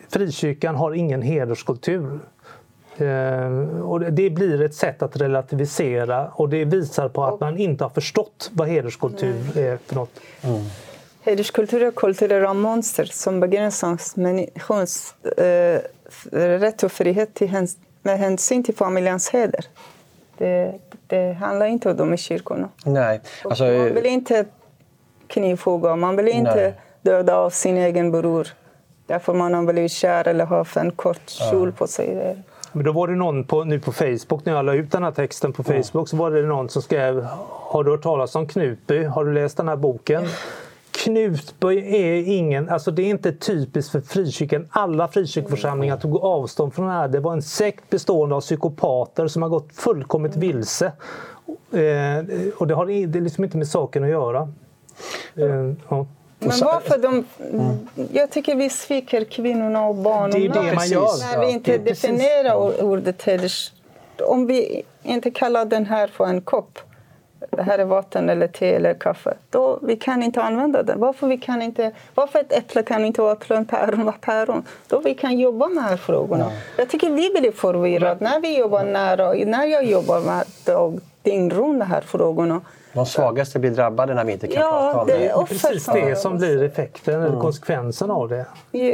frikyrkan 0.10 0.76
har 0.76 0.94
ingen 0.94 1.22
hederskultur. 1.22 2.20
Eh, 2.98 3.80
och 3.82 4.00
det 4.00 4.30
blir 4.30 4.62
ett 4.62 4.76
sätt 4.76 5.02
att 5.02 5.18
relativisera 5.18 6.28
och 6.28 6.50
det 6.50 6.66
visar 6.66 7.10
på 7.10 7.24
att 7.24 7.40
man 7.40 7.58
inte 7.58 7.84
har 7.84 7.90
förstått 7.90 8.52
vad 8.54 8.68
hederskultur 8.68 9.58
är 9.58 9.78
för 9.86 9.96
något. 9.96 10.20
Mm. 10.42 10.62
Hederskultur 11.22 11.84
är 11.84 11.92
kulturella 11.92 12.54
monster 12.54 13.06
som 13.06 13.40
begränsar 13.40 14.20
människors 14.20 15.14
eh, 15.38 15.80
rätt 16.32 16.84
och 16.84 16.92
frihet 16.92 17.34
till 17.34 17.48
häns 17.48 17.78
med 18.02 18.20
hänsyn 18.20 18.64
till 18.64 18.76
familjens 18.76 19.30
heder. 19.30 19.66
Det, 20.38 20.74
det 21.08 21.34
handlar 21.34 21.66
inte 21.66 21.90
om 21.90 21.98
dem 21.98 22.14
i 22.14 22.18
kyrkorna. 22.18 22.70
Nej. 22.86 23.22
Alltså, 23.44 23.64
man 23.64 23.94
vill 23.94 24.06
inte 24.06 24.46
knivhugga, 25.28 25.96
man 25.96 26.16
vill 26.16 26.28
inte 26.28 26.56
nej. 26.56 26.74
Döda 27.02 27.36
av 27.36 27.50
sin 27.50 27.78
egen 27.78 28.12
bror 28.12 28.48
därför 29.08 29.34
man 29.34 29.54
har 29.54 29.64
blivit 29.64 29.92
kär 29.92 30.28
eller 30.28 30.46
har 30.46 30.78
en 30.78 30.92
kort 30.92 31.30
kjol 31.30 31.72
på 31.72 31.88
sig. 31.88 32.38
Men 32.72 32.86
då 32.86 32.92
var 32.92 33.08
det 33.08 33.16
någon 33.16 33.44
på, 33.44 33.64
nu 33.64 33.80
på 33.80 33.92
Facebook, 33.92 34.46
när 34.46 34.54
jag 34.54 34.66
la 34.66 34.74
ut 34.74 34.92
den 34.92 35.04
här 35.04 35.12
texten 35.12 35.54
på 35.54 35.64
Facebook, 35.64 35.94
mm. 35.94 36.06
så 36.06 36.18
var 36.18 36.32
det 36.32 36.42
någon 36.42 36.70
som 36.70 36.82
skrev 36.82 37.28
Har 37.50 37.84
du 37.84 37.92
hört 37.92 38.04
talas 38.04 38.36
om 38.36 38.48
Knutby? 38.48 39.04
Har 39.04 39.26
du 39.26 39.34
läst 39.34 39.58
den 39.58 39.68
här 39.68 39.76
boken? 39.76 40.26
Knutby 40.92 41.78
är 41.78 42.28
ingen, 42.28 42.70
alltså 42.70 42.92
det 42.92 43.02
är 43.02 43.10
inte 43.10 43.32
typiskt 43.32 43.92
för 43.92 44.02
frikyrkan. 44.02 44.68
Alla 44.70 45.08
frikyrkoförsamlingar 45.08 45.98
tog 45.98 46.18
avstånd 46.18 46.74
från 46.74 46.86
det 46.86 46.92
här. 46.92 47.08
Det 47.08 47.20
var 47.20 47.34
en 47.34 47.42
sekt 47.42 47.90
bestående 47.90 48.36
av 48.36 48.42
psykopater 48.42 49.28
som 49.28 49.42
har 49.42 49.50
gått 49.50 49.74
fullkomligt 49.74 50.36
vilse. 50.36 50.86
Eh, 51.72 52.52
och 52.58 52.68
det 52.68 52.76
har 52.76 53.08
det 53.08 53.22
liksom 53.22 53.44
inte 53.44 53.58
med 53.58 53.68
saken 53.68 54.04
att 54.04 54.10
göra. 54.10 54.54
Eh, 55.36 55.74
ja. 55.90 56.06
Men 56.40 56.60
varför 56.60 56.98
de... 56.98 57.26
Jag 58.14 58.30
tycker 58.30 58.56
vi 58.56 58.70
sviker 58.70 59.24
kvinnorna 59.24 59.86
och 59.86 59.96
barnen. 59.96 60.32
Det 60.32 60.46
är 60.46 60.64
det 60.64 60.76
man 60.76 60.88
gör. 60.88 61.36
När 61.38 61.46
vi 61.46 61.52
inte 61.52 61.78
definierar 61.78 62.84
ordet 62.84 63.24
heders... 63.24 63.72
Om 64.20 64.48
vi 64.48 64.84
inte 65.04 65.32
kallar 65.32 65.66
den 65.66 65.86
här 65.86 66.08
för 66.08 66.26
en 66.26 66.42
kopp 66.42 66.80
det 67.50 67.64
här 67.64 67.80
är 67.80 67.86
vatten 67.86 68.30
eller 68.30 68.48
te 68.48 68.74
eller 68.74 68.94
kaffe. 68.94 69.34
Då 69.50 69.80
vi 69.82 69.96
kan 69.96 70.24
inte 70.24 70.42
använda 70.42 70.84
det. 70.84 70.94
Varför, 70.96 71.28
vi 71.28 71.38
kan 71.38 71.62
inte, 71.62 71.92
varför 72.16 72.40
ett 72.40 72.54
äpple 72.54 72.84
kan 72.84 73.06
inte 73.06 73.22
vara 73.22 73.34
äpple 73.34 73.56
och 73.56 73.60
en 73.60 73.66
päron 73.66 74.06
vara 74.06 74.16
päron? 74.22 74.64
Då 74.88 75.00
vi 75.00 75.14
kan 75.14 75.40
jobba 75.40 75.68
med 75.68 75.84
de 75.84 75.90
här 75.90 75.98
frågorna. 75.98 76.46
Mm. 76.46 76.58
Jag 76.78 76.90
tycker 76.90 77.10
vi 77.10 77.30
blir 77.40 77.52
förvirrade 77.52 78.24
när 78.24 78.40
vi 78.40 78.58
jobbar 78.58 78.84
nära, 78.84 79.34
när 79.34 79.66
jag 79.66 79.86
jobbar 79.86 80.22
med 80.22 80.46
dag, 80.66 81.00
dygn 81.22 81.50
runt 81.50 81.80
de 81.80 81.86
här 81.86 82.02
frågorna. 82.02 82.62
De 82.94 83.06
svagaste 83.06 83.60
blir 83.60 83.72
drabbade 83.72 84.14
när 84.14 84.24
vi 84.24 84.34
inte 84.34 84.48
kan 84.48 84.62
ja, 84.62 84.70
prata 84.70 85.00
om 85.00 85.08
det. 85.08 85.18
Det 85.18 85.28
är 85.28 85.44
precis 85.44 85.86
det 85.86 86.16
som 86.16 86.38
blir 86.38 86.64
effekten 86.64 87.14
eller 87.14 87.28
mm. 87.28 87.42
konsekvensen 87.42 88.12
av 88.12 88.30
det. 88.30 88.46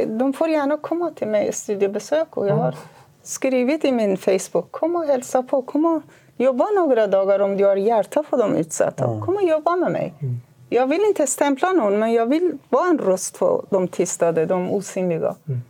De 0.06 0.32
får 0.32 0.48
gärna 0.48 0.76
komma 0.76 1.10
till 1.10 1.28
mig 1.28 1.48
i 1.48 1.52
studiebesök 1.52 2.36
och 2.36 2.48
jag 2.48 2.56
har 2.56 2.74
skrivit 3.22 3.84
i 3.84 3.92
min 3.92 4.16
Facebook, 4.16 4.72
kom 4.72 4.96
och 4.96 5.04
hälsa 5.04 5.42
på, 5.42 5.62
kom 5.62 5.84
och 5.84 6.02
Jobba 6.36 6.66
några 6.76 7.06
dagar 7.06 7.40
om 7.40 7.56
du 7.56 7.64
har 7.64 7.76
hjärta 7.76 8.22
för 8.22 8.38
de 8.38 8.56
utsatta. 8.56 9.04
Mm. 9.04 9.20
Kom 9.20 9.36
och 9.36 9.42
jobba 9.42 9.76
med 9.76 9.92
mig. 9.92 10.14
Mm. 10.20 10.40
Jag 10.68 10.86
vill 10.86 11.00
inte 11.08 11.26
stämpla 11.26 11.72
någon, 11.72 11.98
men 11.98 12.12
jag 12.12 12.26
vill 12.26 12.58
vara 12.68 12.88
en 12.88 12.98
röst 12.98 13.36
för 13.36 13.64
de 13.70 13.88
tystade, 13.88 14.46
de 14.46 14.70
osynliga. 14.70 15.34
Mm. 15.48 15.62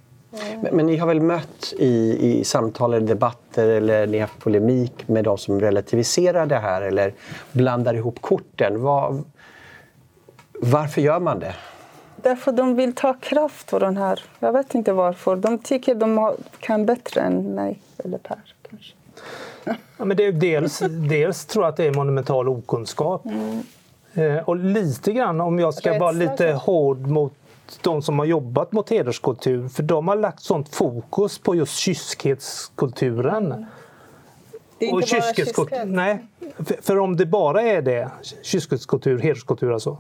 Men, 0.62 0.76
men, 0.76 0.86
ni 0.86 0.96
har 0.96 1.06
väl 1.06 1.20
mött 1.20 1.74
i, 1.78 2.18
i 2.20 2.44
samtal 2.44 2.94
eller 2.94 3.06
debatter 3.06 3.68
eller 3.68 4.06
ni 4.06 4.18
har 4.18 4.26
haft 4.26 4.38
polemik 4.38 5.08
med 5.08 5.24
de 5.24 5.38
som 5.38 5.60
relativiserar 5.60 6.46
det 6.46 6.58
här 6.58 6.82
eller 6.82 7.12
blandar 7.52 7.94
ihop 7.94 8.20
korten. 8.20 8.82
Var, 8.82 9.22
varför 10.60 11.00
gör 11.00 11.20
man 11.20 11.38
det? 11.38 11.54
Därför 12.16 12.52
de 12.52 12.74
vill 12.74 12.94
ta 12.94 13.14
kraft 13.14 13.70
för 13.70 13.80
den 13.80 13.96
här. 13.96 14.20
Jag 14.38 14.52
vet 14.52 14.74
inte 14.74 14.92
varför. 14.92 15.36
De 15.36 15.58
tycker 15.58 15.94
de 15.94 16.34
kan 16.60 16.86
bättre 16.86 17.20
än 17.20 17.54
mig 17.54 17.80
eller 17.98 18.18
Per. 18.18 18.38
Kanske. 18.70 18.94
Ja, 19.96 20.04
men 20.04 20.16
det 20.16 20.26
är 20.26 20.32
dels, 20.32 20.82
dels 21.08 21.46
tror 21.46 21.64
jag 21.64 21.70
att 21.70 21.76
det 21.76 21.84
är 21.84 21.94
monumental 21.94 22.48
okunskap. 22.48 23.24
Mm. 23.24 23.62
Eh, 24.14 24.48
och 24.48 24.56
lite 24.56 25.12
grann, 25.12 25.40
om 25.40 25.58
jag 25.58 25.74
ska 25.74 25.98
vara 25.98 26.12
lite 26.12 26.52
hård 26.52 27.06
mot 27.06 27.32
de 27.82 28.02
som 28.02 28.18
har 28.18 28.26
jobbat 28.26 28.72
mot 28.72 28.90
hederskultur, 28.90 29.68
för 29.68 29.82
de 29.82 30.08
har 30.08 30.16
lagt 30.16 30.42
sånt 30.42 30.74
fokus 30.74 31.38
på 31.38 31.54
just 31.54 31.76
kyskhetskulturen. 31.76 33.46
Mm. 33.46 33.64
Det 34.78 34.84
är 34.84 34.88
inte 34.88 35.16
och 35.16 35.22
bara 35.22 35.34
kyskhet. 35.34 35.88
Nej, 35.88 36.26
för, 36.56 36.82
för, 36.82 36.98
om 36.98 37.16
det 37.16 37.26
bara 37.26 37.62
är 37.62 37.82
det, 37.82 38.10
kyskhetskultur, 38.42 39.18
hederskultur 39.18 39.72
alltså, 39.72 39.98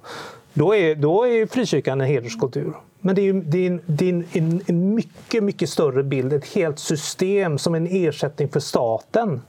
då 0.52 0.74
är, 0.74 0.94
då 0.94 1.26
är 1.26 1.46
frikyrkan 1.46 2.00
en 2.00 2.06
hederskultur. 2.06 2.72
Men 3.00 3.14
det 3.14 3.28
är, 3.28 3.32
det 3.32 3.66
är, 3.66 3.80
det 3.86 4.08
är 4.08 4.24
en, 4.32 4.62
en, 4.66 4.94
mycket, 4.94 5.44
mycket 5.44 5.68
större 5.68 6.02
bild, 6.02 6.32
ett 6.32 6.46
helt 6.46 6.78
system 6.78 7.58
som 7.58 7.74
en 7.74 7.86
ersättning 7.86 8.48
för 8.48 8.60
staten. 8.60 9.42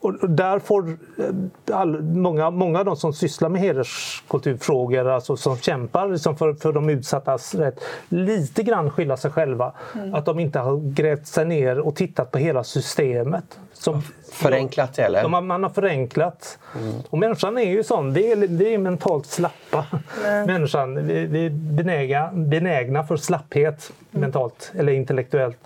Och 0.00 0.30
där 0.30 0.58
får 0.58 0.88
eh, 0.88 1.76
all, 1.76 2.02
många, 2.02 2.50
många 2.50 2.78
av 2.78 2.84
de 2.84 2.96
som 2.96 3.12
sysslar 3.12 3.48
med 3.48 3.60
hederskulturfrågor, 3.60 5.08
alltså 5.08 5.36
som 5.36 5.56
kämpar 5.56 6.08
liksom 6.08 6.36
för, 6.36 6.54
för 6.54 6.72
de 6.72 6.90
utsattas 6.90 7.54
rätt, 7.54 7.80
lite 8.08 8.62
grann 8.62 8.90
skylla 8.90 9.16
sig 9.16 9.30
själva. 9.30 9.72
Mm. 9.94 10.14
Att 10.14 10.24
de 10.24 10.38
inte 10.38 10.58
har 10.58 10.92
grävt 10.92 11.26
sig 11.26 11.44
ner 11.44 11.78
och 11.78 11.96
tittat 11.96 12.30
på 12.30 12.38
hela 12.38 12.64
systemet. 12.64 13.58
Som, 13.72 14.02
förenklat 14.32 14.98
eller? 14.98 15.22
De, 15.22 15.46
man 15.46 15.62
har 15.62 15.70
förenklat. 15.70 16.58
Mm. 16.80 16.94
Och 17.10 17.18
människan 17.18 17.58
är 17.58 17.70
ju 17.70 17.84
sån, 17.84 18.12
vi 18.12 18.32
är, 18.32 18.36
vi 18.36 18.74
är 18.74 18.78
mentalt 18.78 19.26
slappa. 19.26 19.86
Mm. 20.26 20.46
Människan, 20.46 21.06
vi, 21.06 21.26
vi 21.26 21.46
är 21.46 21.50
benägna, 21.50 22.30
benägna 22.32 23.04
för 23.04 23.16
slapphet 23.16 23.92
mm. 24.10 24.20
mentalt 24.20 24.72
eller 24.74 24.92
intellektuellt. 24.92 25.58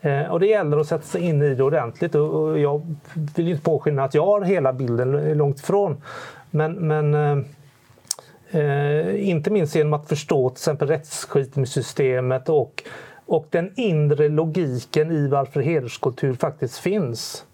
Eh, 0.00 0.32
och 0.32 0.40
det 0.40 0.46
gäller 0.46 0.76
att 0.76 0.86
sätta 0.86 1.02
sig 1.04 1.22
in 1.22 1.42
i 1.42 1.54
det 1.54 1.62
ordentligt. 1.62 2.14
Och, 2.14 2.58
jag 2.58 2.96
vill 3.36 3.48
inte 3.48 3.62
påskina 3.62 4.04
att 4.04 4.14
jag 4.14 4.26
har 4.26 4.40
hela 4.40 4.72
bilden 4.72 5.38
långt 5.38 5.58
ifrån. 5.58 6.02
Men, 6.50 6.72
men 6.72 7.14
eh, 7.14 8.60
eh, 8.60 9.28
inte 9.28 9.50
minst 9.50 9.74
genom 9.74 9.92
att 9.92 10.08
förstå 10.08 10.50
till 10.50 10.54
exempel 10.54 10.88
rättsskipningssystemet 10.88 12.48
och, 12.48 12.82
och 13.26 13.46
den 13.50 13.72
inre 13.76 14.28
logiken 14.28 15.10
i 15.10 15.28
varför 15.28 15.60
hederskultur 15.60 16.34
faktiskt 16.34 16.78
finns. 16.78 17.44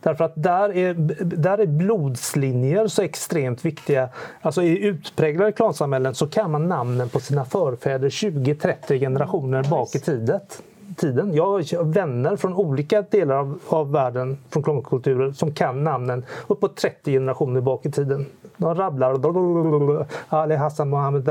Därför 0.00 0.24
att 0.24 0.32
där 0.36 0.76
är, 0.76 0.94
där 1.24 1.58
är 1.58 1.66
blodslinjer 1.66 2.86
så 2.86 3.02
extremt 3.02 3.64
viktiga. 3.64 4.08
Alltså 4.40 4.62
I 4.62 4.78
utpräglade 4.78 5.52
klansamhällen 5.52 6.14
så 6.14 6.26
kan 6.26 6.50
man 6.50 6.68
namnen 6.68 7.08
på 7.08 7.20
sina 7.20 7.44
förfäder 7.44 8.08
20-30 8.08 8.98
generationer 8.98 9.62
bak 9.62 9.94
i 9.94 10.00
tidet 10.00 10.62
tiden. 10.94 11.34
Jag 11.34 11.46
har 11.46 11.84
vänner 11.84 12.36
från 12.36 12.54
olika 12.54 13.02
delar 13.02 13.36
av, 13.36 13.58
av 13.68 13.92
världen, 13.92 14.38
från 14.50 14.62
klankulturer, 14.62 15.32
som 15.32 15.54
kan 15.54 15.84
namnen 15.84 16.24
uppåt 16.46 16.76
30 16.76 17.12
generationer 17.12 17.60
bak 17.60 17.86
i 17.86 17.90
tiden. 17.90 18.26
De 18.56 18.74
rabblar 18.74 20.06
Ali 20.28 20.54
Hassan 20.54 20.90
Mohammed. 20.90 21.28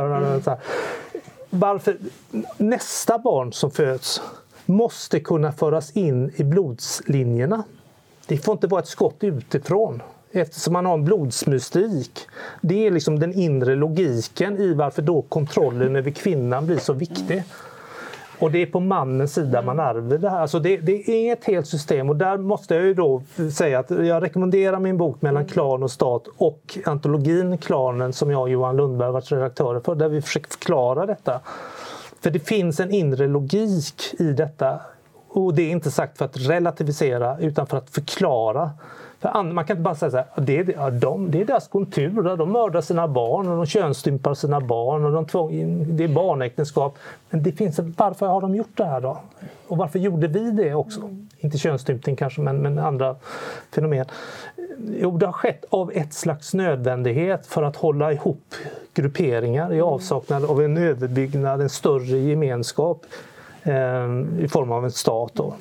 Varför? 1.49 1.97
Nästa 2.57 3.17
barn 3.17 3.53
som 3.53 3.71
föds 3.71 4.21
måste 4.65 5.19
kunna 5.19 5.51
föras 5.51 5.91
in 5.91 6.31
i 6.35 6.43
blodslinjerna. 6.43 7.63
Det 8.27 8.37
får 8.37 8.51
inte 8.51 8.67
vara 8.67 8.81
ett 8.81 8.87
skott 8.87 9.17
utifrån 9.19 10.01
eftersom 10.31 10.73
man 10.73 10.85
har 10.85 10.93
en 10.93 11.05
blodsmystik. 11.05 12.19
Det 12.61 12.87
är 12.87 12.91
liksom 12.91 13.19
den 13.19 13.33
inre 13.33 13.75
logiken 13.75 14.57
i 14.57 14.73
varför 14.73 15.01
då 15.01 15.21
kontrollen 15.21 15.95
över 15.95 16.11
kvinnan 16.11 16.65
blir 16.65 16.77
så 16.77 16.93
viktig. 16.93 17.43
Och 18.41 18.51
det 18.51 18.61
är 18.61 18.65
på 18.65 18.79
mannens 18.79 19.33
sida 19.33 19.61
man 19.61 19.79
ärver 19.79 20.17
det 20.17 20.29
här. 20.29 20.39
Alltså 20.39 20.59
det, 20.59 20.77
det, 20.77 21.09
är 21.09 21.33
ett 21.33 21.45
helt 21.45 21.67
system. 21.67 22.09
Och 22.09 22.15
där 22.15 22.37
måste 22.37 22.75
jag 22.75 22.83
ju 22.83 22.93
då 22.93 23.23
säga 23.53 23.79
att 23.79 23.89
jag 23.89 24.23
rekommenderar 24.23 24.79
min 24.79 24.97
bok 24.97 25.21
Mellan 25.21 25.45
klan 25.45 25.83
och 25.83 25.91
stat 25.91 26.27
och 26.37 26.77
antologin 26.85 27.57
Klanen 27.57 28.13
som 28.13 28.31
jag 28.31 28.41
och 28.41 28.49
Johan 28.49 28.77
Lundberg 28.77 29.11
varit 29.11 29.31
redaktörer 29.31 29.79
för 29.79 29.95
där 29.95 30.09
vi 30.09 30.21
försöker 30.21 30.49
förklara 30.49 31.05
detta. 31.05 31.39
För 32.21 32.29
det 32.29 32.39
finns 32.39 32.79
en 32.79 32.91
inre 32.91 33.27
logik 33.27 34.15
i 34.19 34.23
detta. 34.23 34.79
Och 35.27 35.53
det 35.53 35.61
är 35.61 35.71
inte 35.71 35.91
sagt 35.91 36.17
för 36.17 36.25
att 36.25 36.37
relativisera 36.37 37.37
utan 37.39 37.67
för 37.67 37.77
att 37.77 37.89
förklara 37.89 38.69
För 39.21 39.43
man 39.43 39.65
kan 39.65 39.77
inte 39.77 39.83
bara 39.83 39.95
säga 39.95 40.11
så 40.11 40.17
här, 40.17 40.25
det 40.35 40.57
är, 40.57 40.73
ja, 40.77 40.89
de, 40.89 41.31
det 41.31 41.41
är 41.41 41.45
deras 41.45 41.67
kultur, 41.67 42.37
de 42.37 42.51
mördar 42.51 42.81
sina 42.81 43.07
barn 43.07 43.47
och 43.47 43.57
de 43.57 43.65
könsstympar 43.65 44.33
sina 44.33 44.61
barn 44.61 45.05
och 45.05 45.11
de 45.11 45.25
tvång, 45.25 45.85
det 45.97 46.03
är 46.03 46.07
barnäktenskap. 46.07 46.97
Men 47.29 47.43
det 47.43 47.51
finns, 47.51 47.79
varför 47.97 48.27
har 48.27 48.41
de 48.41 48.55
gjort 48.55 48.77
det 48.77 48.85
här 48.85 49.01
då? 49.01 49.17
Och 49.67 49.77
varför 49.77 49.99
gjorde 49.99 50.27
vi 50.27 50.51
det 50.51 50.73
också? 50.73 51.01
Mm. 51.01 51.29
Inte 51.37 51.57
könsstympning 51.57 52.15
kanske, 52.15 52.41
men, 52.41 52.57
men 52.57 52.79
andra 52.79 53.15
fenomen. 53.75 54.05
Jo, 54.99 55.17
det 55.17 55.25
har 55.25 55.33
skett 55.33 55.65
av 55.69 55.91
ett 55.93 56.13
slags 56.13 56.53
nödvändighet 56.53 57.47
för 57.47 57.63
att 57.63 57.75
hålla 57.75 58.13
ihop 58.13 58.55
grupperingar 58.93 59.71
i 59.71 59.75
mm. 59.75 59.87
avsaknad 59.87 60.45
av 60.45 60.61
en 60.61 60.77
överbyggnad, 60.77 61.61
en 61.61 61.69
större 61.69 62.17
gemenskap 62.17 63.05
eh, 63.63 63.73
i 64.39 64.47
form 64.51 64.71
av 64.71 64.85
en 64.85 64.91
stat. 64.91 65.31
Då. 65.33 65.53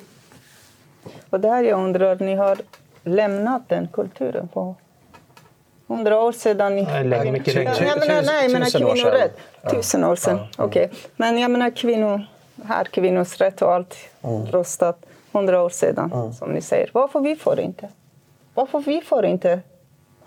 Och 1.29 1.39
där 1.39 1.63
jag 1.63 1.83
undrar, 1.83 2.15
ni 2.19 2.35
har 2.35 2.57
lämnat 3.03 3.61
den 3.67 3.87
kulturen 3.87 4.47
på 4.47 4.75
hundra 5.87 6.19
år 6.21 6.31
sedan. 6.31 6.75
Nej, 6.75 7.03
längre, 7.03 7.31
mycket 7.31 7.55
längre. 7.55 7.73
Jag 7.79 7.99
menar, 7.99 8.21
nej, 8.21 8.43
jag 8.43 8.51
menar 8.51 8.93
kvinnorätt. 8.93 9.37
Tusen 9.71 10.03
år 10.03 10.15
sedan. 10.15 10.37
Ja. 10.37 10.63
Okej. 10.63 10.85
Okay. 10.85 10.97
Men 11.15 11.37
jag 11.37 11.51
menar 11.51 11.69
kvinnor, 11.69 12.25
här 12.65 12.83
kvinnors 12.83 13.37
rätt 13.41 13.61
och 13.61 13.73
allt 13.73 13.95
mm. 14.21 14.45
röstat 14.45 15.05
hundra 15.31 15.61
år 15.61 15.69
sedan, 15.69 16.11
mm. 16.13 16.33
som 16.33 16.51
ni 16.51 16.61
säger. 16.61 16.89
Varför 16.93 17.19
vi 17.19 17.35
får 17.35 17.59
inte? 17.59 17.89
Varför 18.53 18.79
vi 18.79 19.01
får 19.01 19.25
inte 19.25 19.59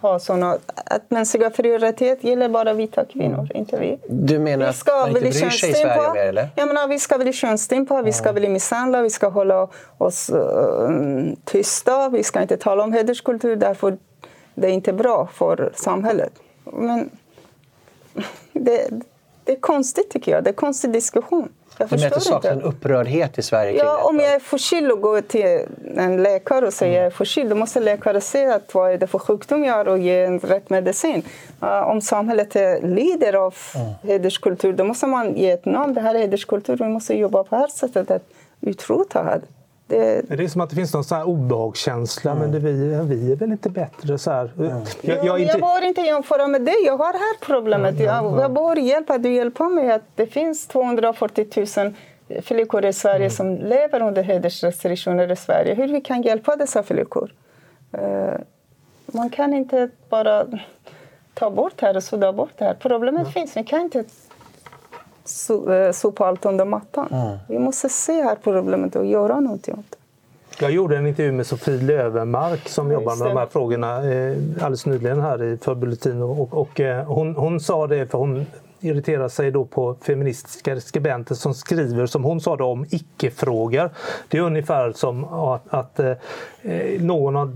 ha 0.09 0.19
såna... 0.19 0.59
Att 0.75 1.11
mänskliga 1.11 1.51
fri 1.51 1.77
och 1.77 1.81
rättigheter 1.81 2.29
gäller 2.29 2.49
bara 2.49 2.73
vita 2.73 3.05
kvinnor, 3.05 3.49
inte 3.55 3.81
vi. 3.81 3.99
Du 4.09 4.39
menar 4.39 4.67
att 4.67 4.87
man 4.87 5.09
inte 5.09 5.21
bryr 5.21 5.33
sig 5.33 5.71
i 5.71 5.75
Sverige 5.75 6.13
mer? 6.13 6.21
Eller? 6.21 6.49
Jag 6.57 6.67
menar, 6.67 6.89
vi 6.89 6.99
ska 6.99 7.19
bli 7.19 7.33
könsstympa, 7.33 8.03
vi 8.03 8.13
ska 8.13 8.33
bli 8.33 8.49
misshandla, 8.49 9.03
vi 9.03 9.11
ska 9.11 9.29
hålla 9.29 9.69
oss 9.99 10.31
uh, 10.31 11.33
tysta, 11.45 12.09
vi 12.09 12.23
ska 12.23 12.43
inte 12.43 12.57
tala 12.57 12.83
om 12.83 12.93
hederskultur 12.93 13.57
därför 13.57 13.97
det 14.55 14.67
är 14.67 14.73
inte 14.73 14.93
bra 14.93 15.27
för 15.27 15.73
samhället. 15.75 16.33
Men 16.65 17.11
det, 18.53 18.91
det 19.45 19.53
är 19.53 19.61
konstigt 19.61 20.11
tycker 20.11 20.33
jag, 20.33 20.45
det 20.45 20.49
är 20.49 20.53
en 20.53 20.57
konstig 20.57 20.93
diskussion. 20.93 21.49
Jag 21.79 21.89
du 21.89 21.97
menar 21.97 22.07
att 22.07 22.15
det 22.15 22.21
saknas 22.21 22.53
en 22.53 22.63
upprördhet 22.63 23.39
i 23.39 23.43
Sverige 23.43 23.73
kring 23.73 23.87
Ja, 23.87 24.05
om 24.05 24.21
jag 24.21 24.33
är 24.33 24.39
förkyld 24.39 24.93
och 24.93 25.01
går 25.01 25.21
till 25.21 25.61
en 25.97 26.23
läkare 26.23 26.67
och 26.67 26.73
säger 26.73 26.93
mm. 26.93 27.03
jag 27.03 27.13
är 27.13 27.17
förkyld, 27.17 27.51
då 27.51 27.57
måste 27.57 27.81
läkaren 27.81 28.21
se 28.21 28.47
att 28.47 28.75
vad 28.75 28.93
är 28.93 28.99
det 28.99 29.07
för 29.07 29.19
sjukdom 29.19 29.65
jag 29.65 29.75
har 29.75 29.89
och 29.89 29.99
ge 29.99 30.25
en 30.25 30.39
rätt 30.39 30.71
medicin. 30.71 31.23
Uh, 31.63 31.69
om 31.69 32.01
samhället 32.01 32.55
lider 32.83 33.33
av 33.33 33.55
mm. 33.75 33.87
hederskultur, 34.03 34.73
då 34.73 34.85
måste 34.85 35.07
man 35.07 35.37
ge 35.37 35.51
ett 35.51 35.65
namn. 35.65 35.95
Det 35.95 36.01
här 36.01 36.15
är 36.15 36.19
hederskultur, 36.19 36.77
vi 36.77 36.89
måste 36.89 37.15
jobba 37.15 37.45
på 37.45 37.55
det 37.55 37.61
här 37.61 37.69
sättet 37.69 38.11
att 38.11 38.23
utrota 38.61 39.23
det. 39.23 39.41
Det... 39.87 40.23
det 40.29 40.45
är 40.45 40.49
som 40.49 40.61
att 40.61 40.71
det 40.71 40.77
finns 40.77 40.95
någon 40.95 41.05
sån 41.05 41.19
här 41.19 41.29
obehagskänsla, 41.29 42.31
mm. 42.31 42.43
men 42.43 42.53
det, 42.53 42.59
vi, 42.59 42.73
vi 43.17 43.33
är 43.33 43.37
väl 43.37 43.53
inte 43.53 43.71
bättre 43.71 44.19
så 44.19 44.31
här. 44.31 44.53
Mm. 44.59 44.83
Jag, 45.01 45.25
jag, 45.25 45.41
inte... 45.41 45.53
jag 45.53 45.61
bör 45.61 45.87
inte 45.87 46.01
jämföra 46.01 46.47
med 46.47 46.63
dig, 46.63 46.75
jag 46.85 46.97
har 46.97 47.13
här 47.13 47.47
problemet. 47.47 47.95
Mm. 47.95 48.05
Jag, 48.05 48.41
jag 48.41 48.53
bör 48.53 48.77
hjälpa 48.77 49.19
du 49.19 49.35
hjälper 49.35 49.65
mig 49.65 49.93
att 49.93 50.03
det 50.15 50.27
finns 50.27 50.67
240 50.67 51.67
000 52.29 52.43
flickor 52.43 52.85
i 52.85 52.93
Sverige 52.93 53.27
mm. 53.27 53.31
som 53.31 53.57
lever 53.57 54.03
under 54.03 54.23
hedersrestriktioner 54.23 55.33
i 55.33 55.37
Sverige. 55.37 55.75
Hur 55.75 55.89
vi 55.89 56.01
kan 56.01 56.23
hjälpa 56.23 56.57
dessa 56.57 56.83
flickor? 56.83 57.31
Uh, 57.99 58.35
man 59.07 59.31
kan 59.31 59.55
inte 59.55 59.89
bara 60.09 60.47
ta 61.35 61.51
bort 61.51 61.73
det 61.77 61.87
här 61.87 61.97
och 61.97 62.03
sudda 62.03 62.33
bort 62.33 62.53
det 62.57 62.65
här. 62.65 62.75
Problemet 62.75 63.33
finns, 63.33 63.57
vi 63.57 63.65
kan 63.65 63.81
inte 63.81 64.05
Eh, 65.69 65.93
sopa 65.93 66.27
allt 66.27 66.47
under 66.47 66.65
mattan. 66.65 67.09
Mm. 67.11 67.39
Vi 67.49 67.59
måste 67.59 67.89
se 67.89 68.23
här 68.23 68.37
problemet 68.43 68.97
och 68.97 69.07
göra 69.07 69.41
någonting 69.41 69.75
åt 69.75 69.91
det. 69.91 69.97
Jag 70.61 70.71
gjorde 70.71 70.97
en 70.97 71.07
intervju 71.07 71.33
med 71.33 71.47
Sofie 71.47 71.83
Lövenmark 71.83 72.69
som 72.69 72.91
ja, 72.91 72.93
jobbar 72.93 73.17
med 73.17 73.29
de 73.29 73.37
här 73.37 73.47
frågorna 73.47 73.97
eh, 73.97 74.37
alldeles 74.61 74.87
nyligen 74.87 75.21
här 75.21 75.43
i 75.43 75.57
för 75.57 75.75
Bulletin. 75.75 76.23
Och, 76.23 76.55
och 76.55 76.81
eh, 76.81 77.05
hon, 77.05 77.37
hon 77.37 77.61
sa 77.61 77.87
det, 77.87 78.07
för 78.07 78.19
hon 78.19 78.47
irriterar 78.85 79.29
sig 79.29 79.51
då 79.51 79.65
på 79.65 79.97
feministiska 80.03 80.81
skribenter 80.81 81.35
som 81.35 81.55
skriver, 81.55 82.07
som 82.07 82.25
hon 82.25 82.41
sa, 82.41 82.57
då, 82.57 82.65
om 82.65 82.87
icke-frågor. 82.91 83.91
Det 84.29 84.39
är 84.39 84.43
ungefär 84.43 84.93
som 84.93 85.25
att, 85.25 85.63
att 85.75 86.01
eh, 86.01 86.17
någon 87.01 87.35
har 87.35 87.47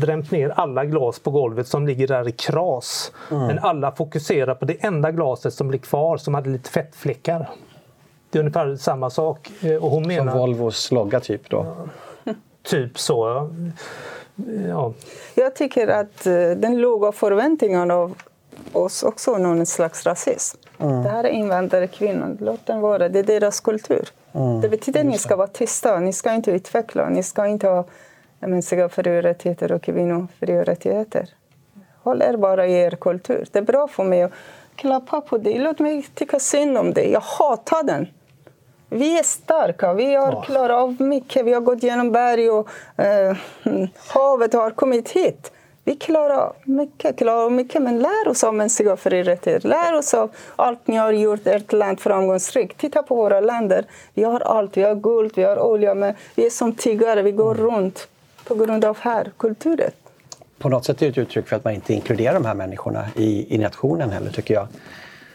drämt 0.00 0.30
ner 0.30 0.48
alla 0.48 0.84
glas 0.84 1.18
på 1.18 1.30
golvet 1.30 1.68
som 1.68 1.86
ligger 1.86 2.06
där 2.08 2.28
i 2.28 2.32
kras. 2.32 3.12
Mm. 3.30 3.46
Men 3.46 3.58
alla 3.58 3.92
fokuserar 3.92 4.54
på 4.54 4.64
det 4.64 4.84
enda 4.84 5.10
glaset 5.10 5.54
som 5.54 5.68
blir 5.68 5.78
kvar 5.78 6.16
som 6.16 6.34
hade 6.34 6.50
lite 6.50 6.70
fettfläckar. 6.70 7.48
Det 8.30 8.38
är 8.38 8.40
ungefär 8.40 8.76
samma 8.76 9.10
sak. 9.10 9.50
Eh, 9.60 9.84
och 9.84 9.90
hon 9.90 10.06
menar, 10.06 10.32
som 10.32 10.40
Volvos 10.40 10.92
logga 10.92 11.20
typ 11.20 11.50
då? 11.50 11.66
Ja, 12.24 12.34
typ 12.62 12.98
så. 12.98 13.50
Ja. 14.68 14.92
Jag 15.34 15.56
tycker 15.56 15.88
att 15.88 16.26
eh, 16.26 16.50
den 16.56 16.78
låga 16.78 17.12
förväntningen 17.12 17.90
av 17.90 18.14
oss 18.72 19.02
också 19.02 19.38
någon 19.38 19.66
slags 19.66 20.06
rasism. 20.06 20.58
Mm. 20.78 21.02
Det 21.02 21.08
här 21.08 21.24
är 21.24 21.28
invandrarkvinnor, 21.28 22.36
låt 22.40 22.66
den 22.66 22.80
vara. 22.80 23.08
Det 23.08 23.18
är 23.18 23.22
deras 23.22 23.60
kultur. 23.60 24.08
Mm. 24.32 24.60
Det 24.60 24.68
betyder 24.68 25.00
att 25.00 25.06
ni 25.06 25.18
ska 25.18 25.36
vara 25.36 25.48
tysta, 25.48 26.00
ni 26.00 26.12
ska 26.12 26.32
inte 26.32 26.50
utveckla, 26.50 27.08
ni 27.08 27.22
ska 27.22 27.46
inte 27.46 27.68
ha 27.68 27.84
mänskliga 28.40 28.88
fri 28.88 29.18
och 29.18 29.22
rättigheter 29.22 29.72
och 29.72 29.82
kvinnofri 29.82 30.60
och 30.60 30.64
rättigheter. 30.64 31.28
Håll 32.02 32.22
er 32.22 32.36
bara 32.36 32.66
i 32.66 32.72
er 32.72 32.90
kultur. 32.90 33.48
Det 33.52 33.58
är 33.58 33.62
bra 33.62 33.88
för 33.88 34.04
mig 34.04 34.22
att 34.22 34.32
klappa 34.76 35.20
på 35.20 35.38
dig. 35.38 35.58
Låt 35.58 35.78
mig 35.78 36.02
tycka 36.14 36.38
synd 36.38 36.78
om 36.78 36.92
dig. 36.92 37.12
Jag 37.12 37.20
hatar 37.20 37.82
den. 37.82 38.06
Vi 38.88 39.18
är 39.18 39.22
starka, 39.22 39.94
vi 39.94 40.14
har 40.14 40.42
klarat 40.42 40.76
av 40.76 41.00
mycket. 41.00 41.46
Vi 41.46 41.52
har 41.52 41.60
gått 41.60 41.82
genom 41.82 42.12
berg 42.12 42.50
och 42.50 42.68
eh, 42.96 43.36
havet 44.08 44.52
har 44.52 44.70
kommit 44.70 45.10
hit. 45.10 45.52
Vi 45.88 45.96
klarar 45.96 46.52
mycket, 46.64 47.18
klarar 47.18 47.50
mycket, 47.50 47.82
men 47.82 47.98
lär 47.98 48.28
oss 48.28 48.44
av 48.44 48.54
mänskliga 48.54 48.96
fri 48.96 49.22
rättigheter. 49.22 49.68
Lär 49.68 49.94
oss 49.94 50.14
av 50.14 50.30
allt 50.56 50.86
ni 50.86 50.96
har 50.96 51.12
gjort 51.12 51.46
ert 51.46 51.72
land 51.72 52.00
framgångsrikt. 52.00 52.80
Titta 52.80 53.02
på 53.02 53.14
våra 53.14 53.40
länder. 53.40 53.84
Vi 54.14 54.24
har 54.24 54.40
allt. 54.40 54.76
Vi 54.76 54.82
har 54.82 54.94
guld, 54.94 55.32
vi 55.34 55.42
har 55.42 55.58
olja, 55.58 55.94
men 55.94 56.14
vi 56.34 56.46
är 56.46 56.50
som 56.50 56.74
tiggare. 56.74 57.22
Vi 57.22 57.32
går 57.32 57.54
runt 57.54 58.08
på 58.44 58.54
grund 58.54 58.84
av 58.84 58.98
här 59.00 59.30
kulturen. 59.36 59.90
På 60.58 60.68
något 60.68 60.84
sätt 60.84 61.02
är 61.02 61.06
det 61.06 61.10
ett 61.10 61.18
uttryck 61.18 61.48
för 61.48 61.56
att 61.56 61.64
man 61.64 61.74
inte 61.74 61.94
inkluderar 61.94 62.34
de 62.34 62.44
här 62.44 62.54
människorna 62.54 63.06
i, 63.16 63.54
i 63.54 63.58
nationen 63.58 64.10
heller, 64.10 64.30
tycker 64.30 64.54
jag. 64.54 64.68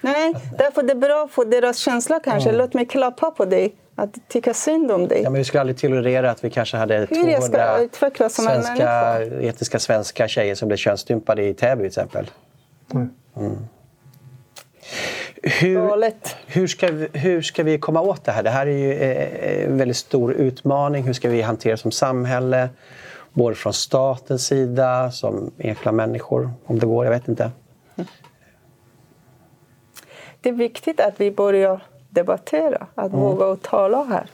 Nej, 0.02 0.34
därför 0.58 0.84
det 0.84 0.92
är 0.92 0.96
bra 0.96 1.28
för 1.32 1.46
deras 1.46 1.78
känsla 1.78 2.20
kanske. 2.24 2.50
Mm. 2.50 2.62
Låt 2.62 2.74
mig 2.74 2.86
klappa 2.86 3.32
på 3.32 3.46
dig 3.46 3.76
att 3.96 4.30
tycka 4.30 4.54
synd 4.54 4.92
om 4.92 5.08
dig. 5.08 5.22
Ja, 5.24 5.30
men 5.30 5.38
vi 5.38 5.44
skulle 5.44 5.62
aldrig 5.62 5.78
tolerera 5.78 6.32
att 6.32 6.44
vi 6.44 6.50
kanske 6.50 6.78
hade 6.78 7.08
200 7.08 8.30
svenska, 8.30 9.22
etiska 9.42 9.80
svenska 9.80 10.28
tjejer 10.28 10.56
som 10.56 10.68
blev 10.68 10.78
könsstympade 10.78 11.44
i 11.44 11.54
Täby 11.54 11.80
till 11.80 11.88
exempel. 11.88 12.30
Mm. 12.94 13.10
Mm. 13.38 13.58
Hur, 15.44 16.14
hur, 16.46 16.68
ska 16.68 16.92
vi, 16.92 17.08
hur 17.14 17.42
ska 17.42 17.64
vi 17.64 17.78
komma 17.78 18.02
åt 18.02 18.24
det 18.24 18.32
här? 18.32 18.44
Det 18.44 18.50
här 18.50 18.68
är 18.68 18.72
ju 18.72 18.94
eh, 18.94 19.66
en 19.66 19.78
väldigt 19.78 19.98
stor 19.98 20.34
utmaning. 20.34 21.04
Hur 21.04 21.14
ska 21.14 21.30
vi 21.30 21.42
hantera 21.42 21.78
som 21.78 21.92
samhälle? 21.92 22.70
Både 23.34 23.56
från 23.56 23.74
statens 23.74 24.46
sida, 24.46 25.12
som 25.12 25.52
enskilda 25.58 25.92
människor, 25.92 26.52
om 26.66 26.80
det 26.80 26.86
går. 26.86 27.06
Jag 27.06 27.12
vet 27.12 27.28
inte. 27.28 27.52
Det 30.42 30.50
är 30.50 30.54
viktigt 30.54 31.00
att 31.00 31.22
vi 31.22 31.32
börjar 31.32 31.82
debattera, 32.10 32.88
att 32.96 33.14
mm. 33.14 33.20
våga 33.20 33.56
tala 33.56 34.04
här. 34.04 34.30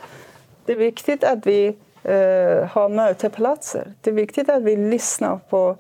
Det 0.66 0.72
är 0.72 0.78
viktigt 0.78 1.24
att 1.24 1.48
vi 1.48 1.68
eh, 2.04 2.68
har 2.70 2.90
mötesplatser. 2.90 3.94
Det 4.02 4.10
är 4.10 4.14
viktigt 4.14 4.50
att 4.50 4.64
vi 4.64 4.76
lyssnar 4.76 5.40
på 5.50 5.76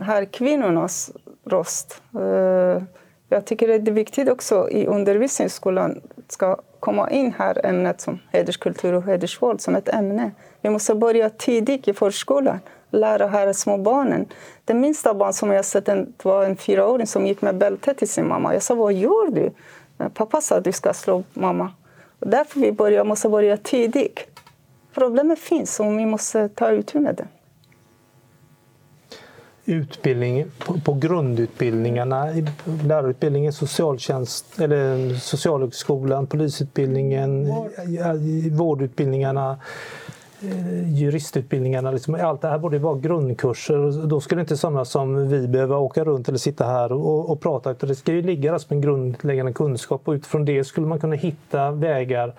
här 0.00 0.24
kvinnornas 0.24 1.10
röst. 1.44 2.02
Eh, 2.14 2.82
jag 3.28 3.44
tycker 3.44 3.68
det 3.68 3.90
är 3.90 3.94
viktigt 3.94 4.28
också 4.28 4.70
i 4.70 4.86
undervisningsskolan 4.86 6.00
ska 6.28 6.56
komma 6.80 7.10
in 7.10 7.34
här 7.38 7.66
ämnet 7.66 8.00
som 8.00 8.18
hederskultur 8.32 8.92
och 8.92 9.04
hedersvåld 9.04 9.60
som 9.60 9.74
ett 9.74 9.88
ämne. 9.88 10.30
Vi 10.60 10.70
måste 10.70 10.94
börja 10.94 11.30
tidigt 11.30 11.88
i 11.88 11.92
förskolan, 11.94 12.58
lära 12.90 13.26
här 13.26 13.52
små 13.52 13.78
barnen. 13.78 14.26
Det 14.64 14.74
minsta 14.74 15.14
barn 15.14 15.32
som 15.32 15.50
jag 15.50 15.64
sett 15.64 15.88
var 16.22 16.44
en 16.44 16.56
fyraåring 16.56 17.06
som 17.06 17.26
gick 17.26 17.42
med 17.42 17.56
bälte 17.58 17.94
till 17.94 18.08
sin 18.08 18.28
mamma. 18.28 18.52
Jag 18.52 18.62
sa, 18.62 18.74
vad 18.74 18.92
gör 18.92 19.30
du? 19.30 19.50
Pappa 20.14 20.40
sa 20.40 20.56
att 20.56 20.64
du 20.64 20.72
ska 20.72 20.92
slå 20.92 21.24
mamma. 21.34 21.72
Och 22.18 22.28
därför 22.28 22.60
vi 22.60 22.72
börjar, 22.72 23.04
måste 23.04 23.28
börja 23.28 23.56
tidigt. 23.56 24.26
Problemet 24.94 25.38
finns 25.38 25.80
och 25.80 25.98
vi 25.98 26.06
måste 26.06 26.48
ta 26.48 26.72
itu 26.72 27.00
med 27.00 27.14
det. 27.14 27.26
Utbildning 29.64 30.50
på, 30.58 30.80
på 30.80 30.94
grundutbildningarna, 30.94 32.26
lärarutbildningen, 32.84 33.52
socialtjänst, 33.52 34.60
eller 34.60 35.14
socialhögskolan, 35.14 36.26
polisutbildningen, 36.26 37.52
vårdutbildningarna 38.52 39.58
juristutbildningarna, 40.86 41.90
liksom, 41.90 42.14
allt 42.14 42.40
det 42.40 42.48
här 42.48 42.58
borde 42.58 42.78
vara 42.78 42.98
grundkurser. 42.98 44.06
Då 44.06 44.20
skulle 44.20 44.40
inte 44.40 44.56
sådana 44.56 44.84
som 44.84 45.28
vi 45.28 45.48
behöva 45.48 45.78
åka 45.78 46.04
runt 46.04 46.28
eller 46.28 46.38
sitta 46.38 46.64
här 46.64 46.92
och, 46.92 47.30
och 47.30 47.40
prata, 47.40 47.70
utan 47.70 47.88
det 47.88 47.94
ska 47.94 48.12
ju 48.12 48.22
ligga 48.22 48.52
där 48.52 48.58
som 48.58 48.74
en 48.74 48.80
grundläggande 48.80 49.52
kunskap 49.52 50.02
och 50.04 50.12
utifrån 50.12 50.44
det 50.44 50.64
skulle 50.64 50.86
man 50.86 51.00
kunna 51.00 51.16
hitta 51.16 51.70
vägar. 51.70 52.34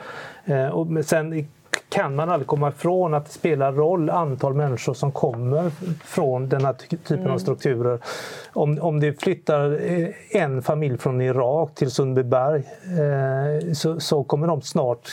Eh, 0.46 0.68
och 0.68 1.06
sen 1.06 1.48
kan 1.90 2.16
man 2.16 2.30
aldrig 2.30 2.48
komma 2.48 2.70
ifrån 2.70 3.14
att 3.14 3.26
det 3.26 3.32
spelar 3.32 3.72
roll 3.72 4.10
antal 4.10 4.54
människor 4.54 4.94
som 4.94 5.12
kommer 5.12 5.72
från 6.06 6.50
den 6.50 6.66
här 6.66 6.74
typen 6.74 7.20
mm. 7.20 7.32
av 7.32 7.38
strukturer. 7.38 8.00
Om, 8.54 8.80
om 8.82 9.00
det 9.00 9.22
flyttar 9.22 9.92
eh, 9.92 10.08
en 10.42 10.62
familj 10.62 10.98
från 10.98 11.22
Irak 11.22 11.76
till 11.76 11.92
Sundbyberg 11.92 12.64
eh, 12.84 13.74
så, 13.74 14.00
så 14.00 14.24
kommer 14.24 14.48
de 14.48 14.62
snart 14.62 15.10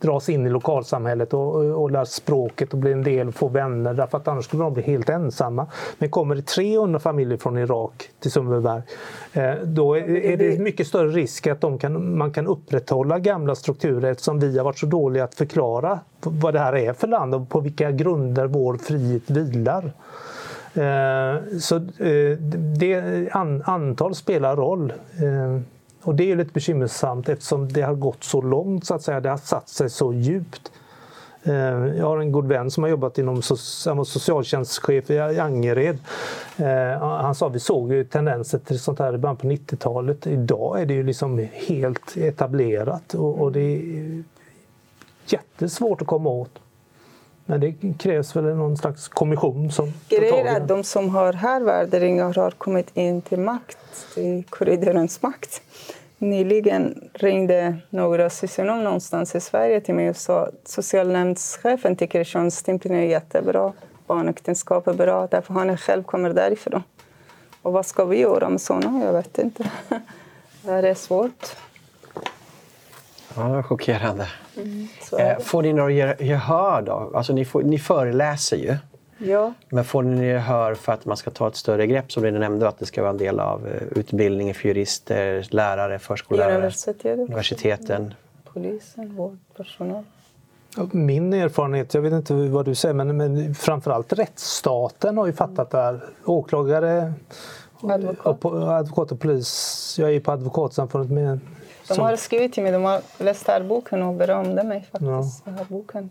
dras 0.00 0.28
in 0.28 0.46
i 0.46 0.50
lokalsamhället 0.50 1.34
och, 1.34 1.54
och 1.54 1.90
lär 1.90 2.04
språket 2.04 2.72
och 2.72 2.78
blir 2.78 2.92
en 2.92 3.02
del 3.02 3.28
och 3.28 3.34
får 3.34 3.50
vänner 3.50 3.94
därför 3.94 4.18
att 4.18 4.28
annars 4.28 4.44
skulle 4.44 4.62
de 4.62 4.74
bli 4.74 4.82
helt 4.82 5.08
ensamma. 5.08 5.66
Men 5.98 6.10
kommer 6.10 6.34
det 6.34 6.42
300 6.42 7.00
familjer 7.00 7.38
från 7.38 7.58
Irak 7.58 8.10
till 8.20 8.30
Sundbyberg 8.30 8.82
eh, 9.32 9.54
då 9.64 9.96
är 9.96 10.36
det 10.36 10.60
mycket 10.60 10.86
större 10.86 11.08
risk 11.08 11.46
att 11.46 11.60
de 11.60 11.78
kan, 11.78 12.18
man 12.18 12.32
kan 12.32 12.46
upprätthålla 12.46 13.18
gamla 13.18 13.54
strukturer 13.54 14.10
eftersom 14.10 14.38
vi 14.38 14.58
har 14.58 14.64
varit 14.64 14.78
så 14.78 14.86
dåliga 14.86 15.24
att 15.24 15.34
förklara 15.34 16.00
vad 16.20 16.54
det 16.54 16.60
här 16.60 16.76
är 16.76 16.92
för 16.92 17.06
land 17.08 17.34
och 17.34 17.48
på 17.48 17.60
vilka 17.60 17.90
grunder 17.90 18.46
vår 18.46 18.76
frihet 18.76 19.30
vilar. 19.30 19.92
Eh, 20.74 21.58
så 21.58 21.76
eh, 21.76 22.38
det, 22.78 23.28
antal 23.64 24.14
spelar 24.14 24.56
roll. 24.56 24.92
Och 26.02 26.14
det 26.14 26.32
är 26.32 26.36
lite 26.36 26.52
bekymmersamt 26.52 27.28
eftersom 27.28 27.68
det 27.68 27.82
har 27.82 27.94
gått 27.94 28.24
så 28.24 28.42
långt, 28.42 28.86
så 28.86 28.94
att 28.94 29.02
säga. 29.02 29.20
Det 29.20 29.30
har 29.30 29.36
satt 29.36 29.68
sig 29.68 29.90
så 29.90 30.12
djupt. 30.12 30.72
Eh, 31.42 31.54
jag 31.96 32.06
har 32.06 32.18
en 32.18 32.32
god 32.32 32.46
vän 32.46 32.70
som 32.70 32.82
har 32.82 32.90
jobbat 32.90 33.18
inom 33.18 33.42
han 33.86 33.96
var 33.96 34.04
socialtjänstchef 34.04 35.10
i 35.10 35.18
Angered. 35.18 35.98
Eh, 36.56 37.00
han 37.00 37.34
sa 37.34 37.46
att 37.46 37.54
vi 37.54 37.60
såg 37.60 37.92
ju 37.92 38.04
tendenser 38.04 38.58
till 38.58 38.80
sånt 38.80 38.98
här 38.98 39.14
i 39.14 39.18
början 39.18 39.36
på 39.36 39.46
90-talet. 39.46 40.26
Idag 40.26 40.80
är 40.80 40.86
det 40.86 40.94
ju 40.94 41.02
liksom 41.02 41.48
helt 41.52 42.16
etablerat 42.16 43.14
och 43.14 43.52
det 43.52 43.60
är 43.60 44.24
jättesvårt 45.26 46.00
att 46.00 46.06
komma 46.06 46.30
åt. 46.30 46.58
Men 47.50 47.60
det 47.60 47.74
krävs 47.98 48.36
väl 48.36 48.44
någon 48.44 48.76
slags 48.76 49.08
kommission 49.08 49.70
som 49.70 49.92
Grejen 50.08 50.46
är 50.46 50.56
att 50.56 50.68
de 50.68 50.84
som 50.84 51.10
har 51.10 51.32
här 51.32 51.60
värderingar 51.60 52.34
har 52.34 52.50
kommit 52.50 52.96
in 52.96 53.22
till 53.22 53.38
makt, 53.38 53.78
till 54.14 54.44
korridorens 54.50 55.22
makt. 55.22 55.62
Nyligen 56.18 57.10
ringde 57.14 57.76
några 57.90 58.30
socionom 58.30 58.84
någonstans 58.84 59.34
i 59.34 59.40
Sverige 59.40 59.80
till 59.80 59.94
mig 59.94 60.10
och 60.10 60.16
sa 60.16 60.46
att 60.46 60.68
socialnämndschefen 60.68 61.96
tycker 61.96 62.24
könsstympning 62.24 62.98
är 62.98 63.06
jättebra, 63.06 63.72
barnäktenskap 64.06 64.86
är 64.86 64.94
bra, 64.94 65.26
därför 65.26 65.54
han 65.54 65.76
själv 65.76 66.02
kommer 66.02 66.32
därifrån. 66.32 66.82
Och 67.62 67.72
vad 67.72 67.86
ska 67.86 68.04
vi 68.04 68.18
göra 68.18 68.48
med 68.48 68.60
sådana? 68.60 69.04
Jag 69.04 69.12
vet 69.12 69.38
inte. 69.38 69.70
det 70.62 70.88
är 70.88 70.94
svårt. 70.94 71.56
Ja, 73.36 73.62
chockerande. 73.62 74.28
Mm, 74.56 74.88
eh, 75.18 75.38
får 75.38 75.62
ni 75.62 75.72
några 75.72 75.92
gehör 76.16 76.82
då? 76.82 77.10
Alltså, 77.14 77.32
ni, 77.32 77.44
får, 77.44 77.62
ni 77.62 77.78
föreläser 77.78 78.56
ju. 78.56 78.76
Ja. 79.18 79.52
Men 79.68 79.84
får 79.84 80.02
ni 80.02 80.26
gehör 80.26 80.74
för 80.74 80.92
att 80.92 81.04
man 81.04 81.16
ska 81.16 81.30
ta 81.30 81.48
ett 81.48 81.56
större 81.56 81.86
grepp 81.86 82.12
som 82.12 82.22
du 82.22 82.30
nämnde 82.30 82.68
att 82.68 82.78
det 82.78 82.86
ska 82.86 83.02
vara 83.02 83.10
en 83.10 83.18
del 83.18 83.40
av 83.40 83.66
eh, 83.66 83.98
utbildningen 83.98 84.54
för 84.54 84.68
jurister, 84.68 85.46
lärare, 85.50 85.98
förskollärare, 85.98 86.56
Universitet. 86.56 87.04
universiteten? 87.04 88.14
Polisen, 88.52 89.16
vårdpersonal. 89.16 90.04
Min 90.92 91.32
erfarenhet, 91.32 91.94
jag 91.94 92.02
vet 92.02 92.12
inte 92.12 92.34
vad 92.34 92.64
du 92.64 92.74
säger, 92.74 92.94
men, 92.94 93.16
men 93.16 93.54
framförallt 93.54 94.12
rättsstaten 94.12 95.18
har 95.18 95.26
ju 95.26 95.32
fattat 95.32 95.70
det 95.70 95.78
här. 95.78 96.00
Åklagare, 96.24 97.12
advokat. 97.82 98.44
Och, 98.44 98.72
advokat 98.72 99.12
och 99.12 99.20
polis. 99.20 99.96
Jag 99.98 100.08
är 100.08 100.12
ju 100.12 100.20
på 100.20 100.32
Advokatsamfundet 100.32 101.10
med 101.10 101.40
de 101.88 102.00
har 102.00 102.16
skrivit 102.16 102.52
till 102.52 102.62
mig, 102.62 102.72
de 102.72 102.84
har 102.84 103.00
läst 103.18 103.48
här 103.48 103.62
boken 103.62 104.02
och 104.02 104.14
berömde 104.14 104.64
mig 104.64 104.88
faktiskt. 104.92 105.42
Ja. 105.44 105.52
Här 105.52 105.66
boken. 105.68 106.10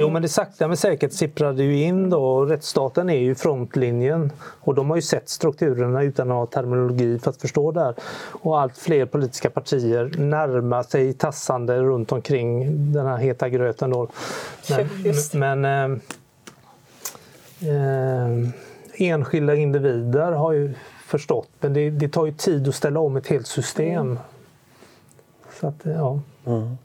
Jo 0.00 0.10
men 0.10 0.22
det 0.22 0.28
sakta 0.28 0.68
men 0.68 0.76
säkert 0.76 1.12
sipprade 1.12 1.62
ju 1.62 1.82
in 1.82 2.10
då. 2.10 2.44
Rättsstaten 2.44 3.10
är 3.10 3.18
ju 3.18 3.34
frontlinjen 3.34 4.32
och 4.40 4.74
de 4.74 4.90
har 4.90 4.96
ju 4.96 5.02
sett 5.02 5.28
strukturerna 5.28 6.02
utan 6.02 6.30
att 6.30 6.36
ha 6.36 6.46
terminologi 6.46 7.18
för 7.18 7.30
att 7.30 7.40
förstå 7.40 7.72
det 7.72 7.80
här. 7.80 7.94
Och 8.42 8.60
allt 8.60 8.78
fler 8.78 9.06
politiska 9.06 9.50
partier 9.50 10.12
närmar 10.18 10.82
sig 10.82 11.12
tassande 11.12 11.78
runt 11.78 12.12
omkring 12.12 12.66
den 12.92 13.06
här 13.06 13.16
heta 13.16 13.48
gröten 13.48 13.90
då. 13.90 14.08
Men, 14.70 14.88
men 15.62 15.64
äh, 15.64 15.98
äh, 17.70 18.48
enskilda 18.94 19.54
individer 19.54 20.32
har 20.32 20.52
ju 20.52 20.74
förstått, 21.06 21.48
men 21.60 21.72
det, 21.72 21.90
det, 21.90 22.08
tar 22.08 22.26
ju 22.26 22.32
tid 22.32 22.68
att 22.68 22.74
ställa 22.74 23.00
om 23.00 23.16
ett 23.16 23.26
helt 23.26 23.46
system. 23.46 24.06
Mm. 24.06 24.18
Så 25.60 25.66
att, 25.66 25.80
ja. 25.82 26.20
Mm. 26.46 26.76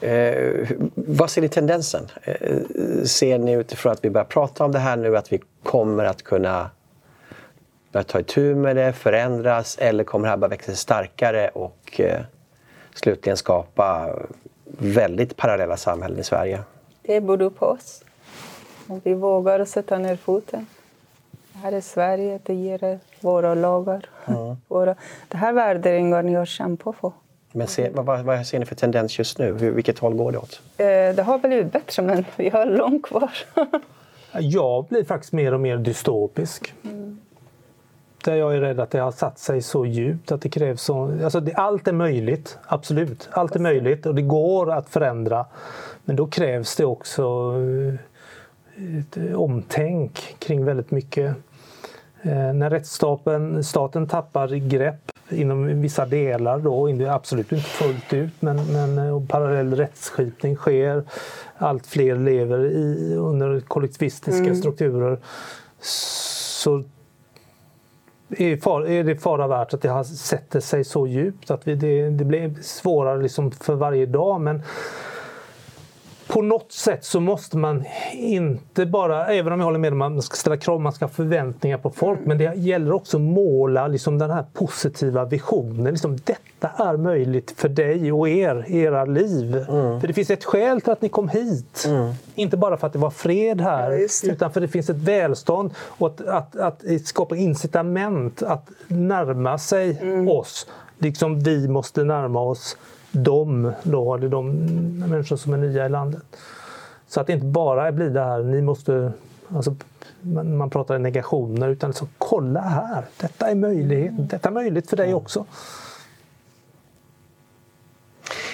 Eh, 0.00 0.70
vad 0.94 1.30
ser 1.30 1.42
ni 1.42 1.48
tendensen? 1.48 2.08
Eh, 2.22 2.58
ser 3.04 3.38
ni 3.38 3.52
utifrån 3.52 3.92
att 3.92 4.04
vi 4.04 4.10
börjar 4.10 4.24
prata 4.24 4.64
om 4.64 4.72
det 4.72 4.78
här 4.78 4.96
nu 4.96 5.16
att 5.16 5.32
vi 5.32 5.40
kommer 5.62 6.04
att 6.04 6.22
kunna 6.22 6.70
börja 7.92 8.04
ta 8.04 8.20
itu 8.20 8.54
med 8.54 8.76
det, 8.76 8.92
förändras 8.92 9.78
eller 9.78 10.04
kommer 10.04 10.26
det 10.26 10.30
här 10.30 10.36
bara 10.36 10.48
växa 10.48 10.66
sig 10.66 10.76
starkare 10.76 11.48
och 11.48 12.00
eh, 12.00 12.20
slutligen 12.94 13.36
skapa 13.36 14.16
väldigt 14.78 15.36
parallella 15.36 15.76
samhällen 15.76 16.18
i 16.18 16.24
Sverige? 16.24 16.60
Det 17.02 17.20
beror 17.20 17.50
på 17.50 17.66
oss. 17.66 18.04
Om 18.86 19.00
vi 19.04 19.14
vågar 19.14 19.64
sätta 19.64 19.98
ner 19.98 20.16
foten. 20.16 20.66
Det 21.52 21.58
här 21.58 21.72
är 21.72 21.80
Sverige, 21.80 22.40
det 22.42 22.54
ger 22.54 22.98
våra 23.20 23.54
lagar. 23.54 24.06
Mm. 24.26 24.56
Våra, 24.68 24.94
det 25.28 25.36
här 25.36 25.52
värderingar 25.52 26.22
jag 26.24 26.48
kämpar 26.48 26.92
för. 26.92 27.12
Men 27.52 27.66
se, 27.66 27.90
vad, 27.90 28.24
vad 28.24 28.46
ser 28.46 28.58
ni 28.58 28.66
för 28.66 28.74
tendens 28.74 29.18
just 29.18 29.38
nu? 29.38 29.58
Hur, 29.58 29.70
vilket 29.70 29.98
håll 29.98 30.14
går 30.14 30.32
det 30.32 30.38
åt? 30.38 30.60
Eh, 30.76 30.86
det 30.86 31.22
har 31.22 31.38
blivit 31.38 31.72
bättre, 31.72 32.02
men 32.02 32.24
vi 32.36 32.48
har 32.48 32.66
långt 32.66 33.06
kvar. 33.06 33.30
jag 34.32 34.84
blir 34.84 35.04
faktiskt 35.04 35.32
mer 35.32 35.54
och 35.54 35.60
mer 35.60 35.76
dystopisk. 35.76 36.74
Mm. 36.84 37.20
Där 38.24 38.34
jag 38.34 38.56
är 38.56 38.60
rädd 38.60 38.80
att 38.80 38.90
det 38.90 38.98
har 38.98 39.10
satt 39.10 39.38
sig 39.38 39.62
så 39.62 39.86
djupt 39.86 40.32
att 40.32 40.42
det 40.42 40.48
krävs 40.48 40.82
så... 40.82 41.18
Alltså 41.24 41.40
det, 41.40 41.54
allt 41.54 41.88
är 41.88 41.92
möjligt, 41.92 42.58
absolut. 42.66 43.28
Allt 43.32 43.56
är 43.56 43.60
möjligt 43.60 44.06
och 44.06 44.14
det 44.14 44.22
går 44.22 44.72
att 44.72 44.88
förändra. 44.88 45.46
Men 46.04 46.16
då 46.16 46.26
krävs 46.26 46.76
det 46.76 46.84
också 46.84 47.22
eh, 47.56 48.09
ett 48.98 49.34
omtänk 49.34 50.36
kring 50.38 50.64
väldigt 50.64 50.90
mycket. 50.90 51.36
Eh, 52.22 52.52
när 52.52 52.70
rättsstaten 52.70 53.64
staten 53.64 54.06
tappar 54.08 54.48
grepp 54.48 55.10
inom 55.30 55.80
vissa 55.80 56.06
delar, 56.06 56.58
då, 56.58 57.08
absolut 57.10 57.52
inte 57.52 57.64
fullt 57.64 58.12
ut, 58.12 58.42
men, 58.42 58.72
men 58.72 58.98
eh, 58.98 59.26
parallell 59.28 59.74
rättsskipning 59.74 60.56
sker. 60.56 61.02
Allt 61.56 61.86
fler 61.86 62.16
lever 62.16 62.64
i, 62.64 63.14
under 63.16 63.60
kollektivistiska 63.60 64.44
mm. 64.44 64.56
strukturer. 64.56 65.18
Så 65.80 66.82
är, 68.28 68.56
far, 68.56 68.86
är 68.86 69.04
det 69.04 69.16
fara 69.16 69.46
värt 69.46 69.74
att 69.74 69.82
det 69.82 69.88
har 69.88 70.04
sätter 70.04 70.60
sig 70.60 70.84
så 70.84 71.06
djupt 71.06 71.50
att 71.50 71.68
vi, 71.68 71.74
det, 71.74 72.10
det 72.10 72.24
blir 72.24 72.54
svårare 72.62 73.22
liksom 73.22 73.50
för 73.50 73.74
varje 73.74 74.06
dag. 74.06 74.40
Men 74.40 74.62
på 76.30 76.42
något 76.42 76.72
sätt 76.72 77.04
så 77.04 77.20
måste 77.20 77.56
man 77.56 77.84
inte 78.12 78.86
bara, 78.86 79.26
även 79.26 79.52
om 79.52 79.60
jag 79.60 79.64
håller 79.64 79.78
med 79.78 79.92
om 79.92 80.02
att 80.02 80.12
man 80.12 80.22
ska 80.22 80.36
ställa 80.36 80.56
krav, 80.56 80.80
man 80.80 80.92
ska 80.92 81.04
ha 81.04 81.10
förväntningar 81.10 81.78
på 81.78 81.90
folk, 81.90 82.20
men 82.24 82.38
det 82.38 82.54
gäller 82.56 82.92
också 82.92 83.16
att 83.16 83.20
måla 83.20 83.86
liksom 83.86 84.18
den 84.18 84.30
här 84.30 84.44
positiva 84.52 85.24
visionen. 85.24 85.92
Liksom, 85.92 86.16
detta 86.24 86.68
är 86.84 86.96
möjligt 86.96 87.54
för 87.56 87.68
dig 87.68 88.12
och 88.12 88.28
er, 88.28 88.64
era 88.68 89.04
liv. 89.04 89.56
Mm. 89.56 90.00
För 90.00 90.06
det 90.08 90.12
finns 90.12 90.30
ett 90.30 90.44
skäl 90.44 90.80
till 90.80 90.92
att 90.92 91.02
ni 91.02 91.08
kom 91.08 91.28
hit. 91.28 91.84
Mm. 91.86 92.12
Inte 92.34 92.56
bara 92.56 92.76
för 92.76 92.86
att 92.86 92.92
det 92.92 92.98
var 92.98 93.10
fred 93.10 93.60
här, 93.60 93.90
ja, 93.90 94.32
utan 94.32 94.52
för 94.52 94.60
att 94.60 94.66
det 94.66 94.72
finns 94.72 94.90
ett 94.90 94.96
välstånd 94.96 95.70
och 95.78 96.06
att, 96.06 96.20
att, 96.20 96.56
att, 96.56 96.90
att 96.90 97.06
skapa 97.06 97.36
incitament 97.36 98.42
att 98.42 98.70
närma 98.88 99.58
sig 99.58 99.98
mm. 100.00 100.28
oss. 100.28 100.66
Liksom 100.98 101.40
vi 101.40 101.68
måste 101.68 102.04
närma 102.04 102.40
oss 102.40 102.76
dem, 103.12 103.72
då, 103.82 104.14
är 104.14 104.18
de 104.18 104.50
människor 105.08 105.36
som 105.36 105.52
är 105.52 105.56
nya 105.56 105.86
i 105.86 105.88
landet. 105.88 106.22
Så 107.08 107.20
att 107.20 107.26
det 107.26 107.32
inte 107.32 107.46
bara 107.46 107.92
blir 107.92 108.10
det 108.10 108.24
här, 108.24 108.42
ni 108.42 108.62
måste, 108.62 109.12
alltså, 109.48 109.76
man 110.44 110.70
pratar 110.70 110.98
negationer, 110.98 111.68
utan 111.68 111.92
så 111.92 112.06
kolla 112.18 112.60
här, 112.60 113.04
detta 113.20 113.50
är 113.50 113.54
möjligt, 113.54 114.12
detta 114.16 114.48
är 114.48 114.52
möjligt 114.52 114.90
för 114.90 114.96
dig 114.96 115.14
också. 115.14 115.44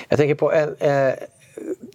Jag 0.08 0.18
tänker 0.18 0.34
på, 0.34 0.52
eh, 0.52 1.12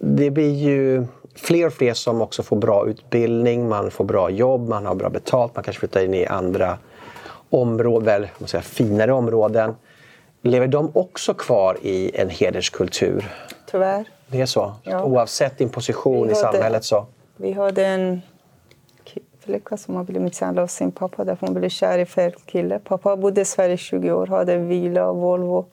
det 0.00 0.30
blir 0.30 0.54
ju 0.54 1.06
fler 1.34 1.66
och 1.66 1.72
fler 1.72 1.94
som 1.94 2.22
också 2.22 2.42
får 2.42 2.56
bra 2.56 2.88
utbildning, 2.88 3.68
man 3.68 3.90
får 3.90 4.04
bra 4.04 4.30
jobb, 4.30 4.68
man 4.68 4.86
har 4.86 4.94
bra 4.94 5.08
betalt, 5.08 5.54
man 5.54 5.64
kanske 5.64 5.80
flyttar 5.80 6.04
in 6.04 6.14
i 6.14 6.26
andra 6.26 6.78
områden, 7.50 8.04
väl, 8.04 8.28
säga, 8.46 8.62
finare 8.62 9.12
områden. 9.12 9.74
Lever 10.42 10.66
de 10.66 10.90
också 10.94 11.34
kvar 11.34 11.78
i 11.82 12.10
en 12.14 12.30
hederskultur? 12.30 13.32
Tyvärr. 13.66 14.04
Det 14.26 14.40
är 14.40 14.46
så? 14.46 14.72
Ja. 14.82 15.04
Oavsett 15.04 15.58
din 15.58 15.68
position 15.68 16.30
i 16.30 16.34
samhället? 16.34 16.84
så? 16.84 17.06
Vi 17.36 17.52
hade 17.52 17.86
en 17.86 18.22
flicka 19.44 19.76
som 19.76 19.96
har 19.96 20.04
blivit 20.04 20.22
misshandlad 20.22 20.62
av 20.62 20.66
sin 20.66 20.92
pappa 20.92 21.24
därför 21.24 21.46
hon 21.46 21.54
blev 21.54 21.68
kär 21.68 21.98
i 21.98 22.06
fel 22.06 22.32
kille. 22.46 22.78
Pappa 22.78 23.16
bodde 23.16 23.40
i 23.40 23.44
Sverige 23.44 23.74
i 23.74 23.76
20 23.76 24.12
år, 24.12 24.26
hade 24.26 24.54
en 24.54 24.68
villa 24.68 25.12
Volvo. 25.12 25.66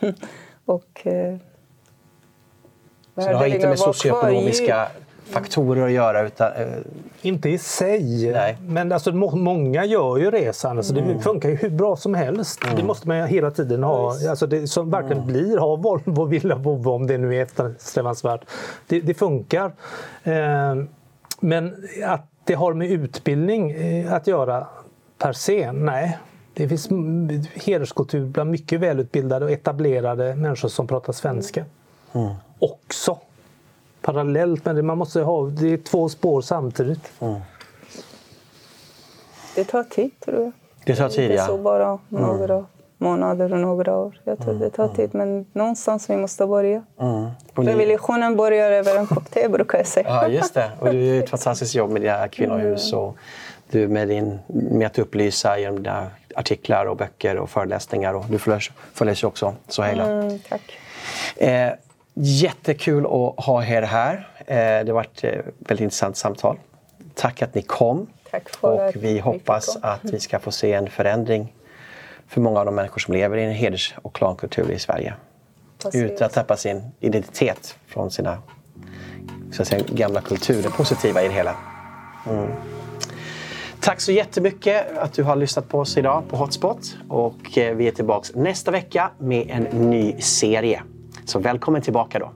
och, 0.64 1.06
eh, 1.06 1.36
Så 3.14 3.28
det 3.28 3.34
har 3.34 3.46
inte 3.46 3.68
med 3.68 3.78
socioekonomiska 3.78 4.88
faktorer 5.30 5.84
att 5.86 5.92
göra? 5.92 6.26
Utan, 6.26 6.52
eh, 6.52 6.66
inte 7.22 7.48
i 7.48 7.58
sig, 7.58 8.32
Nej. 8.32 8.56
men 8.66 8.92
alltså, 8.92 9.12
må 9.12 9.36
många 9.36 9.84
gör 9.84 10.16
ju 10.18 10.30
resan. 10.30 10.76
Alltså, 10.78 10.94
det 10.94 11.18
funkar 11.18 11.48
ju 11.48 11.54
hur 11.54 11.70
bra 11.70 11.96
som 11.96 12.14
helst. 12.14 12.64
Mm. 12.64 12.76
Det 12.76 12.82
måste 12.82 13.08
man 13.08 13.26
hela 13.26 13.50
tiden 13.50 13.82
ha. 13.82 14.14
Alltså, 14.30 14.46
det 14.46 14.66
som 14.66 14.90
verkligen 14.90 15.22
Mm. 15.22 15.32
blir, 15.32 15.58
ha 15.58 15.76
Volvo, 15.76 16.24
villa, 16.24 16.54
Volvo 16.56 16.90
om 16.90 17.06
det 17.06 17.18
nu 17.18 17.36
är 17.36 17.42
eftersträvansvärt. 17.42 18.40
Det, 18.86 19.00
det 19.00 19.14
funkar. 19.14 19.72
Eh, 20.22 20.74
men 21.40 21.74
att 22.06 22.26
det 22.44 22.54
har 22.54 22.74
med 22.74 22.90
utbildning 22.90 23.70
eh, 23.70 24.12
att 24.12 24.26
göra 24.26 24.66
per 25.18 25.32
se, 25.32 25.72
nej. 25.72 26.18
Det 26.56 26.68
finns 26.68 26.88
hederskultur 27.54 28.26
bland 28.26 28.50
mycket 28.50 28.80
välutbildade 28.80 29.44
och 29.44 29.50
etablerade 29.50 30.34
människor 30.34 30.68
som 30.68 30.86
pratar 30.86 31.12
svenska. 31.12 31.64
Mm. 32.12 32.34
Också. 32.58 33.18
Parallellt 34.04 34.64
med 34.64 34.76
det, 34.76 34.82
man 34.82 34.98
måste 34.98 35.20
ha, 35.20 35.46
det 35.46 35.72
är 35.72 35.76
två 35.76 36.08
spår 36.08 36.40
samtidigt. 36.40 37.12
Det 39.54 39.64
tar 39.64 39.84
tid, 39.84 40.10
tror 40.20 40.42
jag. 40.42 40.52
Det 40.84 40.96
tar 40.96 41.08
tid, 41.08 41.30
ja. 41.30 41.46
så 41.46 41.58
bara 41.58 41.98
några 42.08 42.66
månader 42.98 43.52
och 43.52 43.58
några 43.58 43.96
år. 43.96 44.20
Jag 44.24 44.38
tror 44.38 44.54
det 44.54 44.70
tar 44.70 44.88
tid, 44.88 45.10
men 45.14 45.46
någonstans 45.52 46.10
vi 46.10 46.16
måste 46.16 46.46
börja. 46.46 46.82
Mm. 47.00 47.24
Ni- 47.56 47.66
Revolutionen 47.66 48.36
börjar 48.36 48.70
över 48.72 48.96
en 48.96 49.06
kopp 49.06 49.30
te, 49.30 49.48
brukar 49.48 49.78
jag 49.78 49.86
säga. 49.86 50.08
Ja, 50.08 50.28
just 50.28 50.54
det. 50.54 50.70
Och 50.80 50.90
du 50.90 51.04
gör 51.04 51.22
ett 51.22 51.30
fantastiskt 51.30 51.74
jobb 51.74 51.90
med 51.90 52.02
dina 52.02 52.28
kvinnohus 52.28 52.92
och 52.92 53.16
du 53.70 53.88
med, 53.88 54.08
din, 54.08 54.38
med 54.46 54.86
att 54.86 54.98
upplysa 54.98 55.58
genom 55.58 55.82
dina 55.82 56.06
artiklar 56.36 56.86
och 56.86 56.96
böcker 56.96 57.36
och 57.36 57.50
föreläsningar. 57.50 58.14
Och 58.14 58.24
du 58.30 58.38
sig 59.14 59.26
också 59.26 59.54
så 59.68 59.82
hela. 59.82 60.04
Mm, 60.12 60.38
tack. 60.48 60.78
Eh, 61.36 61.70
jättekul 62.14 63.06
att 63.06 63.44
ha 63.44 63.64
er 63.64 63.82
här. 63.82 64.28
Eh, 64.38 64.56
det 64.56 64.86
har 64.86 64.92
varit 64.92 65.24
ett 65.24 65.44
väldigt 65.58 65.84
intressant 65.84 66.16
samtal. 66.16 66.58
Tack 67.14 67.42
att 67.42 67.54
ni 67.54 67.62
kom. 67.62 68.06
Tack 68.30 68.48
för 68.48 68.88
att 68.88 68.96
och 68.96 69.04
vi 69.04 69.18
hoppas 69.18 69.76
att 69.82 70.04
vi 70.04 70.20
ska 70.20 70.38
få 70.38 70.50
se 70.50 70.72
en 70.72 70.90
förändring 70.90 71.52
för 72.28 72.40
många 72.40 72.60
av 72.60 72.66
de 72.66 72.74
människor 72.74 72.98
som 72.98 73.14
lever 73.14 73.36
i 73.36 73.44
en 73.44 73.52
heders 73.52 73.94
och 74.02 74.14
klankultur 74.14 74.70
i 74.70 74.78
Sverige. 74.78 75.14
Precis. 75.82 76.02
Utan 76.02 76.26
att 76.26 76.32
tappa 76.32 76.56
sin 76.56 76.82
identitet 77.00 77.76
från 77.86 78.10
sina 78.10 78.38
så 79.52 79.62
att 79.62 79.68
säga, 79.68 79.84
gamla 79.88 80.20
kultur, 80.20 80.62
det 80.62 80.70
positiva 80.70 81.22
i 81.22 81.28
det 81.28 81.34
hela. 81.34 81.56
Mm. 82.30 82.50
Tack 83.80 84.00
så 84.00 84.12
jättemycket 84.12 84.98
att 84.98 85.12
du 85.12 85.22
har 85.22 85.36
lyssnat 85.36 85.68
på 85.68 85.78
oss 85.78 85.96
idag 85.96 86.22
på 86.28 86.36
Hotspot. 86.36 86.96
Och 87.08 87.58
eh, 87.58 87.76
vi 87.76 87.88
är 87.88 87.92
tillbaka 87.92 88.28
nästa 88.34 88.70
vecka 88.70 89.10
med 89.18 89.50
en 89.50 89.90
ny 89.90 90.20
serie. 90.20 90.82
Så 91.24 91.38
välkommen 91.38 91.82
tillbaka 91.82 92.18
då. 92.18 92.32